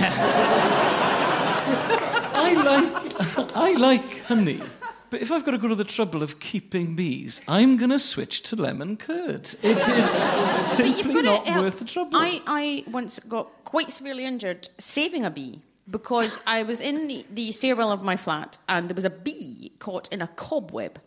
I 2.35 2.53
like, 2.53 3.12
I 3.55 3.73
like 3.73 4.21
honey. 4.23 4.61
But 5.09 5.21
if 5.21 5.31
I've 5.31 5.45
got 5.45 5.51
to 5.51 5.59
go 5.59 5.67
to 5.67 5.75
the 5.75 5.83
trouble 5.83 6.23
of 6.23 6.39
keeping 6.39 6.95
bees, 6.95 7.39
I'm 7.47 7.77
going 7.77 7.91
to 7.91 7.99
switch 7.99 8.41
to 8.43 8.55
lemon 8.55 8.97
curd. 8.97 9.47
It 9.61 9.77
is 9.77 10.09
simply 10.09 11.21
not 11.21 11.45
help- 11.45 11.63
worth 11.65 11.77
the 11.79 11.85
trouble. 11.85 12.17
I, 12.17 12.41
I 12.47 12.83
once 12.89 13.19
got 13.19 13.49
quite 13.63 13.91
severely 13.91 14.25
injured 14.25 14.69
saving 14.79 15.23
a 15.23 15.29
bee 15.29 15.61
because 15.89 16.41
I 16.47 16.63
was 16.63 16.81
in 16.81 17.07
the, 17.07 17.25
the 17.31 17.51
stairwell 17.51 17.91
of 17.91 18.01
my 18.01 18.17
flat 18.17 18.57
and 18.67 18.89
there 18.89 18.95
was 18.95 19.05
a 19.05 19.11
bee 19.11 19.73
caught 19.77 20.11
in 20.11 20.21
a 20.21 20.27
cobweb. 20.27 20.99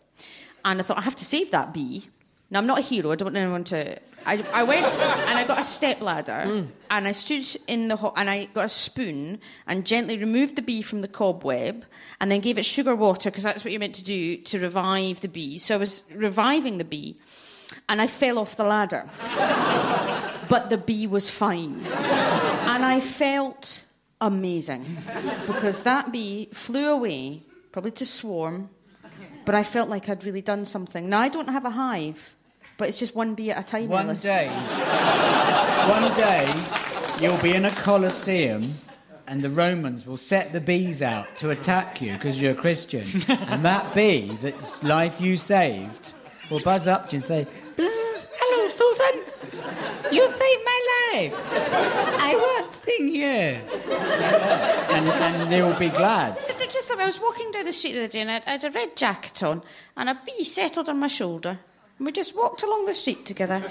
And 0.63 0.79
I 0.79 0.83
thought, 0.83 0.97
I 0.97 1.01
have 1.01 1.15
to 1.17 1.25
save 1.25 1.51
that 1.51 1.73
bee. 1.73 2.07
Now, 2.49 2.59
I'm 2.59 2.67
not 2.67 2.79
a 2.79 2.81
hero, 2.81 3.11
I 3.11 3.15
don't 3.15 3.25
want 3.27 3.37
anyone 3.37 3.63
to. 3.65 3.99
I, 4.25 4.43
I 4.53 4.63
went 4.63 4.85
and 4.85 5.37
I 5.37 5.45
got 5.45 5.61
a 5.61 5.63
step 5.63 6.01
ladder 6.01 6.43
mm. 6.45 6.67
and 6.89 7.07
I 7.07 7.11
stood 7.13 7.45
in 7.67 7.87
the 7.87 7.95
hot 7.95 8.13
and 8.17 8.29
I 8.29 8.45
got 8.45 8.65
a 8.65 8.69
spoon 8.69 9.39
and 9.65 9.85
gently 9.85 10.17
removed 10.17 10.55
the 10.55 10.61
bee 10.61 10.81
from 10.81 11.01
the 11.01 11.07
cobweb 11.07 11.85
and 12.19 12.29
then 12.29 12.41
gave 12.41 12.57
it 12.57 12.65
sugar 12.65 12.95
water 12.95 13.31
because 13.31 13.43
that's 13.43 13.63
what 13.63 13.71
you're 13.71 13.79
meant 13.79 13.95
to 13.95 14.03
do 14.03 14.37
to 14.37 14.59
revive 14.59 15.21
the 15.21 15.29
bee. 15.29 15.57
So 15.57 15.75
I 15.75 15.77
was 15.77 16.03
reviving 16.13 16.77
the 16.77 16.83
bee 16.83 17.17
and 17.87 18.01
I 18.01 18.07
fell 18.07 18.37
off 18.37 18.57
the 18.57 18.63
ladder 18.63 19.09
but 20.49 20.69
the 20.69 20.77
bee 20.77 21.07
was 21.07 21.29
fine. 21.29 21.81
And 21.85 22.85
I 22.85 22.99
felt 22.99 23.83
amazing 24.21 24.97
because 25.45 25.83
that 25.83 26.11
bee 26.11 26.49
flew 26.53 26.89
away, 26.89 27.43
probably 27.71 27.91
to 27.91 28.05
swarm, 28.05 28.69
but 29.45 29.55
I 29.55 29.63
felt 29.63 29.89
like 29.89 30.09
I'd 30.09 30.25
really 30.25 30.41
done 30.41 30.65
something. 30.65 31.09
Now, 31.09 31.19
I 31.19 31.29
don't 31.29 31.49
have 31.49 31.65
a 31.65 31.69
hive, 31.69 32.35
but 32.77 32.87
it's 32.87 32.97
just 32.99 33.15
one 33.15 33.35
bee 33.35 33.51
at 33.51 33.59
a 33.59 33.63
time. 33.67 33.89
One 33.89 34.07
Alice. 34.09 34.21
day, 34.21 34.47
one 35.89 36.11
day, 36.17 36.47
you'll 37.19 37.41
be 37.41 37.53
in 37.53 37.65
a 37.65 37.71
coliseum 37.71 38.75
and 39.27 39.41
the 39.41 39.49
Romans 39.49 40.05
will 40.05 40.17
set 40.17 40.53
the 40.53 40.61
bees 40.61 41.01
out 41.01 41.27
to 41.37 41.49
attack 41.49 42.01
you 42.01 42.13
because 42.13 42.41
you're 42.41 42.53
a 42.53 42.55
Christian. 42.55 43.05
and 43.27 43.63
that 43.65 43.93
bee, 43.93 44.31
that 44.41 44.83
life 44.83 45.19
you 45.19 45.37
saved, 45.37 46.13
will 46.49 46.61
buzz 46.61 46.87
up 46.87 47.09
to 47.09 47.15
you 47.15 47.17
and 47.17 47.23
say, 47.25 47.47
"Bzz, 47.75 48.27
Hello, 48.39 48.69
Susan. 48.69 50.13
You 50.13 50.25
saved 50.27 50.63
my 50.65 51.09
life. 51.13 51.33
I 52.19 52.35
want 52.35 52.71
sting 52.71 53.09
you. 53.13 53.23
and, 54.95 55.05
and 55.07 55.51
they 55.51 55.61
will 55.61 55.77
be 55.77 55.89
glad. 55.89 56.39
J- 56.39 56.67
Just 56.71 56.91
I 56.91 57.05
was 57.05 57.19
walking 57.19 57.51
down 57.51 57.65
the 57.65 57.71
street 57.73 57.93
the 57.93 57.99
other 57.99 58.07
day 58.07 58.21
and 58.21 58.29
I 58.31 58.41
had 58.45 58.63
a 58.63 58.69
red 58.71 58.95
jacket 58.95 59.41
on 59.43 59.63
and 59.95 60.09
a 60.09 60.19
bee 60.25 60.43
settled 60.43 60.87
on 60.89 60.99
my 60.99 61.07
shoulder. 61.07 61.59
And 61.97 62.05
we 62.05 62.11
just 62.11 62.35
walked 62.35 62.61
along 62.63 62.85
the 62.85 62.93
street 62.93 63.25
together. 63.25 63.63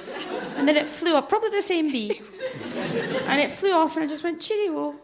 And 0.57 0.67
then 0.67 0.77
it 0.77 0.87
flew 0.87 1.15
up, 1.15 1.29
probably 1.29 1.51
the 1.51 1.63
same 1.63 1.93
bee. 1.93 2.21
And 3.27 3.41
it 3.41 3.53
flew 3.53 3.73
off 3.73 3.97
and 3.97 4.05
I 4.05 4.09
just 4.09 4.25
went, 4.25 4.41
cheerio. 4.41 4.97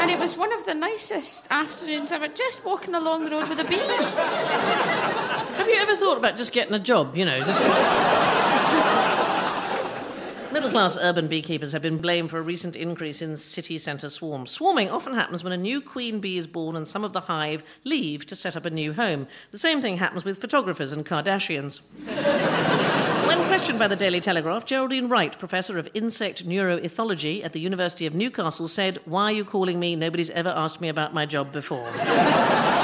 And 0.00 0.10
it 0.10 0.18
was 0.18 0.36
one 0.36 0.52
of 0.52 0.66
the 0.66 0.74
nicest 0.74 1.46
afternoons 1.50 2.12
ever, 2.12 2.28
just 2.28 2.64
walking 2.64 2.94
along 2.94 3.24
the 3.24 3.30
road 3.30 3.48
with 3.48 3.60
a 3.60 3.64
bee. 3.64 3.78
Have 3.78 5.68
you 5.68 5.76
ever 5.76 5.96
thought 5.96 6.18
about 6.18 6.36
just 6.36 6.52
getting 6.52 6.74
a 6.74 6.78
job, 6.78 7.16
you 7.16 7.24
know? 7.24 7.40
Just... 7.40 8.39
Middle 10.52 10.70
class 10.70 10.98
urban 11.00 11.28
beekeepers 11.28 11.70
have 11.70 11.82
been 11.82 11.98
blamed 11.98 12.30
for 12.30 12.38
a 12.38 12.42
recent 12.42 12.74
increase 12.74 13.22
in 13.22 13.36
city 13.36 13.78
centre 13.78 14.08
swarms. 14.08 14.50
Swarming 14.50 14.90
often 14.90 15.14
happens 15.14 15.44
when 15.44 15.52
a 15.52 15.56
new 15.56 15.80
queen 15.80 16.18
bee 16.18 16.36
is 16.36 16.48
born 16.48 16.74
and 16.74 16.88
some 16.88 17.04
of 17.04 17.12
the 17.12 17.20
hive 17.20 17.62
leave 17.84 18.26
to 18.26 18.34
set 18.34 18.56
up 18.56 18.64
a 18.64 18.70
new 18.70 18.92
home. 18.92 19.28
The 19.52 19.58
same 19.58 19.80
thing 19.80 19.98
happens 19.98 20.24
with 20.24 20.40
photographers 20.40 20.90
and 20.90 21.06
Kardashians. 21.06 21.80
When 23.30 23.46
questioned 23.46 23.78
by 23.78 23.86
the 23.86 23.94
Daily 23.94 24.18
Telegraph, 24.18 24.64
Geraldine 24.64 25.08
Wright, 25.08 25.38
professor 25.38 25.78
of 25.78 25.88
insect 25.94 26.44
neuroethology 26.48 27.44
at 27.44 27.52
the 27.52 27.60
University 27.60 28.04
of 28.06 28.12
Newcastle, 28.12 28.66
said, 28.66 28.98
Why 29.04 29.24
are 29.26 29.32
you 29.32 29.44
calling 29.44 29.78
me? 29.78 29.94
Nobody's 29.94 30.30
ever 30.30 30.48
asked 30.48 30.80
me 30.80 30.88
about 30.88 31.14
my 31.14 31.26
job 31.26 31.52
before. 31.52 31.88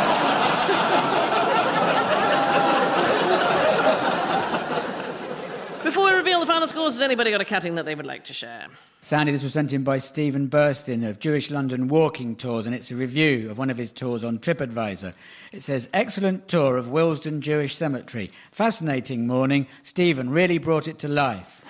Before 5.86 6.06
we 6.06 6.16
reveal 6.16 6.35
the 6.46 6.52
final 6.52 6.66
scores, 6.68 6.92
has 6.94 7.02
anybody 7.02 7.32
got 7.32 7.40
a 7.40 7.44
cutting 7.44 7.74
that 7.74 7.84
they 7.84 7.94
would 7.94 8.06
like 8.06 8.22
to 8.24 8.32
share? 8.32 8.68
Sandi, 9.02 9.32
this 9.32 9.42
was 9.42 9.52
sent 9.52 9.72
in 9.72 9.82
by 9.82 9.98
Stephen 9.98 10.48
Burstin 10.48 11.08
of 11.08 11.18
Jewish 11.18 11.50
London 11.50 11.88
Walking 11.88 12.36
Tours, 12.36 12.66
and 12.66 12.74
it's 12.74 12.90
a 12.90 12.94
review 12.94 13.50
of 13.50 13.58
one 13.58 13.68
of 13.68 13.76
his 13.76 13.90
tours 13.90 14.22
on 14.22 14.38
TripAdvisor. 14.38 15.12
It 15.50 15.64
says, 15.64 15.88
Excellent 15.92 16.46
tour 16.46 16.76
of 16.76 16.88
Willesden 16.88 17.40
Jewish 17.40 17.74
Cemetery. 17.74 18.30
Fascinating 18.52 19.26
morning. 19.26 19.66
Stephen 19.82 20.30
really 20.30 20.58
brought 20.58 20.86
it 20.86 21.00
to 21.00 21.08
life. 21.08 21.64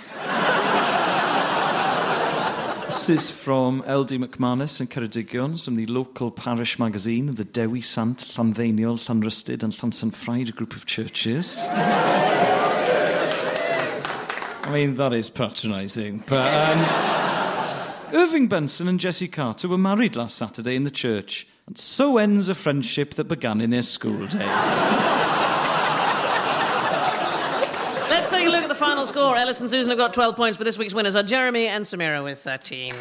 This 2.84 3.08
is 3.08 3.30
from 3.30 3.80
LD 3.80 4.10
McManus 4.20 4.80
and 4.80 4.90
Ceredigion, 4.90 5.62
from 5.62 5.76
the 5.76 5.86
local 5.86 6.30
parish 6.30 6.78
magazine 6.78 7.28
of 7.30 7.36
the 7.36 7.44
Dewi 7.44 7.80
Sant, 7.80 8.18
Llanddeiniol, 8.18 8.98
Llanrhystud 8.98 9.62
and 9.62 9.72
Llansanfraid, 9.72 10.50
a 10.50 10.52
group 10.52 10.76
of 10.76 10.84
churches. 10.86 11.62
I 14.66 14.72
mean, 14.72 14.96
that 14.96 15.12
is 15.12 15.30
patronising. 15.30 16.24
But 16.26 16.52
um, 16.52 16.84
Irving 18.12 18.48
Benson 18.48 18.88
and 18.88 18.98
Jessie 18.98 19.28
Carter 19.28 19.68
were 19.68 19.78
married 19.78 20.16
last 20.16 20.36
Saturday 20.36 20.74
in 20.74 20.82
the 20.82 20.90
church, 20.90 21.46
and 21.68 21.78
so 21.78 22.18
ends 22.18 22.48
a 22.48 22.54
friendship 22.54 23.14
that 23.14 23.24
began 23.24 23.60
in 23.60 23.70
their 23.70 23.82
school 23.82 24.26
days. 24.26 24.32
Let's 28.10 28.28
take 28.28 28.48
a 28.48 28.50
look 28.50 28.64
at 28.64 28.68
the 28.68 28.74
final 28.74 29.06
score. 29.06 29.36
Ellis 29.36 29.60
and 29.60 29.70
Susan 29.70 29.90
have 29.90 29.98
got 29.98 30.12
12 30.12 30.34
points, 30.34 30.56
but 30.58 30.64
this 30.64 30.78
week's 30.78 30.94
winners 30.94 31.14
are 31.14 31.22
Jeremy 31.22 31.68
and 31.68 31.84
Samira 31.84 32.24
with 32.24 32.40
13. 32.40 32.92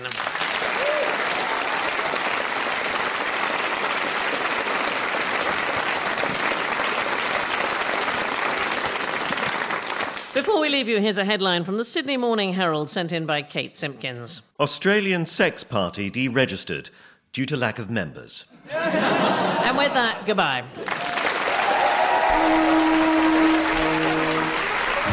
We 10.65 10.71
leave 10.71 10.89
you, 10.89 10.99
here's 10.99 11.19
a 11.19 11.25
headline 11.25 11.63
from 11.63 11.77
the 11.77 11.83
Sydney 11.83 12.17
Morning 12.17 12.53
Herald 12.53 12.89
sent 12.89 13.11
in 13.11 13.27
by 13.27 13.43
Kate 13.43 13.75
Simpkins. 13.75 14.41
Australian 14.59 15.27
sex 15.27 15.63
party 15.63 16.09
deregistered 16.09 16.89
due 17.33 17.45
to 17.45 17.55
lack 17.55 17.77
of 17.77 17.91
members. 17.91 18.45
And 18.73 19.77
with 19.77 19.93
that, 19.93 20.25
goodbye. 20.25 20.63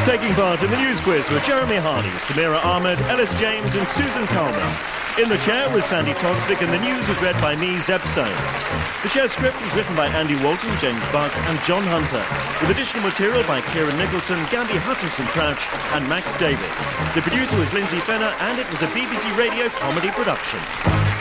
Taking 0.05 0.33
part 0.33 0.63
in 0.63 0.71
the 0.71 0.77
news 0.81 0.99
quiz 0.99 1.29
were 1.29 1.39
Jeremy 1.41 1.75
Hardy, 1.75 2.09
Samira 2.09 2.63
Ahmed, 2.65 2.97
Ellis 3.01 3.39
James, 3.39 3.75
and 3.75 3.87
Susan 3.87 4.25
Calman. 4.25 5.02
In 5.21 5.29
the 5.29 5.37
chair 5.45 5.69
was 5.69 5.85
Sandi 5.85 6.11
Toksvig, 6.13 6.63
and 6.63 6.73
the 6.73 6.79
news 6.79 7.07
was 7.07 7.21
read 7.21 7.39
by 7.39 7.55
me, 7.55 7.77
Zeb 7.81 8.01
Soanes. 8.17 9.03
The 9.03 9.09
chair 9.09 9.29
script 9.29 9.61
was 9.61 9.75
written 9.75 9.95
by 9.95 10.07
Andy 10.07 10.33
Walton, 10.43 10.73
James 10.81 11.05
Buck, 11.11 11.31
and 11.45 11.61
John 11.69 11.83
Hunter, 11.85 12.25
with 12.59 12.75
additional 12.75 13.03
material 13.03 13.43
by 13.43 13.61
Kieran 13.61 13.95
Nicholson, 13.99 14.41
Gabby 14.49 14.73
Hutchinson 14.73 15.27
Crouch, 15.27 15.61
and 15.93 16.09
Max 16.09 16.35
Davis. 16.39 16.65
The 17.13 17.21
producer 17.21 17.55
was 17.59 17.71
Lindsay 17.73 17.99
Fenner, 17.99 18.33
and 18.49 18.57
it 18.57 18.65
was 18.71 18.81
a 18.81 18.87
BBC 18.87 19.29
Radio 19.37 19.69
comedy 19.69 20.09
production. 20.09 21.12